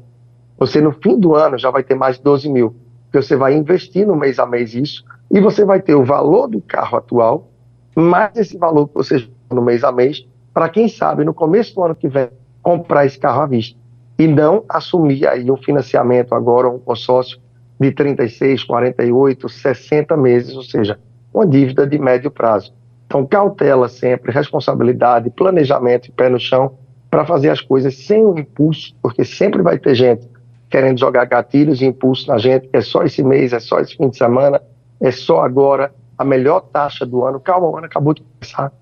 você 0.62 0.80
no 0.80 0.92
fim 0.92 1.18
do 1.18 1.34
ano 1.34 1.58
já 1.58 1.72
vai 1.72 1.82
ter 1.82 1.96
mais 1.96 2.18
de 2.18 2.22
12 2.22 2.48
mil. 2.48 2.76
Porque 3.04 3.20
você 3.20 3.34
vai 3.34 3.52
investir 3.52 4.06
no 4.06 4.14
mês 4.14 4.38
a 4.38 4.46
mês 4.46 4.74
isso, 4.74 5.04
e 5.28 5.40
você 5.40 5.64
vai 5.64 5.82
ter 5.82 5.96
o 5.96 6.04
valor 6.04 6.46
do 6.46 6.60
carro 6.60 6.98
atual, 6.98 7.50
mais 7.96 8.36
esse 8.36 8.56
valor 8.56 8.86
que 8.86 8.94
você 8.94 9.26
no 9.50 9.60
mês 9.60 9.82
a 9.82 9.90
mês, 9.90 10.24
para 10.54 10.68
quem 10.68 10.86
sabe 10.86 11.24
no 11.24 11.34
começo 11.34 11.74
do 11.74 11.82
ano 11.82 11.96
que 11.96 12.08
vem 12.08 12.28
comprar 12.62 13.04
esse 13.04 13.18
carro 13.18 13.42
à 13.42 13.46
vista. 13.46 13.76
E 14.16 14.28
não 14.28 14.64
assumir 14.68 15.26
aí 15.26 15.50
um 15.50 15.56
financiamento 15.56 16.32
agora, 16.32 16.70
um 16.70 16.78
consórcio 16.78 17.40
de 17.80 17.90
36, 17.90 18.62
48, 18.62 19.48
60 19.48 20.16
meses, 20.16 20.54
ou 20.54 20.62
seja, 20.62 20.96
uma 21.34 21.44
dívida 21.44 21.84
de 21.84 21.98
médio 21.98 22.30
prazo. 22.30 22.72
Então, 23.06 23.26
cautela 23.26 23.88
sempre, 23.88 24.30
responsabilidade, 24.30 25.28
planejamento 25.28 26.06
e 26.06 26.12
pé 26.12 26.28
no 26.28 26.38
chão 26.38 26.78
para 27.10 27.26
fazer 27.26 27.50
as 27.50 27.60
coisas 27.60 27.96
sem 27.96 28.24
o 28.24 28.38
impulso, 28.38 28.94
porque 29.02 29.24
sempre 29.24 29.60
vai 29.60 29.76
ter 29.76 29.96
gente 29.96 30.31
querendo 30.72 30.98
jogar 30.98 31.26
gatilhos 31.26 31.82
e 31.82 31.84
impulso 31.84 32.26
na 32.28 32.38
gente, 32.38 32.66
é 32.72 32.80
só 32.80 33.02
esse 33.02 33.22
mês, 33.22 33.52
é 33.52 33.60
só 33.60 33.78
esse 33.78 33.94
fim 33.94 34.08
de 34.08 34.16
semana, 34.16 34.58
é 34.98 35.10
só 35.10 35.44
agora, 35.44 35.92
a 36.16 36.24
melhor 36.24 36.60
taxa 36.60 37.04
do 37.04 37.22
ano. 37.26 37.38
Calma, 37.38 37.68
o 37.68 37.76
ano 37.76 37.84
acabou 37.84 38.14
de 38.14 38.22
começar. 38.22 38.72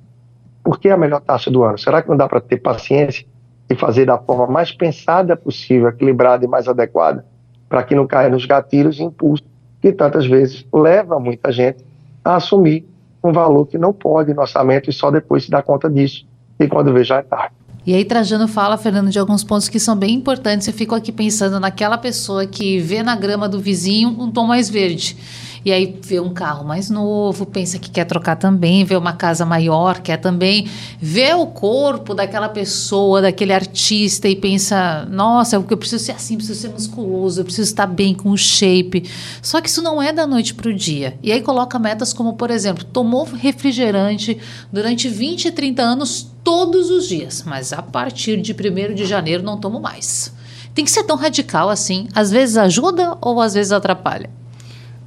Por 0.62 0.78
que 0.78 0.88
a 0.88 0.97
melhor 0.97 1.20
taxa 1.20 1.51
do 1.51 1.64
ano? 1.64 1.76
Será 1.76 2.01
que 2.01 2.09
não 2.09 2.16
dá 2.16 2.28
para 2.28 2.41
ter 2.41 2.59
paciência 2.59 3.26
e 3.68 3.74
fazer 3.74 4.07
da 4.07 4.16
forma 4.16 4.47
mais 4.47 4.70
pensada 4.70 5.36
possível, 5.36 5.88
equilibrada 5.88 6.45
e 6.45 6.49
mais 6.49 6.68
adequada, 6.68 7.26
para 7.68 7.82
que 7.82 7.97
não 7.97 8.07
caia 8.07 8.28
nos 8.28 8.47
gatilhos 8.47 9.01
e 9.01 9.03
impulsos 9.03 9.45
que 9.82 9.93
tantas 9.93 10.26
vezes 10.26 10.64
leva 10.72 11.18
muita 11.18 11.51
gente 11.51 11.84
a 12.24 12.36
assumir 12.36 12.86
um 13.24 13.32
valor 13.32 13.66
que 13.66 13.78
não 13.78 13.93
pode 13.93 14.32
no 14.32 14.43
orçamento 14.43 14.88
e 14.88 14.93
só 14.93 15.11
depois 15.11 15.45
se 15.45 15.51
dá 15.51 15.61
conta 15.61 15.91
disso. 15.91 16.24
E 16.61 16.68
quando 16.68 16.93
vê, 16.93 17.03
já 17.03 17.16
é 17.16 17.22
tarde. 17.22 17.55
E 17.87 17.95
aí 17.95 18.05
Trajano 18.05 18.47
fala, 18.47 18.76
Fernando, 18.76 19.11
de 19.11 19.18
alguns 19.18 19.43
pontos 19.43 19.68
que 19.68 19.78
são 19.78 19.97
bem 19.97 20.14
importantes. 20.14 20.66
Eu 20.66 20.74
fico 20.74 20.95
aqui 20.95 21.11
pensando 21.11 21.59
naquela 21.59 21.97
pessoa 21.97 22.47
que 22.47 22.78
vê 22.78 23.03
na 23.03 23.16
grama 23.16 23.49
do 23.49 23.59
vizinho 23.59 24.11
um 24.11 24.31
tom 24.31 24.47
mais 24.47 24.68
verde 24.68 25.16
e 25.65 25.73
aí 25.73 25.99
vê 26.03 26.21
um 26.21 26.33
carro 26.33 26.67
mais 26.67 26.89
novo, 26.89 27.45
pensa 27.47 27.79
que 27.79 27.91
quer 27.91 28.05
trocar 28.05 28.37
também, 28.37 28.85
vê 28.85 28.97
uma 28.97 29.13
casa 29.13 29.45
maior, 29.45 30.01
quer 30.01 30.17
também, 30.17 30.69
vê 31.01 31.35
o 31.35 31.47
corpo 31.47 32.15
daquela 32.15 32.49
pessoa, 32.49 33.23
daquele 33.23 33.53
artista 33.53 34.29
e 34.29 34.37
pensa, 34.37 35.07
nossa, 35.11 35.57
eu 35.57 35.63
preciso 35.63 36.05
ser 36.05 36.13
assim, 36.13 36.37
preciso 36.37 36.61
ser 36.61 36.69
musculoso, 36.69 37.41
eu 37.41 37.45
preciso 37.45 37.69
estar 37.69 37.87
bem 37.87 38.15
com 38.15 38.31
o 38.31 38.39
shape. 38.39 39.09
Só 39.43 39.61
que 39.61 39.69
isso 39.69 39.83
não 39.83 40.01
é 40.01 40.13
da 40.13 40.27
noite 40.27 40.55
para 40.55 40.69
o 40.69 40.75
dia. 40.75 41.19
E 41.23 41.33
aí 41.33 41.43
coloca 41.43 41.79
metas 41.79 42.13
como, 42.13 42.35
por 42.35 42.51
exemplo, 42.51 42.85
tomou 42.85 43.25
refrigerante 43.25 44.39
durante 44.73 45.09
20, 45.09 45.51
30 45.51 45.83
anos 45.83 46.31
todos 46.43 46.91
os 46.91 47.07
dias, 47.07 47.45
mas 47.47 47.73
a 47.73 47.83
partir 47.83 48.41
de 48.41 48.53
1 48.53 48.95
de 48.95 49.05
janeiro 49.05 49.43
não 49.43 49.59
tomo 49.59 49.81
mais. 49.81 50.33
Tem 50.75 50.85
que 50.85 50.91
ser 50.91 51.05
tão 51.05 51.17
radical 51.17 51.69
assim. 51.69 52.09
Às 52.15 52.31
vezes 52.31 52.57
ajuda 52.57 53.17
ou 53.21 53.41
às 53.41 53.55
vezes 53.55 53.73
atrapalha? 53.73 54.31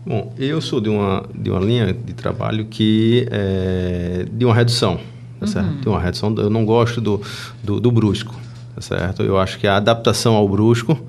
Bom, 0.06 0.34
eu 0.38 0.60
sou 0.60 0.82
de 0.82 0.90
uma, 0.90 1.24
de 1.34 1.50
uma 1.50 1.62
linha 1.62 1.94
de 1.94 2.14
trabalho 2.14 2.66
que 2.66 3.26
é 3.32 4.26
de 4.30 4.44
uma 4.44 4.54
redução, 4.54 5.00
tá 5.40 5.48
certo? 5.48 5.70
Uhum. 5.70 5.82
De 5.82 5.90
uma 5.90 6.00
redução, 6.00 6.36
eu 6.38 6.50
não 6.50 6.66
gosto 6.66 7.00
do, 7.00 7.22
do, 7.64 7.80
do, 7.80 7.90
brusco, 7.90 8.36
tá 8.76 8.82
certo? 8.82 9.24
Eu 9.24 9.38
acho 9.38 9.58
que 9.58 9.66
a 9.66 9.78
adaptação 9.78 10.36
ao 10.36 10.48
brusco 10.48 11.00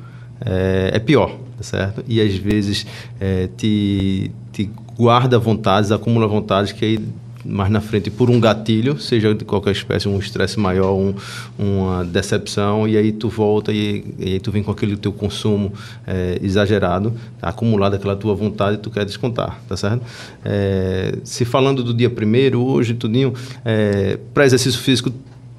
é, 0.44 0.92
é 0.94 0.98
pior, 1.00 1.36
tá 1.56 1.62
certo? 1.64 2.04
E 2.06 2.20
às 2.20 2.36
vezes 2.36 2.86
é, 3.18 3.48
te, 3.56 4.30
te 4.52 4.70
guarda 4.96 5.40
vontades, 5.40 5.90
acumula 5.90 6.28
vontades 6.28 6.70
que 6.70 6.84
aí 6.84 7.00
mais 7.44 7.70
na 7.70 7.80
frente 7.80 8.10
por 8.10 8.30
um 8.30 8.40
gatilho, 8.40 8.98
seja 8.98 9.34
de 9.34 9.44
qualquer 9.44 9.72
espécie, 9.72 10.08
um 10.08 10.18
estresse 10.18 10.58
maior, 10.58 10.94
um, 10.94 11.14
uma 11.58 12.04
decepção, 12.04 12.88
e 12.88 12.96
aí 12.96 13.12
tu 13.12 13.28
volta 13.28 13.72
e, 13.72 14.04
e, 14.18 14.32
aí 14.32 14.40
tu 14.40 14.50
vem 14.50 14.62
com 14.62 14.70
aquele 14.70 14.96
teu 14.96 15.12
consumo 15.12 15.72
é, 16.06 16.38
exagerado, 16.42 17.12
tá 17.40 17.48
acumulado 17.48 17.94
aquela 17.94 18.16
tua 18.16 18.34
vontade 18.34 18.76
e 18.76 18.78
tu 18.78 18.90
quer 18.90 19.04
descontar, 19.04 19.60
tá 19.68 19.76
certo? 19.76 20.02
É, 20.44 21.16
se 21.24 21.44
falando 21.44 21.82
do 21.82 21.92
dia 21.92 22.10
primeiro, 22.10 22.62
hoje, 22.64 22.94
tudinho, 22.94 23.34
é, 23.64 24.18
para 24.32 24.46
exercício 24.46 24.80
físico, 24.80 25.12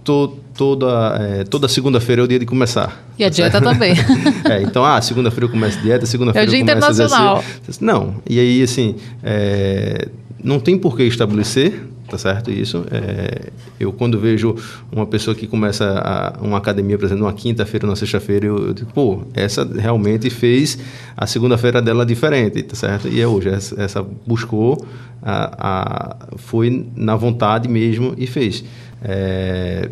to, 0.04 0.38
toda, 0.56 1.18
é, 1.20 1.44
toda 1.44 1.68
segunda-feira 1.68 2.22
é 2.22 2.26
o 2.26 2.28
dia 2.28 2.40
de 2.40 2.46
começar. 2.46 3.04
E 3.18 3.24
a 3.24 3.30
dieta 3.30 3.60
também. 3.60 3.94
é, 4.50 4.62
então, 4.62 4.86
ah, 4.86 5.02
segunda-feira 5.02 5.46
eu 5.46 5.50
começo 5.50 5.80
dieta, 5.82 6.06
segunda-feira 6.06 6.46
é 6.46 6.48
o 6.48 6.50
dia 6.50 6.60
internacional. 6.60 7.44
Não, 7.82 8.16
e 8.30 8.40
aí, 8.40 8.64
assim, 8.64 8.96
é, 9.24 10.08
não 10.44 10.60
tem 10.60 10.78
por 10.78 10.96
que 10.96 11.04
estabelecer, 11.04 11.88
tá 12.08 12.18
certo 12.18 12.52
isso. 12.52 12.86
É, 12.92 13.50
eu 13.80 13.92
quando 13.92 14.20
vejo 14.20 14.56
uma 14.92 15.06
pessoa 15.06 15.36
que 15.36 15.48
começa 15.48 16.00
a, 16.00 16.40
uma 16.42 16.58
academia, 16.58 16.98
por 16.98 17.06
exemplo, 17.06 17.24
numa 17.24 17.34
quinta-feira, 17.34 17.88
na 17.88 17.96
sexta-feira, 17.96 18.46
eu, 18.46 18.68
eu, 18.68 18.74
digo, 18.74 18.92
pô, 18.94 19.22
essa 19.34 19.64
realmente 19.66 20.30
fez 20.30 20.78
a 21.16 21.26
segunda-feira 21.26 21.82
dela 21.82 22.06
diferente, 22.06 22.62
tá 22.64 22.76
certo? 22.76 23.08
E 23.08 23.20
é 23.20 23.28
hoje, 23.28 23.50
essa, 23.50 23.82
essa 23.82 24.06
buscou, 24.26 24.86
a, 25.22 25.56
a, 25.58 26.38
foi 26.38 26.88
na 26.96 27.16
vontade 27.16 27.68
mesmo 27.68 28.14
e 28.18 28.28
fez. 28.28 28.64
É, 29.02 29.90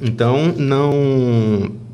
então, 0.00 0.54
não 0.56 1.85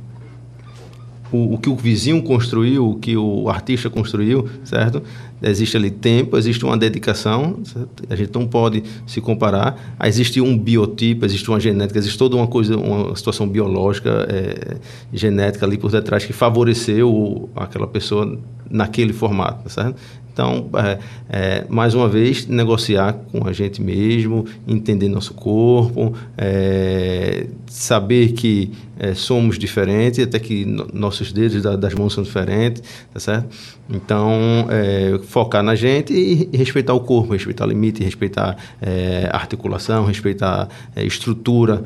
o, 1.32 1.54
o, 1.54 1.58
que 1.58 1.68
o 1.68 1.74
vizinho 1.74 2.22
construiu, 2.22 2.90
o 2.90 2.94
que 2.96 3.16
o 3.16 3.48
artista 3.48 3.88
construiu, 3.88 4.48
certo? 4.64 5.02
Existe 5.42 5.76
ali 5.76 5.90
tempo, 5.90 6.36
existe 6.36 6.64
uma 6.64 6.76
dedicação, 6.76 7.58
certo? 7.64 8.04
a 8.08 8.14
gente 8.14 8.32
não 8.34 8.46
pode 8.46 8.82
se 9.06 9.20
comparar. 9.20 9.96
Existe 10.04 10.40
um 10.40 10.56
biotipo, 10.56 11.24
existe 11.24 11.48
uma 11.48 11.58
genética, 11.58 11.98
existe 11.98 12.16
toda 12.16 12.36
uma 12.36 12.46
coisa, 12.46 12.76
uma 12.76 13.16
situação 13.16 13.48
biológica, 13.48 14.26
é, 14.28 14.76
genética 15.12 15.66
ali 15.66 15.76
por 15.76 15.90
detrás 15.90 16.24
que 16.24 16.32
favoreceu 16.32 17.50
aquela 17.56 17.86
pessoa 17.86 18.38
naquele 18.70 19.12
formato, 19.12 19.68
certo? 19.68 19.96
Então, 20.32 20.70
é, 20.74 20.98
é, 21.28 21.66
mais 21.68 21.94
uma 21.94 22.08
vez, 22.08 22.46
negociar 22.46 23.12
com 23.30 23.46
a 23.46 23.52
gente 23.52 23.82
mesmo, 23.82 24.46
entender 24.66 25.08
nosso 25.08 25.34
corpo, 25.34 26.14
é, 26.38 27.46
saber 27.66 28.32
que 28.32 28.70
é, 28.98 29.14
somos 29.14 29.58
diferentes, 29.58 30.20
até 30.20 30.38
que 30.38 30.64
no, 30.64 30.88
nossos 30.92 31.32
dedos 31.32 31.62
da, 31.62 31.76
das 31.76 31.92
mãos 31.92 32.14
são 32.14 32.24
diferentes, 32.24 32.82
tá 33.12 33.20
certo? 33.20 33.48
Então, 33.90 34.66
é, 34.70 35.20
focar 35.26 35.62
na 35.62 35.74
gente 35.74 36.14
e, 36.14 36.56
respeitar 36.56 36.94
o 36.94 37.00
corpo, 37.00 37.34
respeitar 37.34 37.66
o 37.66 37.68
limite, 37.68 38.02
respeitar 38.02 38.56
é, 38.80 39.28
articulação, 39.30 40.06
respeitar 40.06 40.68
a 40.96 41.02
estrutura 41.02 41.82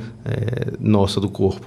nossa 0.79 1.21
do 1.21 1.29
corpo. 1.29 1.67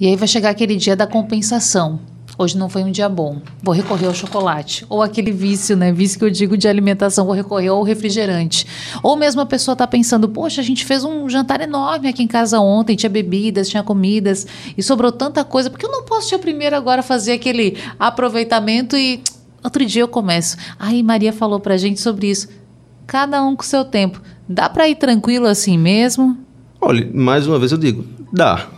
E 0.00 0.06
aí 0.06 0.16
vai 0.16 0.28
chegar 0.28 0.50
aquele 0.50 0.76
dia 0.76 0.94
da 0.94 1.06
compensação 1.06 2.00
hoje 2.38 2.56
não 2.56 2.68
foi 2.68 2.84
um 2.84 2.90
dia 2.90 3.08
bom, 3.08 3.42
vou 3.60 3.74
recorrer 3.74 4.06
ao 4.06 4.14
chocolate. 4.14 4.86
Ou 4.88 5.02
aquele 5.02 5.32
vício, 5.32 5.76
né? 5.76 5.92
Vício 5.92 6.18
que 6.18 6.24
eu 6.24 6.30
digo 6.30 6.56
de 6.56 6.68
alimentação, 6.68 7.26
vou 7.26 7.34
recorrer 7.34 7.68
ao 7.68 7.82
refrigerante. 7.82 8.64
Ou 9.02 9.16
mesmo 9.16 9.40
a 9.40 9.46
pessoa 9.46 9.72
está 9.72 9.86
pensando, 9.86 10.28
poxa, 10.28 10.60
a 10.60 10.64
gente 10.64 10.84
fez 10.84 11.02
um 11.02 11.28
jantar 11.28 11.60
enorme 11.60 12.08
aqui 12.08 12.22
em 12.22 12.28
casa 12.28 12.60
ontem, 12.60 12.94
tinha 12.94 13.10
bebidas, 13.10 13.68
tinha 13.68 13.82
comidas, 13.82 14.46
e 14.76 14.82
sobrou 14.82 15.10
tanta 15.10 15.44
coisa, 15.44 15.68
porque 15.68 15.84
eu 15.84 15.90
não 15.90 16.04
posso 16.04 16.28
dia 16.28 16.38
primeiro 16.38 16.76
agora 16.76 17.02
fazer 17.02 17.32
aquele 17.32 17.76
aproveitamento 17.98 18.96
e 18.96 19.20
outro 19.64 19.84
dia 19.84 20.02
eu 20.02 20.08
começo. 20.08 20.56
Aí 20.78 21.02
Maria 21.02 21.32
falou 21.32 21.58
pra 21.58 21.76
gente 21.76 22.00
sobre 22.00 22.30
isso. 22.30 22.48
Cada 23.06 23.42
um 23.42 23.56
com 23.56 23.62
seu 23.64 23.84
tempo. 23.84 24.22
Dá 24.48 24.68
para 24.68 24.88
ir 24.88 24.94
tranquilo 24.94 25.46
assim 25.46 25.76
mesmo? 25.76 26.38
Olha, 26.80 27.10
mais 27.12 27.46
uma 27.46 27.58
vez 27.58 27.72
eu 27.72 27.78
digo, 27.78 28.04
dá 28.32 28.68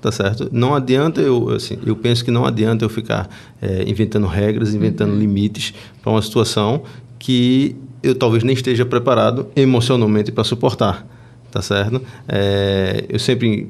tá 0.00 0.12
certo? 0.12 0.48
Não 0.52 0.74
adianta 0.74 1.20
eu, 1.20 1.50
assim, 1.50 1.78
eu 1.84 1.96
penso 1.96 2.24
que 2.24 2.30
não 2.30 2.44
adianta 2.44 2.84
eu 2.84 2.88
ficar 2.88 3.28
é, 3.60 3.84
inventando 3.88 4.26
regras, 4.26 4.74
inventando 4.74 5.12
uhum. 5.12 5.18
limites 5.18 5.74
para 6.02 6.12
uma 6.12 6.22
situação 6.22 6.82
que 7.18 7.76
eu 8.02 8.14
talvez 8.14 8.44
nem 8.44 8.54
esteja 8.54 8.84
preparado 8.84 9.48
emocionalmente 9.56 10.30
para 10.30 10.44
suportar, 10.44 11.06
tá 11.50 11.60
certo? 11.60 12.00
É, 12.28 13.04
eu 13.08 13.18
sempre, 13.18 13.68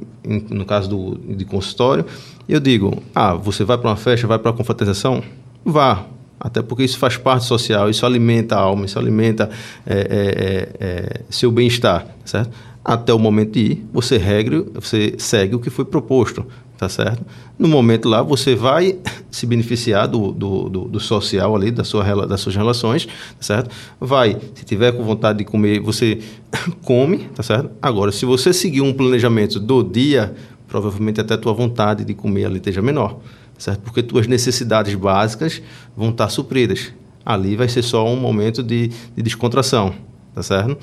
no 0.50 0.64
caso 0.64 0.88
do, 0.88 1.34
de 1.34 1.44
consultório, 1.44 2.04
eu 2.48 2.60
digo, 2.60 3.02
ah, 3.14 3.34
você 3.34 3.64
vai 3.64 3.78
para 3.78 3.88
uma 3.88 3.96
festa, 3.96 4.26
vai 4.26 4.38
para 4.38 4.50
uma 4.50 4.56
confraternização? 4.56 5.22
Vá, 5.64 6.06
até 6.38 6.62
porque 6.62 6.84
isso 6.84 6.98
faz 6.98 7.16
parte 7.16 7.46
social, 7.46 7.90
isso 7.90 8.04
alimenta 8.06 8.54
a 8.54 8.60
alma, 8.60 8.84
isso 8.84 8.98
alimenta 8.98 9.50
é, 9.86 9.94
é, 9.94 9.98
é, 10.00 10.68
é 10.80 11.20
seu 11.30 11.50
bem-estar, 11.50 12.06
certo? 12.24 12.50
Até 12.84 13.12
o 13.12 13.18
momento 13.18 13.52
de 13.52 13.60
ir, 13.60 13.86
você 13.92 14.16
regra, 14.16 14.64
você 14.74 15.14
segue 15.18 15.54
o 15.54 15.58
que 15.58 15.68
foi 15.68 15.84
proposto, 15.84 16.46
tá 16.78 16.88
certo? 16.88 17.24
No 17.58 17.66
momento 17.68 18.08
lá, 18.08 18.22
você 18.22 18.54
vai 18.54 18.96
se 19.30 19.44
beneficiar 19.44 20.06
do, 20.06 20.32
do, 20.32 20.68
do, 20.68 20.84
do 20.84 21.00
social 21.00 21.54
ali, 21.56 21.70
da 21.70 21.84
sua, 21.84 22.26
das 22.26 22.40
suas 22.40 22.54
relações, 22.54 23.06
tá 23.06 23.12
certo? 23.40 23.70
Vai, 24.00 24.38
se 24.54 24.64
tiver 24.64 24.92
com 24.92 25.02
vontade 25.02 25.38
de 25.38 25.44
comer, 25.44 25.80
você 25.80 26.20
come, 26.82 27.28
tá 27.34 27.42
certo? 27.42 27.70
Agora, 27.82 28.12
se 28.12 28.24
você 28.24 28.52
seguir 28.52 28.80
um 28.80 28.92
planejamento 28.92 29.58
do 29.58 29.82
dia, 29.82 30.34
provavelmente 30.68 31.20
até 31.20 31.34
a 31.34 31.38
tua 31.38 31.52
vontade 31.52 32.04
de 32.04 32.14
comer 32.14 32.44
ali 32.44 32.58
esteja 32.58 32.80
menor, 32.80 33.18
certo? 33.58 33.80
Porque 33.80 34.02
tuas 34.02 34.26
necessidades 34.26 34.94
básicas 34.94 35.60
vão 35.96 36.10
estar 36.10 36.28
supridas. 36.28 36.92
Ali 37.26 37.56
vai 37.56 37.68
ser 37.68 37.82
só 37.82 38.06
um 38.06 38.16
momento 38.16 38.62
de, 38.62 38.88
de 38.88 39.22
descontração, 39.22 39.92
tá 40.34 40.42
certo? 40.42 40.78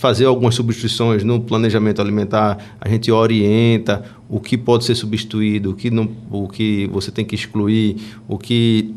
Fazer 0.00 0.24
algumas 0.24 0.54
substituições 0.54 1.22
no 1.22 1.38
planejamento 1.40 2.00
alimentar, 2.00 2.56
a 2.80 2.88
gente 2.88 3.12
orienta 3.12 4.02
o 4.30 4.40
que 4.40 4.56
pode 4.56 4.84
ser 4.84 4.94
substituído, 4.94 5.72
o 5.72 5.74
que, 5.74 5.90
não, 5.90 6.10
o 6.30 6.48
que 6.48 6.88
você 6.90 7.10
tem 7.10 7.22
que 7.22 7.34
excluir, 7.34 7.96
o 8.26 8.38
que 8.38 8.94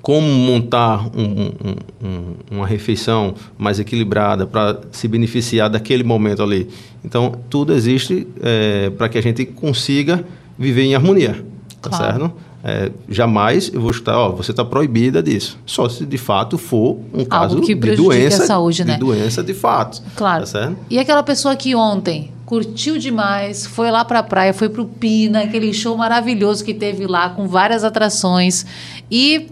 como 0.00 0.26
montar 0.26 1.06
um, 1.14 1.22
um, 1.22 2.08
um, 2.08 2.34
uma 2.50 2.66
refeição 2.66 3.34
mais 3.58 3.78
equilibrada 3.78 4.46
para 4.46 4.80
se 4.90 5.06
beneficiar 5.06 5.68
daquele 5.68 6.02
momento 6.02 6.42
ali. 6.42 6.66
Então, 7.04 7.38
tudo 7.50 7.74
existe 7.74 8.26
é, 8.42 8.88
para 8.88 9.10
que 9.10 9.18
a 9.18 9.22
gente 9.22 9.44
consiga 9.44 10.24
viver 10.58 10.84
em 10.84 10.94
harmonia, 10.94 11.44
tá 11.82 11.90
claro. 11.90 12.04
certo? 12.04 12.32
É, 12.64 12.92
jamais 13.08 13.72
eu 13.74 13.80
vou 13.80 13.90
estar, 13.90 14.16
ó, 14.16 14.30
você 14.30 14.52
está 14.52 14.64
proibida 14.64 15.20
disso. 15.20 15.58
Só 15.66 15.88
se 15.88 16.06
de 16.06 16.18
fato 16.18 16.56
for 16.56 17.00
um 17.12 17.24
caso 17.24 17.60
de 17.60 17.74
doença, 17.74 18.44
a 18.44 18.46
saúde, 18.46 18.84
né? 18.84 18.94
de 18.94 19.00
doença 19.00 19.42
de 19.42 19.52
fato. 19.52 20.00
Claro. 20.14 20.44
Tá 20.46 20.72
e 20.88 20.98
aquela 20.98 21.24
pessoa 21.24 21.56
que 21.56 21.74
ontem 21.74 22.30
curtiu 22.46 22.98
demais, 22.98 23.66
foi 23.66 23.90
lá 23.90 24.04
para 24.04 24.20
a 24.20 24.22
praia, 24.22 24.52
foi 24.52 24.68
para 24.68 24.82
o 24.82 24.86
Pina, 24.86 25.40
aquele 25.40 25.72
show 25.72 25.96
maravilhoso 25.96 26.64
que 26.64 26.74
teve 26.74 27.06
lá 27.06 27.30
com 27.30 27.48
várias 27.48 27.82
atrações 27.82 28.64
e 29.10 29.48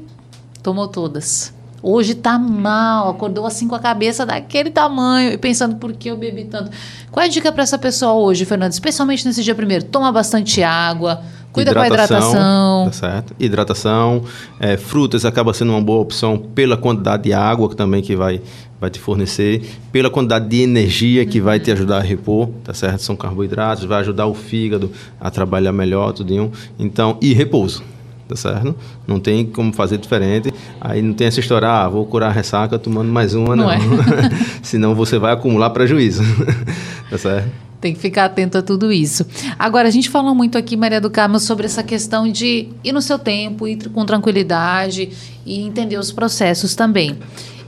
tomou 0.62 0.86
todas. 0.86 1.52
Hoje 1.82 2.14
tá 2.14 2.38
mal, 2.38 3.08
acordou 3.08 3.46
assim 3.46 3.66
com 3.66 3.74
a 3.74 3.78
cabeça 3.78 4.26
daquele 4.26 4.70
tamanho 4.70 5.32
e 5.32 5.38
pensando 5.38 5.76
por 5.76 5.94
que 5.94 6.10
eu 6.10 6.16
bebi 6.16 6.44
tanto. 6.44 6.70
Qual 7.10 7.24
é 7.24 7.26
a 7.26 7.30
dica 7.30 7.50
para 7.50 7.62
essa 7.62 7.78
pessoa 7.78 8.12
hoje, 8.12 8.44
Fernando? 8.44 8.72
Especialmente 8.72 9.26
nesse 9.26 9.42
dia 9.42 9.54
primeiro, 9.54 9.84
toma 9.86 10.12
bastante 10.12 10.62
água, 10.62 11.22
Cuida 11.52 11.72
hidratação, 11.72 11.88
com 11.88 11.92
a 11.92 12.30
hidratação. 12.30 12.84
Tá 12.86 12.92
certo. 12.92 13.34
Hidratação. 13.38 14.24
É, 14.58 14.76
frutas 14.76 15.24
acaba 15.24 15.52
sendo 15.52 15.72
uma 15.72 15.80
boa 15.80 16.00
opção 16.00 16.38
pela 16.38 16.76
quantidade 16.76 17.24
de 17.24 17.32
água 17.32 17.68
que 17.68 17.76
também 17.76 18.02
que 18.02 18.14
vai, 18.14 18.40
vai 18.80 18.88
te 18.88 19.00
fornecer, 19.00 19.62
pela 19.90 20.08
quantidade 20.08 20.48
de 20.48 20.62
energia 20.62 21.26
que 21.26 21.38
uhum. 21.38 21.44
vai 21.44 21.58
te 21.58 21.70
ajudar 21.72 21.98
a 21.98 22.02
repor, 22.02 22.48
tá 22.62 22.72
certo? 22.72 23.02
São 23.02 23.16
carboidratos, 23.16 23.84
vai 23.84 24.00
ajudar 24.00 24.26
o 24.26 24.34
fígado 24.34 24.90
a 25.20 25.30
trabalhar 25.30 25.72
melhor, 25.72 26.12
tudinho. 26.12 26.52
Então, 26.78 27.18
e 27.20 27.32
repouso. 27.34 27.82
Tá 28.28 28.36
certo? 28.36 28.76
Não 29.08 29.18
tem 29.18 29.44
como 29.44 29.72
fazer 29.72 29.98
diferente. 29.98 30.54
Aí 30.80 31.02
não 31.02 31.12
tem 31.12 31.26
essa 31.26 31.40
história, 31.40 31.66
ah, 31.66 31.88
vou 31.88 32.06
curar 32.06 32.28
a 32.28 32.32
ressaca 32.32 32.78
tomando 32.78 33.10
mais 33.10 33.34
uma, 33.34 33.56
não. 33.56 33.64
não. 33.64 33.72
É. 33.72 33.78
Senão 34.62 34.94
você 34.94 35.18
vai 35.18 35.32
acumular 35.32 35.70
prejuízo. 35.70 36.22
tá 37.10 37.18
certo? 37.18 37.69
Tem 37.80 37.94
que 37.94 38.00
ficar 38.00 38.26
atento 38.26 38.58
a 38.58 38.62
tudo 38.62 38.92
isso. 38.92 39.24
Agora, 39.58 39.88
a 39.88 39.90
gente 39.90 40.10
falou 40.10 40.34
muito 40.34 40.58
aqui, 40.58 40.76
Maria 40.76 41.00
do 41.00 41.10
Carmo, 41.10 41.40
sobre 41.40 41.64
essa 41.64 41.82
questão 41.82 42.30
de 42.30 42.68
ir 42.84 42.92
no 42.92 43.00
seu 43.00 43.18
tempo, 43.18 43.66
ir 43.66 43.88
com 43.88 44.04
tranquilidade 44.04 45.10
e 45.46 45.60
entender 45.60 45.96
os 45.96 46.12
processos 46.12 46.74
também. 46.74 47.18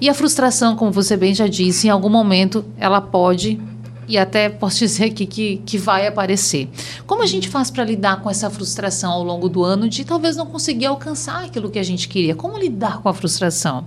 E 0.01 0.09
a 0.09 0.15
frustração, 0.15 0.77
como 0.77 0.91
você 0.91 1.17
bem 1.17 1.35
já 1.35 1.47
disse, 1.47 1.87
em 1.87 1.91
algum 1.91 2.11
momento 2.11 2.65
ela 2.77 3.01
pode 3.01 3.59
e 4.09 4.19
até 4.19 4.49
posso 4.49 4.81
dizer 4.85 5.05
aqui 5.05 5.25
que, 5.25 5.63
que 5.65 5.79
vai 5.79 6.07
aparecer. 6.07 6.69
Como 7.07 7.23
a 7.23 7.27
gente 7.27 7.49
faz 7.49 7.71
para 7.71 7.85
lidar 7.85 8.21
com 8.21 8.29
essa 8.29 8.51
frustração 8.51 9.13
ao 9.13 9.23
longo 9.23 9.49
do 9.49 9.65
ano 9.65 9.89
de 9.89 10.05
talvez 10.05 10.37
não 10.37 10.45
conseguir 10.45 10.87
alcançar 10.87 11.45
aquilo 11.45 11.71
que 11.71 11.79
a 11.79 11.83
gente 11.83 12.09
queria? 12.09 12.35
Como 12.35 12.59
lidar 12.59 13.01
com 13.01 13.09
a 13.09 13.15
frustração? 13.15 13.87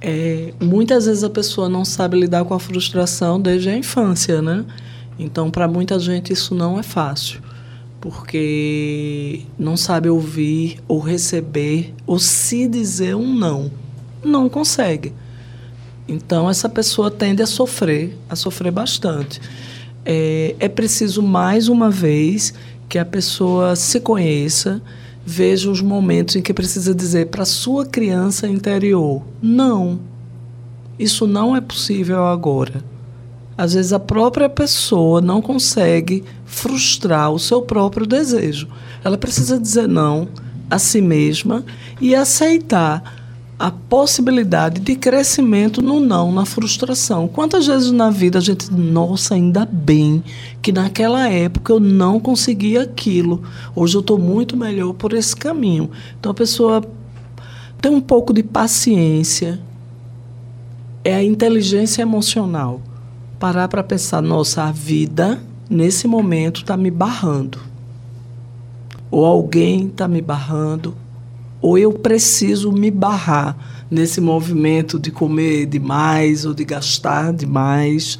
É, 0.00 0.52
muitas 0.60 1.06
vezes 1.06 1.24
a 1.24 1.30
pessoa 1.30 1.66
não 1.66 1.82
sabe 1.82 2.20
lidar 2.20 2.44
com 2.44 2.52
a 2.52 2.60
frustração 2.60 3.40
desde 3.40 3.70
a 3.70 3.76
infância, 3.76 4.42
né? 4.42 4.64
Então, 5.18 5.50
para 5.50 5.68
muita 5.68 5.98
gente, 5.98 6.32
isso 6.32 6.54
não 6.54 6.78
é 6.78 6.82
fácil, 6.82 7.40
porque 8.00 9.42
não 9.58 9.76
sabe 9.76 10.08
ouvir 10.08 10.78
ou 10.88 10.98
receber 10.98 11.94
ou 12.06 12.18
se 12.18 12.66
dizer 12.66 13.14
um 13.14 13.32
não. 13.34 13.70
Não 14.24 14.48
consegue. 14.48 15.12
Então, 16.08 16.50
essa 16.50 16.68
pessoa 16.68 17.10
tende 17.10 17.42
a 17.42 17.46
sofrer, 17.46 18.16
a 18.28 18.34
sofrer 18.34 18.72
bastante. 18.72 19.40
É, 20.04 20.54
é 20.58 20.68
preciso, 20.68 21.22
mais 21.22 21.68
uma 21.68 21.90
vez, 21.90 22.52
que 22.88 22.98
a 22.98 23.04
pessoa 23.04 23.76
se 23.76 24.00
conheça, 24.00 24.82
veja 25.24 25.70
os 25.70 25.80
momentos 25.80 26.36
em 26.36 26.42
que 26.42 26.52
precisa 26.52 26.94
dizer 26.94 27.28
para 27.28 27.44
sua 27.44 27.86
criança 27.86 28.46
interior: 28.46 29.22
não, 29.40 29.98
isso 30.98 31.26
não 31.26 31.56
é 31.56 31.60
possível 31.60 32.26
agora 32.26 32.93
às 33.56 33.74
vezes 33.74 33.92
a 33.92 34.00
própria 34.00 34.48
pessoa 34.48 35.20
não 35.20 35.40
consegue 35.40 36.24
frustrar 36.44 37.30
o 37.30 37.38
seu 37.38 37.62
próprio 37.62 38.06
desejo. 38.06 38.68
Ela 39.02 39.16
precisa 39.16 39.58
dizer 39.58 39.88
não 39.88 40.28
a 40.68 40.78
si 40.78 41.00
mesma 41.00 41.64
e 42.00 42.14
aceitar 42.14 43.22
a 43.56 43.70
possibilidade 43.70 44.80
de 44.80 44.96
crescimento 44.96 45.80
no 45.80 46.00
não, 46.00 46.32
na 46.32 46.44
frustração. 46.44 47.28
Quantas 47.28 47.66
vezes 47.66 47.92
na 47.92 48.10
vida 48.10 48.38
a 48.38 48.40
gente, 48.40 48.72
nossa, 48.72 49.34
ainda 49.34 49.64
bem 49.64 50.24
que 50.60 50.72
naquela 50.72 51.28
época 51.28 51.72
eu 51.72 51.78
não 51.78 52.18
consegui 52.18 52.76
aquilo. 52.76 53.44
Hoje 53.74 53.96
eu 53.96 54.00
estou 54.00 54.18
muito 54.18 54.56
melhor 54.56 54.92
por 54.94 55.12
esse 55.12 55.36
caminho. 55.36 55.88
Então 56.18 56.32
a 56.32 56.34
pessoa 56.34 56.82
tem 57.80 57.92
um 57.92 58.00
pouco 58.00 58.32
de 58.32 58.42
paciência. 58.42 59.60
É 61.04 61.14
a 61.14 61.22
inteligência 61.22 62.02
emocional 62.02 62.80
parar 63.38 63.68
para 63.68 63.82
pensar, 63.82 64.22
nossa, 64.22 64.64
a 64.64 64.72
vida 64.72 65.40
nesse 65.68 66.06
momento 66.06 66.62
está 66.62 66.76
me 66.76 66.90
barrando. 66.90 67.58
Ou 69.10 69.24
alguém 69.24 69.86
está 69.86 70.08
me 70.08 70.20
barrando, 70.20 70.94
ou 71.60 71.78
eu 71.78 71.92
preciso 71.92 72.72
me 72.72 72.90
barrar 72.90 73.56
nesse 73.90 74.20
movimento 74.20 74.98
de 74.98 75.10
comer 75.10 75.66
demais 75.66 76.44
ou 76.44 76.52
de 76.52 76.64
gastar 76.64 77.32
demais. 77.32 78.18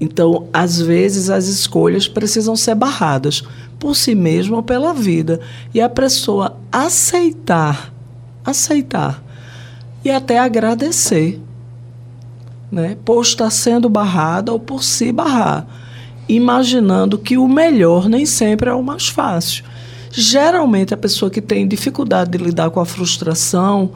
Então, 0.00 0.48
às 0.52 0.80
vezes, 0.80 1.30
as 1.30 1.46
escolhas 1.46 2.08
precisam 2.08 2.56
ser 2.56 2.74
barradas 2.74 3.42
por 3.78 3.94
si 3.94 4.14
mesma 4.14 4.56
ou 4.56 4.62
pela 4.62 4.92
vida. 4.92 5.40
E 5.72 5.80
a 5.80 5.88
pessoa 5.88 6.56
aceitar, 6.70 7.92
aceitar 8.44 9.22
e 10.04 10.10
até 10.10 10.38
agradecer 10.38 11.40
né, 12.76 12.94
por 13.06 13.22
estar 13.22 13.48
sendo 13.48 13.88
barrada 13.88 14.52
ou 14.52 14.60
por 14.60 14.84
se 14.84 15.10
barrar, 15.10 15.66
imaginando 16.28 17.16
que 17.16 17.38
o 17.38 17.48
melhor 17.48 18.06
nem 18.06 18.26
sempre 18.26 18.68
é 18.68 18.74
o 18.74 18.82
mais 18.82 19.08
fácil. 19.08 19.64
Geralmente, 20.12 20.92
a 20.92 20.96
pessoa 20.96 21.30
que 21.30 21.40
tem 21.40 21.66
dificuldade 21.66 22.30
de 22.30 22.38
lidar 22.38 22.68
com 22.68 22.78
a 22.78 22.84
frustração, 22.84 23.92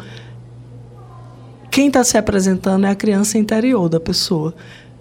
quem 1.71 1.89
está 1.89 2.03
se 2.03 2.17
apresentando 2.17 2.87
é 2.87 2.91
a 2.91 2.95
criança 2.95 3.37
interior 3.37 3.91
da 3.91 4.01
pessoa. 4.01 4.55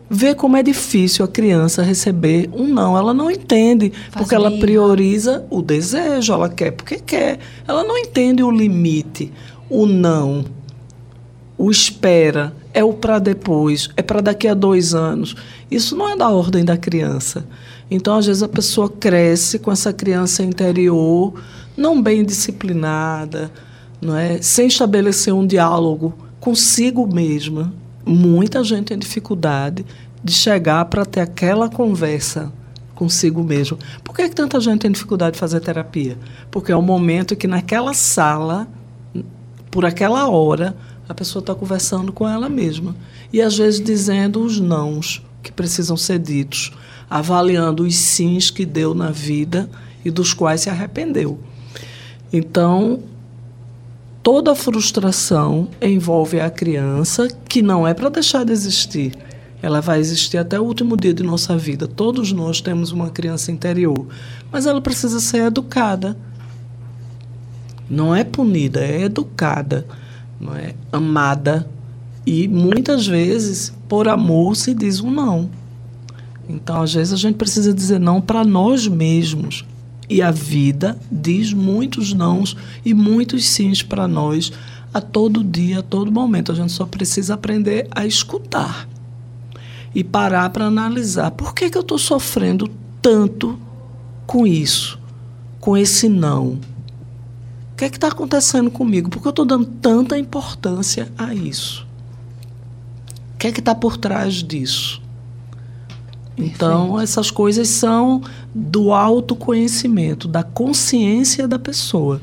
Vê 0.10 0.36
como 0.36 0.58
é 0.58 0.64
difícil 0.64 1.24
a 1.24 1.28
criança 1.28 1.82
receber 1.82 2.50
um 2.52 2.68
não. 2.68 2.98
Ela 2.98 3.14
não 3.14 3.32
entende, 3.32 3.92
Faz 3.92 4.16
porque 4.18 4.36
ela 4.36 4.52
prioriza 4.60 5.46
o 5.50 5.62
desejo, 5.62 6.34
ela 6.34 6.50
quer 6.50 6.72
porque 6.72 6.98
quer. 6.98 7.40
Ela 7.66 7.84
não 7.86 7.98
entende 7.98 8.44
o 8.44 8.52
limite, 8.52 9.32
o 9.70 9.86
não, 9.86 10.44
o 11.58 11.72
espera 11.72 12.59
é 12.74 12.84
o 12.84 12.94
para 12.94 13.20
depois, 13.20 13.90
é 13.98 14.02
para 14.02 14.22
daqui 14.22 14.48
a 14.48 14.54
dois 14.54 14.94
anos. 14.94 15.36
Isso 15.70 15.96
não 15.96 16.10
é 16.10 16.16
da 16.16 16.30
ordem 16.30 16.64
da 16.64 16.78
criança. 16.78 17.46
Então, 17.90 18.18
às 18.18 18.26
vezes, 18.26 18.44
a 18.44 18.48
pessoa 18.48 18.90
cresce 18.90 19.58
com 19.58 19.72
essa 19.72 19.92
criança 19.92 20.44
interior 20.44 21.34
não 21.76 22.02
bem 22.02 22.24
disciplinada, 22.24 23.52
não 24.02 24.16
é? 24.16 24.42
sem 24.42 24.68
estabelecer 24.68 25.34
um 25.34 25.48
diálogo 25.48 26.14
consigo 26.40 27.08
mesma. 27.12 27.74
muita 28.06 28.64
gente 28.64 28.88
tem 28.88 28.98
dificuldade 28.98 29.86
de 30.24 30.34
chegar 30.34 30.86
para 30.86 31.06
ter 31.06 31.22
aquela 31.22 31.70
conversa 31.70 32.52
consigo 32.96 33.44
mesmo. 33.44 33.78
Por 34.04 34.14
que, 34.14 34.28
que 34.28 34.36
tanta 34.36 34.60
gente 34.60 34.82
tem 34.82 34.92
dificuldade 34.92 35.34
de 35.34 35.40
fazer 35.40 35.62
terapia? 35.62 36.18
Porque 36.52 36.72
é 36.72 36.76
o 36.76 36.82
momento 36.82 37.36
que 37.36 37.48
naquela 37.48 37.94
sala, 37.94 38.68
por 39.72 39.86
aquela 39.86 40.28
hora, 40.28 40.76
a 41.10 41.14
pessoa 41.14 41.42
está 41.42 41.56
conversando 41.56 42.14
com 42.14 42.28
ela 42.28 42.48
mesma. 42.48 42.96
E 43.34 43.42
às 43.42 43.58
vezes 43.58 43.82
dizendo 43.82 44.42
os 44.42 44.60
nãos 44.60 45.22
que 45.42 45.52
precisam 45.52 45.98
ser 45.98 46.20
ditos, 46.20 46.72
avaliando 47.10 47.84
os 47.84 47.96
sims 47.96 48.52
que 48.52 48.66
deu 48.66 48.94
na 48.94 49.10
vida 49.10 49.70
e 50.06 50.12
dos 50.12 50.34
quais 50.34 50.62
se 50.62 50.70
arrependeu. 50.70 51.40
Então, 52.32 53.02
toda 54.22 54.54
frustração 54.54 55.68
envolve 55.82 56.40
a 56.40 56.50
criança, 56.50 57.28
que 57.50 57.64
não 57.64 57.88
é 57.88 57.94
para 57.94 58.10
deixar 58.10 58.46
de 58.46 58.54
existir 58.54 59.14
ela 59.62 59.82
vai 59.82 60.00
existir 60.00 60.38
até 60.38 60.60
o 60.60 60.64
último 60.64 60.96
dia 60.96 61.14
de 61.14 61.24
nossa 61.24 61.58
vida. 61.58 61.88
Todos 61.88 62.32
nós 62.32 62.62
temos 62.62 62.92
uma 62.92 63.10
criança 63.10 63.52
interior, 63.52 64.08
mas 64.52 64.66
ela 64.66 64.80
precisa 64.80 65.20
ser 65.20 65.44
educada. 65.44 66.18
Não 67.90 68.16
é 68.16 68.24
punida, 68.24 68.80
é 68.80 69.02
educada, 69.02 69.86
não 70.40 70.56
é 70.56 70.74
amada. 70.92 71.70
E 72.26 72.48
muitas 72.48 73.06
vezes, 73.06 73.74
por 73.88 74.08
amor, 74.08 74.56
se 74.56 74.74
diz 74.74 75.00
um 75.00 75.12
não. 75.12 75.50
Então, 76.48 76.82
às 76.82 76.94
vezes, 76.94 77.14
a 77.14 77.18
gente 77.18 77.36
precisa 77.36 77.74
dizer 77.74 78.00
não 78.00 78.22
para 78.22 78.44
nós 78.44 78.88
mesmos. 78.88 79.66
E 80.10 80.22
a 80.22 80.32
vida 80.32 80.98
diz 81.12 81.54
muitos 81.54 82.14
nãos 82.14 82.58
e 82.84 82.94
muitos 82.94 83.46
sims 83.46 83.84
para 83.84 84.08
nós 84.08 84.52
a 84.92 85.00
todo 85.00 85.44
dia, 85.44 85.80
a 85.80 85.84
todo 85.84 86.12
momento. 86.12 86.52
A 86.52 86.56
gente 86.56 86.72
só 86.72 86.86
precisa 86.86 87.36
aprender 87.36 87.88
a 87.92 88.06
escutar 88.06 88.88
e 89.94 90.04
parar 90.04 90.50
para 90.50 90.66
analisar 90.66 91.32
por 91.32 91.54
que, 91.54 91.70
que 91.70 91.78
eu 91.78 91.82
estou 91.82 91.98
sofrendo 91.98 92.70
tanto 93.02 93.60
com 94.26 94.46
isso, 94.46 95.00
com 95.60 95.78
esse 95.78 96.10
não. 96.10 96.60
O 97.80 97.82
que 97.82 97.86
é 97.86 97.88
está 97.88 98.10
acontecendo 98.10 98.70
comigo? 98.70 99.10
Por 99.10 99.22
que 99.22 99.28
eu 99.30 99.30
estou 99.30 99.46
dando 99.46 99.66
tanta 99.66 100.18
importância 100.18 101.10
a 101.18 101.34
isso? 101.34 101.88
O 103.34 103.38
que 103.38 103.48
é 103.48 103.54
que 103.54 103.62
está 103.62 103.74
por 103.74 103.96
trás 103.96 104.44
disso? 104.44 105.02
Então, 106.38 107.00
essas 107.00 107.32
coisas 107.32 107.70
são 107.70 108.22
do 108.54 108.92
autoconhecimento, 108.92 110.28
da 110.28 110.44
consciência 110.44 111.48
da 111.48 111.58
pessoa. 111.58 112.22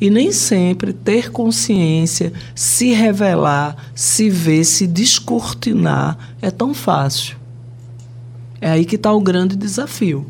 E 0.00 0.10
nem 0.10 0.32
sempre 0.32 0.92
ter 0.92 1.30
consciência, 1.30 2.32
se 2.52 2.92
revelar, 2.92 3.76
se 3.94 4.28
ver, 4.28 4.64
se 4.64 4.88
descortinar 4.88 6.18
é 6.42 6.50
tão 6.50 6.74
fácil. 6.74 7.36
É 8.60 8.72
aí 8.72 8.84
que 8.84 8.96
está 8.96 9.12
o 9.12 9.20
grande 9.20 9.54
desafio. 9.54 10.26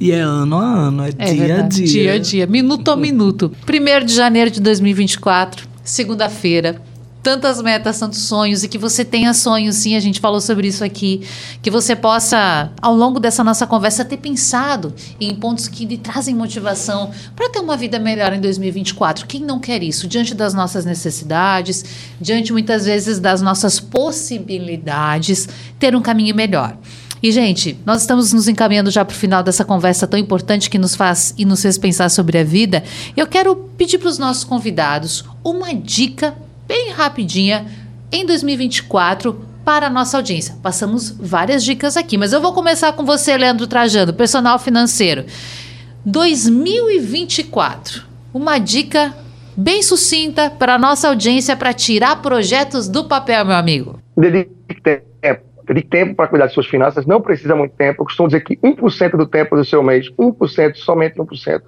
E 0.00 0.12
é 0.12 0.20
ano 0.20 0.56
a 0.58 0.64
ano, 0.64 1.04
é, 1.04 1.08
é 1.08 1.32
dia 1.32 1.46
verdade. 1.46 1.60
a 1.60 1.68
dia. 1.68 1.86
Dia 1.86 2.12
a 2.12 2.18
dia, 2.18 2.46
minuto 2.46 2.90
a 2.90 2.96
minuto. 2.96 3.52
1 3.68 4.06
de 4.06 4.14
janeiro 4.14 4.50
de 4.50 4.60
2024, 4.60 5.66
segunda-feira 5.82 6.80
tantas 7.28 7.60
metas, 7.60 7.98
tantos 7.98 8.20
sonhos 8.20 8.62
e 8.62 8.68
que 8.68 8.78
você 8.78 9.04
tenha 9.04 9.34
sonhos, 9.34 9.76
sim, 9.76 9.94
a 9.96 10.00
gente 10.00 10.18
falou 10.18 10.40
sobre 10.40 10.66
isso 10.68 10.82
aqui, 10.82 11.26
que 11.60 11.70
você 11.70 11.94
possa, 11.94 12.72
ao 12.80 12.94
longo 12.94 13.20
dessa 13.20 13.44
nossa 13.44 13.66
conversa, 13.66 14.02
ter 14.02 14.16
pensado 14.16 14.94
em 15.20 15.34
pontos 15.34 15.68
que 15.68 15.84
lhe 15.84 15.98
trazem 15.98 16.34
motivação 16.34 17.10
para 17.36 17.50
ter 17.50 17.58
uma 17.58 17.76
vida 17.76 17.98
melhor 17.98 18.32
em 18.32 18.40
2024. 18.40 19.26
Quem 19.26 19.42
não 19.42 19.58
quer 19.58 19.82
isso? 19.82 20.08
Diante 20.08 20.34
das 20.34 20.54
nossas 20.54 20.86
necessidades, 20.86 21.84
diante 22.18 22.50
muitas 22.50 22.86
vezes 22.86 23.18
das 23.18 23.42
nossas 23.42 23.78
possibilidades, 23.78 25.48
ter 25.78 25.94
um 25.94 26.00
caminho 26.00 26.34
melhor. 26.34 26.78
E, 27.22 27.32
gente, 27.32 27.78
nós 27.84 28.02
estamos 28.02 28.32
nos 28.32 28.48
encaminhando 28.48 28.90
já 28.90 29.04
para 29.04 29.14
o 29.14 29.16
final 29.16 29.42
dessa 29.42 29.64
conversa 29.64 30.06
tão 30.06 30.18
importante 30.18 30.70
que 30.70 30.78
nos 30.78 30.94
faz 30.94 31.34
e 31.36 31.44
nos 31.44 31.62
fez 31.62 31.76
pensar 31.76 32.08
sobre 32.10 32.38
a 32.38 32.44
vida. 32.44 32.82
Eu 33.16 33.26
quero 33.26 33.56
pedir 33.76 33.98
para 33.98 34.08
os 34.08 34.18
nossos 34.18 34.44
convidados 34.44 35.24
uma 35.42 35.74
dica 35.74 36.36
bem 36.66 36.90
rapidinha 36.90 37.66
em 38.12 38.24
2024 38.24 39.48
para 39.64 39.88
a 39.88 39.90
nossa 39.90 40.16
audiência. 40.16 40.56
Passamos 40.62 41.10
várias 41.10 41.62
dicas 41.64 41.96
aqui, 41.96 42.16
mas 42.16 42.32
eu 42.32 42.40
vou 42.40 42.52
começar 42.52 42.92
com 42.92 43.04
você, 43.04 43.36
Leandro 43.36 43.66
Trajano, 43.66 44.14
personal 44.14 44.58
financeiro. 44.58 45.26
2024. 46.06 48.02
Uma 48.32 48.58
dica 48.58 49.14
bem 49.56 49.82
sucinta 49.82 50.48
para 50.48 50.76
a 50.76 50.78
nossa 50.78 51.08
audiência 51.08 51.56
para 51.56 51.72
tirar 51.72 52.22
projetos 52.22 52.88
do 52.88 53.04
papel, 53.04 53.44
meu 53.44 53.56
amigo. 53.56 53.98
Dedique 54.16 54.80
tempo. 55.20 55.47
Dedique 55.68 55.88
tempo 55.90 56.14
para 56.14 56.28
cuidar 56.28 56.46
de 56.46 56.54
suas 56.54 56.66
finanças. 56.66 57.04
Não 57.04 57.20
precisa 57.20 57.54
muito 57.54 57.74
tempo. 57.76 58.00
Eu 58.00 58.06
costumo 58.06 58.28
dizer 58.28 58.40
que 58.40 58.56
1% 58.56 59.16
do 59.18 59.26
tempo 59.26 59.54
do 59.54 59.64
seu 59.64 59.82
mês, 59.82 60.10
1%, 60.18 60.74
somente 60.76 61.18
1%, 61.18 61.62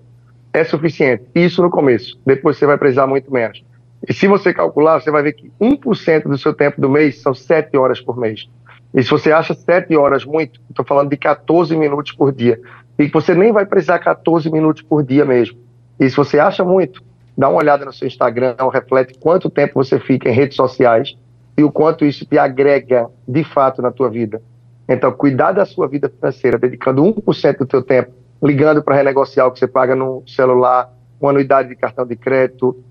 é 0.55 0.64
suficiente. 0.64 1.24
Isso 1.34 1.61
no 1.62 1.68
começo. 1.68 2.18
Depois 2.24 2.57
você 2.57 2.64
vai 2.64 2.78
precisar 2.78 3.07
muito 3.07 3.30
menos. 3.30 3.62
E 4.09 4.14
se 4.14 4.26
você 4.26 4.55
calcular, 4.55 5.01
você 5.01 5.11
vai 5.11 5.22
ver 5.22 5.34
que 5.34 5.53
1% 5.61 6.22
do 6.22 6.38
seu 6.38 6.55
tempo 6.55 6.80
do 6.80 6.88
mês 6.88 7.20
são 7.20 7.34
7 7.34 7.76
horas 7.76 8.01
por 8.01 8.16
mês. 8.16 8.48
E 8.94 9.03
se 9.03 9.11
você 9.11 9.30
acha 9.30 9.53
7 9.53 9.94
horas 9.94 10.24
muito, 10.24 10.59
estou 10.70 10.84
falando 10.84 11.11
de 11.11 11.18
14 11.18 11.76
minutos 11.76 12.12
por 12.12 12.32
dia. 12.32 12.59
E 12.98 13.07
você 13.09 13.34
nem 13.34 13.53
vai 13.53 13.66
precisar 13.66 13.98
14 13.98 14.51
minutos 14.51 14.80
por 14.80 15.05
dia 15.05 15.26
mesmo. 15.26 15.59
E 15.98 16.09
se 16.09 16.16
você 16.16 16.38
acha 16.38 16.64
muito, 16.64 17.03
dá 17.36 17.51
uma 17.51 17.59
olhada 17.59 17.84
no 17.84 17.92
seu 17.92 18.09
Instagram, 18.09 18.57
reflete 18.72 19.12
quanto 19.20 19.51
tempo 19.51 19.74
você 19.74 20.01
fica 20.01 20.30
em 20.30 20.32
redes 20.32 20.57
sociais 20.57 21.14
e 21.61 21.64
o 21.64 21.70
quanto 21.70 22.06
isso 22.06 22.24
te 22.24 22.38
agrega 22.38 23.06
de 23.28 23.44
fato 23.44 23.82
na 23.82 23.90
tua 23.90 24.08
vida. 24.08 24.40
Então, 24.88 25.12
cuidar 25.12 25.52
da 25.52 25.66
sua 25.66 25.86
vida 25.86 26.08
financeira, 26.08 26.58
dedicando 26.58 27.02
1% 27.02 27.58
do 27.58 27.66
teu 27.66 27.82
tempo, 27.82 28.12
ligando 28.42 28.82
para 28.82 28.96
renegociar 28.96 29.46
o 29.46 29.52
que 29.52 29.58
você 29.58 29.68
paga 29.68 29.94
no 29.94 30.22
celular, 30.26 30.90
uma 31.20 31.30
anuidade 31.30 31.68
de 31.68 31.76
cartão 31.76 32.06
de 32.06 32.16
crédito, 32.16 32.82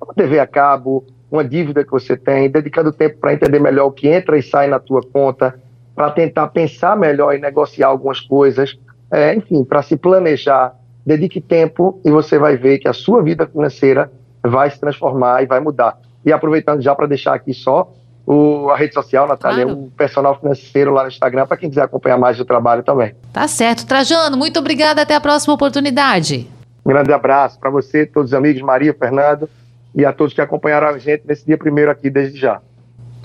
uma 0.00 0.12
TV 0.12 0.38
a 0.38 0.46
cabo, 0.46 1.04
uma 1.30 1.42
dívida 1.42 1.82
que 1.82 1.90
você 1.90 2.14
tem, 2.14 2.50
dedicando 2.50 2.92
tempo 2.92 3.16
para 3.18 3.32
entender 3.32 3.58
melhor 3.58 3.86
o 3.86 3.92
que 3.92 4.06
entra 4.06 4.38
e 4.38 4.42
sai 4.42 4.66
na 4.68 4.78
tua 4.78 5.00
conta, 5.02 5.58
para 5.94 6.10
tentar 6.10 6.48
pensar 6.48 6.96
melhor 6.96 7.34
e 7.34 7.38
negociar 7.40 7.88
algumas 7.88 8.20
coisas, 8.20 8.78
é, 9.10 9.34
enfim, 9.34 9.64
para 9.64 9.82
se 9.82 9.96
planejar. 9.96 10.74
Dedique 11.06 11.40
tempo 11.40 12.00
e 12.04 12.10
você 12.10 12.38
vai 12.38 12.56
ver 12.56 12.78
que 12.78 12.88
a 12.88 12.92
sua 12.92 13.22
vida 13.22 13.46
financeira 13.46 14.12
vai 14.42 14.70
se 14.70 14.78
transformar 14.78 15.42
e 15.42 15.46
vai 15.46 15.60
mudar. 15.60 15.98
E 16.24 16.32
aproveitando 16.32 16.80
já 16.80 16.94
para 16.94 17.06
deixar 17.06 17.34
aqui 17.34 17.52
só 17.52 17.92
o, 18.26 18.70
a 18.70 18.76
rede 18.76 18.94
social, 18.94 19.28
Natália, 19.28 19.64
claro. 19.64 19.80
o 19.80 19.90
personal 19.90 20.38
financeiro 20.38 20.92
lá 20.92 21.02
no 21.02 21.08
Instagram, 21.08 21.46
para 21.46 21.56
quem 21.56 21.68
quiser 21.68 21.82
acompanhar 21.82 22.18
mais 22.18 22.40
o 22.40 22.44
trabalho 22.44 22.82
também. 22.82 23.14
Tá 23.32 23.46
certo. 23.46 23.86
Trajano, 23.86 24.36
muito 24.36 24.58
obrigada. 24.58 25.02
Até 25.02 25.14
a 25.14 25.20
próxima 25.20 25.52
oportunidade. 25.54 26.48
Um 26.84 26.90
grande 26.90 27.12
abraço 27.12 27.58
para 27.58 27.70
você, 27.70 28.06
todos 28.06 28.30
os 28.30 28.34
amigos, 28.34 28.62
Maria, 28.62 28.94
Fernando 28.94 29.48
e 29.94 30.04
a 30.04 30.12
todos 30.12 30.34
que 30.34 30.40
acompanharam 30.40 30.88
a 30.88 30.98
gente 30.98 31.22
nesse 31.26 31.46
dia 31.46 31.56
primeiro 31.56 31.90
aqui 31.90 32.10
desde 32.10 32.38
já. 32.38 32.60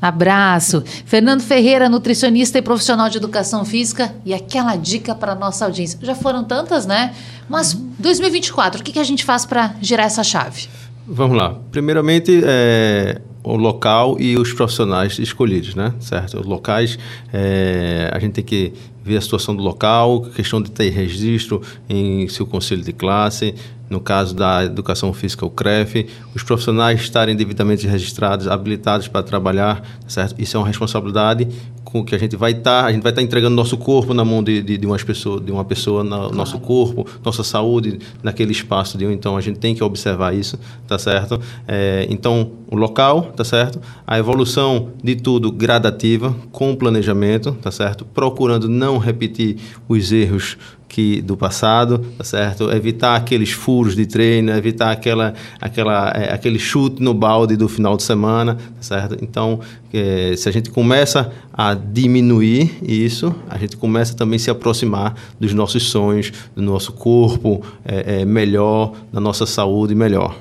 Abraço. 0.02 0.82
Fernando 1.06 1.42
Ferreira, 1.42 1.90
nutricionista 1.90 2.58
e 2.58 2.62
profissional 2.62 3.10
de 3.10 3.18
educação 3.18 3.66
física. 3.66 4.14
E 4.24 4.34
aquela 4.34 4.78
dica 4.78 5.14
para 5.14 5.36
nossa 5.36 5.66
audiência. 5.66 6.00
Já 6.02 6.16
foram 6.16 6.44
tantas, 6.44 6.86
né? 6.86 7.14
Mas 7.50 7.74
2024, 7.74 8.80
o 8.80 8.84
que, 8.84 8.94
que 8.94 9.00
a 9.00 9.04
gente 9.04 9.26
faz 9.26 9.46
para 9.46 9.74
girar 9.82 10.06
essa 10.06 10.24
chave? 10.24 10.70
Vamos 11.12 11.36
lá. 11.36 11.58
Primeiramente, 11.72 12.40
é, 12.46 13.20
o 13.44 13.56
local 13.56 14.18
e 14.20 14.38
os 14.38 14.54
profissionais 14.54 15.18
escolhidos, 15.18 15.74
né? 15.74 15.94
Certo? 16.00 16.40
Os 16.40 16.46
locais, 16.46 17.00
é, 17.34 18.12
a 18.14 18.20
gente 18.20 18.34
tem 18.34 18.44
que 18.44 18.74
ver 19.04 19.18
a 19.18 19.22
situação 19.22 19.56
do 19.56 19.64
local, 19.64 20.22
questão 20.36 20.62
de 20.62 20.70
ter 20.70 20.90
registro 20.92 21.64
em 21.90 22.28
seu 22.28 22.46
conselho 22.46 22.84
de 22.84 22.94
classe, 22.94 23.56
no 23.90 24.00
caso 24.00 24.36
da 24.36 24.64
educação 24.64 25.12
física, 25.14 25.46
o 25.46 25.50
CREF, 25.50 26.08
os 26.36 26.44
profissionais 26.44 27.02
estarem 27.02 27.36
devidamente 27.36 27.88
registrados, 27.88 28.48
habilitados 28.48 29.08
para 29.08 29.24
trabalhar, 29.24 29.82
certo? 30.08 30.36
Isso 30.40 30.56
é 30.56 30.60
uma 30.60 30.68
responsabilidade 30.68 31.48
com 31.92 32.06
que 32.06 32.14
a 32.14 32.18
gente 32.18 32.36
vai 32.36 32.52
estar, 32.52 32.84
tá, 32.84 32.88
a 32.88 32.92
gente 32.92 33.02
vai 33.02 33.12
estar 33.12 33.22
tá 33.22 33.26
entregando 33.26 33.56
nosso 33.56 33.78
corpo 33.78 34.14
na 34.14 34.24
mão 34.24 34.44
de, 34.44 34.62
de, 34.62 34.78
de 34.78 34.86
umas 34.86 35.04
pessoas, 35.04 35.44
de 35.44 35.52
uma 35.52 35.66
pessoa, 35.66 36.04
no 36.04 36.10
claro. 36.10 36.36
nosso 36.36 36.60
corpo, 36.60 37.06
nossa 37.24 37.44
saúde 37.44 38.00
naquele 38.22 38.52
espaço 38.52 38.98
de 38.98 39.06
então 39.06 39.36
a 39.36 39.42
gente 39.42 39.58
tem 39.58 39.74
que 39.74 39.84
observar 39.84 40.36
isso, 40.36 40.60
tá 40.88 41.00
certo? 41.00 41.40
É, 41.68 42.06
então 42.10 42.52
o 42.70 42.76
local, 42.76 43.34
tá 43.36 43.44
certo? 43.44 43.82
A 44.06 44.20
evolução 44.20 44.90
de 45.04 45.16
tudo 45.16 45.52
gradativa, 45.52 46.36
com 46.52 46.76
planejamento, 46.76 47.54
tá 47.54 47.72
certo? 47.72 48.06
Procurando 48.06 48.70
não 48.70 49.00
repetir 49.00 49.58
os 49.88 50.12
erros 50.12 50.58
que 51.00 51.22
do 51.22 51.38
passado, 51.38 52.00
tá 52.18 52.26
certo? 52.26 52.70
Evitar 52.72 53.16
aqueles 53.16 53.52
furos 53.52 53.96
de 53.96 54.06
treino, 54.06 54.52
evitar 54.52 54.92
aquela, 54.92 55.34
aquela, 55.62 56.10
é, 56.10 56.34
aquele 56.34 56.60
chute 56.60 57.02
no 57.02 57.14
balde 57.14 57.56
do 57.56 57.70
final 57.70 57.96
de 57.96 58.04
semana, 58.04 58.56
tá 58.56 58.82
certo? 58.82 59.18
Então, 59.22 59.62
é, 59.94 60.34
se 60.36 60.50
a 60.50 60.52
gente 60.52 60.70
começa 60.70 61.32
a 61.54 61.74
diminuir 61.74 62.80
isso, 62.84 63.34
a 63.50 63.58
gente 63.58 63.78
começa 63.78 64.14
também 64.14 64.36
a 64.36 64.40
se 64.40 64.50
aproximar 64.50 65.16
dos 65.40 65.54
nossos 65.54 65.84
sonhos, 65.90 66.34
do 66.54 66.62
nosso 66.62 66.92
corpo 66.92 67.62
é, 67.86 68.22
é 68.22 68.26
melhor, 68.26 68.94
da 69.14 69.22
nossa 69.22 69.46
saúde 69.46 69.96
melhor. 69.96 70.36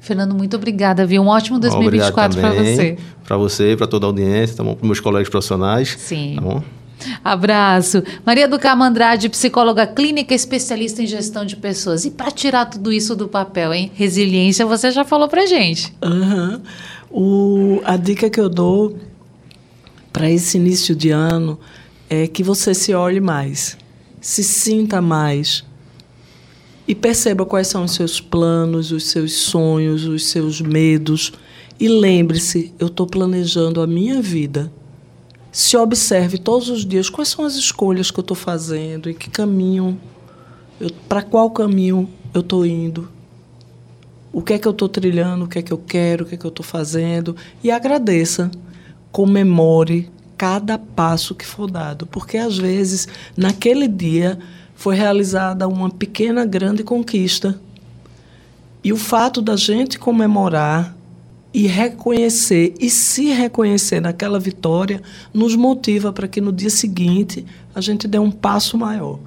Fernando, 0.00 0.34
muito 0.34 0.56
obrigada, 0.56 1.04
viu? 1.06 1.22
Um 1.22 1.28
ótimo 1.28 1.60
2024 1.60 2.40
para 2.40 2.50
você. 2.50 2.96
Para 3.24 3.36
você, 3.36 3.76
para 3.76 3.86
toda 3.86 4.06
a 4.06 4.08
audiência, 4.08 4.56
tá 4.56 4.64
bom? 4.64 4.74
Para 4.74 4.86
meus 4.86 5.00
colegas 5.00 5.28
profissionais. 5.28 5.96
Sim. 5.98 6.32
Tá 6.36 6.40
bom? 6.40 6.62
Abraço. 7.24 8.02
Maria 8.24 8.48
do 8.48 8.58
Carmo 8.58 8.84
Andrade, 8.84 9.28
psicóloga 9.28 9.86
clínica, 9.86 10.34
especialista 10.34 11.02
em 11.02 11.06
gestão 11.06 11.44
de 11.44 11.56
pessoas. 11.56 12.04
E 12.04 12.10
para 12.10 12.30
tirar 12.30 12.66
tudo 12.66 12.92
isso 12.92 13.14
do 13.14 13.28
papel, 13.28 13.72
hein? 13.72 13.90
Resiliência, 13.94 14.66
você 14.66 14.90
já 14.90 15.04
falou 15.04 15.28
para 15.28 15.46
gente. 15.46 15.92
Uhum. 16.02 16.60
O, 17.10 17.80
a 17.84 17.96
dica 17.96 18.30
que 18.30 18.40
eu 18.40 18.48
dou 18.48 18.96
para 20.12 20.30
esse 20.30 20.56
início 20.56 20.94
de 20.94 21.10
ano 21.10 21.58
é 22.08 22.26
que 22.26 22.42
você 22.42 22.74
se 22.74 22.94
olhe 22.94 23.20
mais, 23.20 23.76
se 24.20 24.44
sinta 24.44 25.00
mais 25.00 25.64
e 26.86 26.94
perceba 26.94 27.46
quais 27.46 27.68
são 27.68 27.84
os 27.84 27.92
seus 27.92 28.20
planos, 28.20 28.92
os 28.92 29.04
seus 29.04 29.32
sonhos, 29.32 30.04
os 30.04 30.26
seus 30.26 30.60
medos. 30.60 31.32
E 31.78 31.88
lembre-se, 31.88 32.72
eu 32.78 32.88
estou 32.88 33.06
planejando 33.06 33.80
a 33.80 33.86
minha 33.86 34.20
vida 34.20 34.72
se 35.52 35.76
observe 35.76 36.38
todos 36.38 36.70
os 36.70 36.84
dias 36.84 37.10
quais 37.10 37.28
são 37.28 37.44
as 37.44 37.54
escolhas 37.54 38.10
que 38.10 38.18
eu 38.18 38.22
estou 38.22 38.36
fazendo, 38.36 39.10
em 39.10 39.14
que 39.14 39.28
caminho, 39.28 40.00
para 41.06 41.22
qual 41.22 41.50
caminho 41.50 42.08
eu 42.32 42.40
estou 42.40 42.64
indo, 42.64 43.10
o 44.32 44.40
que 44.40 44.54
é 44.54 44.58
que 44.58 44.66
eu 44.66 44.72
estou 44.72 44.88
trilhando, 44.88 45.44
o 45.44 45.48
que 45.48 45.58
é 45.58 45.62
que 45.62 45.72
eu 45.72 45.76
quero, 45.76 46.24
o 46.24 46.26
que 46.26 46.34
é 46.36 46.38
que 46.38 46.46
eu 46.46 46.48
estou 46.48 46.64
fazendo, 46.64 47.36
e 47.62 47.70
agradeça, 47.70 48.50
comemore 49.12 50.10
cada 50.38 50.78
passo 50.78 51.34
que 51.34 51.44
for 51.44 51.70
dado, 51.70 52.06
porque 52.06 52.38
às 52.38 52.56
vezes 52.56 53.06
naquele 53.36 53.86
dia 53.86 54.38
foi 54.74 54.96
realizada 54.96 55.68
uma 55.68 55.90
pequena 55.90 56.46
grande 56.46 56.82
conquista. 56.82 57.60
E 58.82 58.92
o 58.92 58.96
fato 58.96 59.40
da 59.40 59.54
gente 59.54 59.98
comemorar 59.98 60.96
e 61.52 61.66
reconhecer 61.66 62.74
e 62.80 62.88
se 62.88 63.26
reconhecer 63.26 64.00
naquela 64.00 64.38
vitória 64.38 65.02
nos 65.34 65.54
motiva 65.54 66.12
para 66.12 66.26
que 66.26 66.40
no 66.40 66.52
dia 66.52 66.70
seguinte 66.70 67.44
a 67.74 67.80
gente 67.80 68.08
dê 68.08 68.18
um 68.18 68.30
passo 68.30 68.78
maior. 68.78 69.18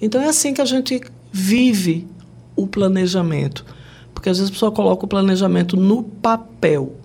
Então 0.00 0.20
é 0.20 0.28
assim 0.28 0.54
que 0.54 0.60
a 0.60 0.66
gente 0.66 1.00
vive 1.30 2.06
o 2.54 2.66
planejamento. 2.66 3.64
Porque 4.14 4.30
às 4.30 4.38
vezes 4.38 4.50
a 4.50 4.52
pessoa 4.52 4.72
coloca 4.72 5.04
o 5.04 5.08
planejamento 5.08 5.76
no 5.76 6.02
papel. 6.02 6.96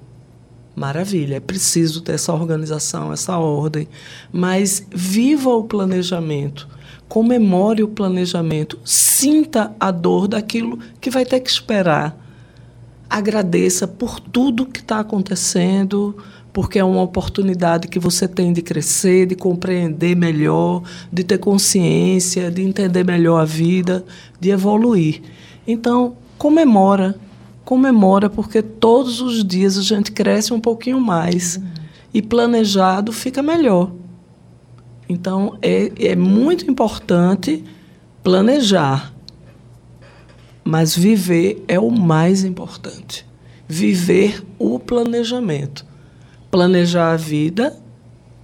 Maravilha, 0.74 1.36
é 1.36 1.40
preciso 1.42 2.02
ter 2.02 2.14
essa 2.14 2.34
organização, 2.34 3.12
essa 3.12 3.38
ordem. 3.38 3.88
Mas 4.32 4.88
viva 4.90 5.50
o 5.50 5.66
planejamento, 5.66 6.68
comemore 7.10 7.84
o 7.84 7.90
planejamento, 7.90 8.80
sinta 8.86 9.76
a 9.78 9.92
dor 9.92 10.30
daquilo 10.30 10.80
que 11.02 11.10
vai 11.10 11.26
ter 11.26 11.42
que 11.42 11.50
esperar 11.50 12.18
agradeça 13.12 13.86
por 13.86 14.22
tudo 14.22 14.66
que 14.66 14.80
está 14.80 15.02
acontecendo, 15.02 16.16
porque 16.54 16.80
é 16.80 16.84
uma 16.84 17.02
oportunidade 17.02 17.90
que 17.90 18.00
você 18.00 18.26
tem 18.26 18.54
de 18.54 18.62
crescer, 18.62 19.26
de 19.26 19.36
compreender 19.36 20.16
melhor, 20.16 20.82
de 21.12 21.22
ter 21.24 21.38
consciência, 21.38 22.50
de 22.50 22.62
entender 22.62 23.04
melhor 23.04 23.42
a 23.42 23.46
vida, 23.46 24.06
de 24.40 24.50
evoluir. 24.50 25.22
Então, 25.68 26.16
comemora, 26.38 27.20
comemora, 27.66 28.30
porque 28.30 28.62
todos 28.62 29.20
os 29.20 29.44
dias 29.44 29.78
a 29.78 29.82
gente 29.82 30.12
cresce 30.14 30.54
um 30.54 30.60
pouquinho 30.60 31.00
mais 31.00 31.60
e 32.14 32.22
planejado 32.22 33.12
fica 33.12 33.44
melhor. 33.44 33.92
Então, 35.10 35.58
é, 35.62 35.92
é 36.00 36.16
muito 36.16 36.70
importante 36.70 37.62
planejar 38.24 39.11
mas 40.64 40.96
viver 40.96 41.64
é 41.68 41.80
o 41.80 41.90
mais 41.92 42.44
importante. 42.44 43.26
Viver 43.68 44.44
o 44.60 44.80
planejamento. 44.80 45.86
Planejar 46.50 47.14
a 47.14 47.18
vida 47.18 47.78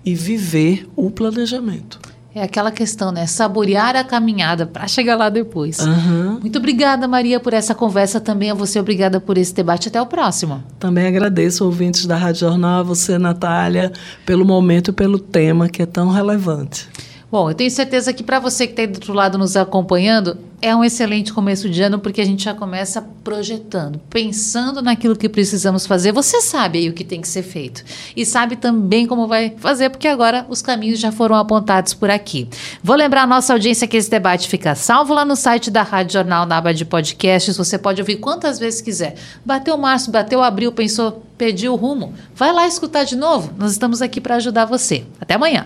e 0.06 0.16
viver 0.16 0.88
o 0.96 1.12
planejamento. 1.12 2.00
É 2.38 2.44
aquela 2.44 2.72
questão, 2.72 3.12
né? 3.12 3.26
Saborear 3.26 3.96
a 3.96 4.04
caminhada 4.04 4.68
para 4.68 4.88
chegar 4.88 5.16
lá 5.16 5.28
depois. 5.28 5.80
Uhum. 5.80 6.40
Muito 6.40 6.60
obrigada, 6.60 7.08
Maria, 7.08 7.40
por 7.40 7.52
essa 7.52 7.74
conversa 7.74 8.22
também. 8.22 8.52
A 8.52 8.54
você, 8.54 8.80
obrigada 8.80 9.20
por 9.20 9.40
esse 9.40 9.54
debate. 9.56 9.88
Até 9.88 10.00
o 10.00 10.06
próximo. 10.06 10.64
Também 10.78 11.08
agradeço, 11.08 11.66
ouvintes 11.66 12.06
da 12.06 12.16
Rádio 12.16 12.42
Jornal, 12.42 12.82
a 12.82 12.84
você, 12.84 13.18
Natália, 13.18 13.92
pelo 14.24 14.46
momento 14.46 14.92
e 14.92 14.94
pelo 14.94 15.18
tema 15.18 15.68
que 15.68 15.82
é 15.82 15.86
tão 15.88 16.10
relevante. 16.10 16.88
Bom, 17.30 17.50
eu 17.50 17.54
tenho 17.54 17.70
certeza 17.70 18.14
que 18.14 18.24
para 18.24 18.40
você 18.40 18.66
que 18.66 18.72
está 18.72 18.84
aí 18.84 18.88
do 18.88 18.96
outro 18.96 19.14
lado 19.14 19.38
nos 19.38 19.58
acompanhando, 19.58 20.38
é 20.62 20.74
um 20.74 20.82
excelente 20.82 21.34
começo 21.34 21.70
de 21.70 21.84
ano 21.84 22.00
porque 22.00 22.22
a 22.22 22.26
gente 22.26 22.46
já 22.46 22.54
começa 22.54 23.02
projetando, 23.22 24.00
pensando 24.10 24.82
naquilo 24.82 25.14
que 25.14 25.28
precisamos 25.28 25.86
fazer. 25.86 26.14
Você 26.14 26.40
sabe 26.40 26.80
aí 26.80 26.90
o 26.90 26.94
que 26.94 27.04
tem 27.04 27.20
que 27.20 27.28
ser 27.28 27.44
feito 27.44 27.84
e 28.16 28.26
sabe 28.26 28.56
também 28.56 29.06
como 29.06 29.28
vai 29.28 29.54
fazer, 29.58 29.90
porque 29.90 30.08
agora 30.08 30.46
os 30.50 30.62
caminhos 30.62 31.00
já 31.00 31.12
foram 31.12 31.36
apontados 31.36 31.94
por 31.94 32.10
aqui. 32.10 32.48
Vou 32.82 32.96
lembrar 32.96 33.24
a 33.24 33.28
nossa 33.28 33.52
audiência 33.52 33.88
que 33.88 33.98
esse 33.98 34.10
debate 34.10 34.48
fica 34.48 34.74
salvo 34.74 35.14
lá 35.14 35.26
no 35.26 35.36
site 35.36 35.70
da 35.70 35.84
Rádio 35.84 36.14
Jornal, 36.14 36.46
na 36.46 36.58
aba 36.58 36.74
de 36.74 36.86
podcasts. 36.86 37.58
Você 37.58 37.78
pode 37.78 38.02
ouvir 38.02 38.16
quantas 38.16 38.58
vezes 38.58 38.80
quiser. 38.80 39.16
Bateu 39.46 39.78
março, 39.78 40.12
bateu 40.12 40.42
abril, 40.42 40.72
pensou, 40.72 41.24
pediu 41.38 41.74
o 41.74 41.76
rumo. 41.76 42.14
Vai 42.34 42.54
lá 42.54 42.66
escutar 42.66 43.04
de 43.04 43.18
novo. 43.18 43.54
Nós 43.58 43.74
estamos 43.74 44.02
aqui 44.02 44.22
para 44.22 44.38
ajudar 44.38 44.64
você. 44.64 45.04
Até 45.20 45.36
amanhã. 45.36 45.66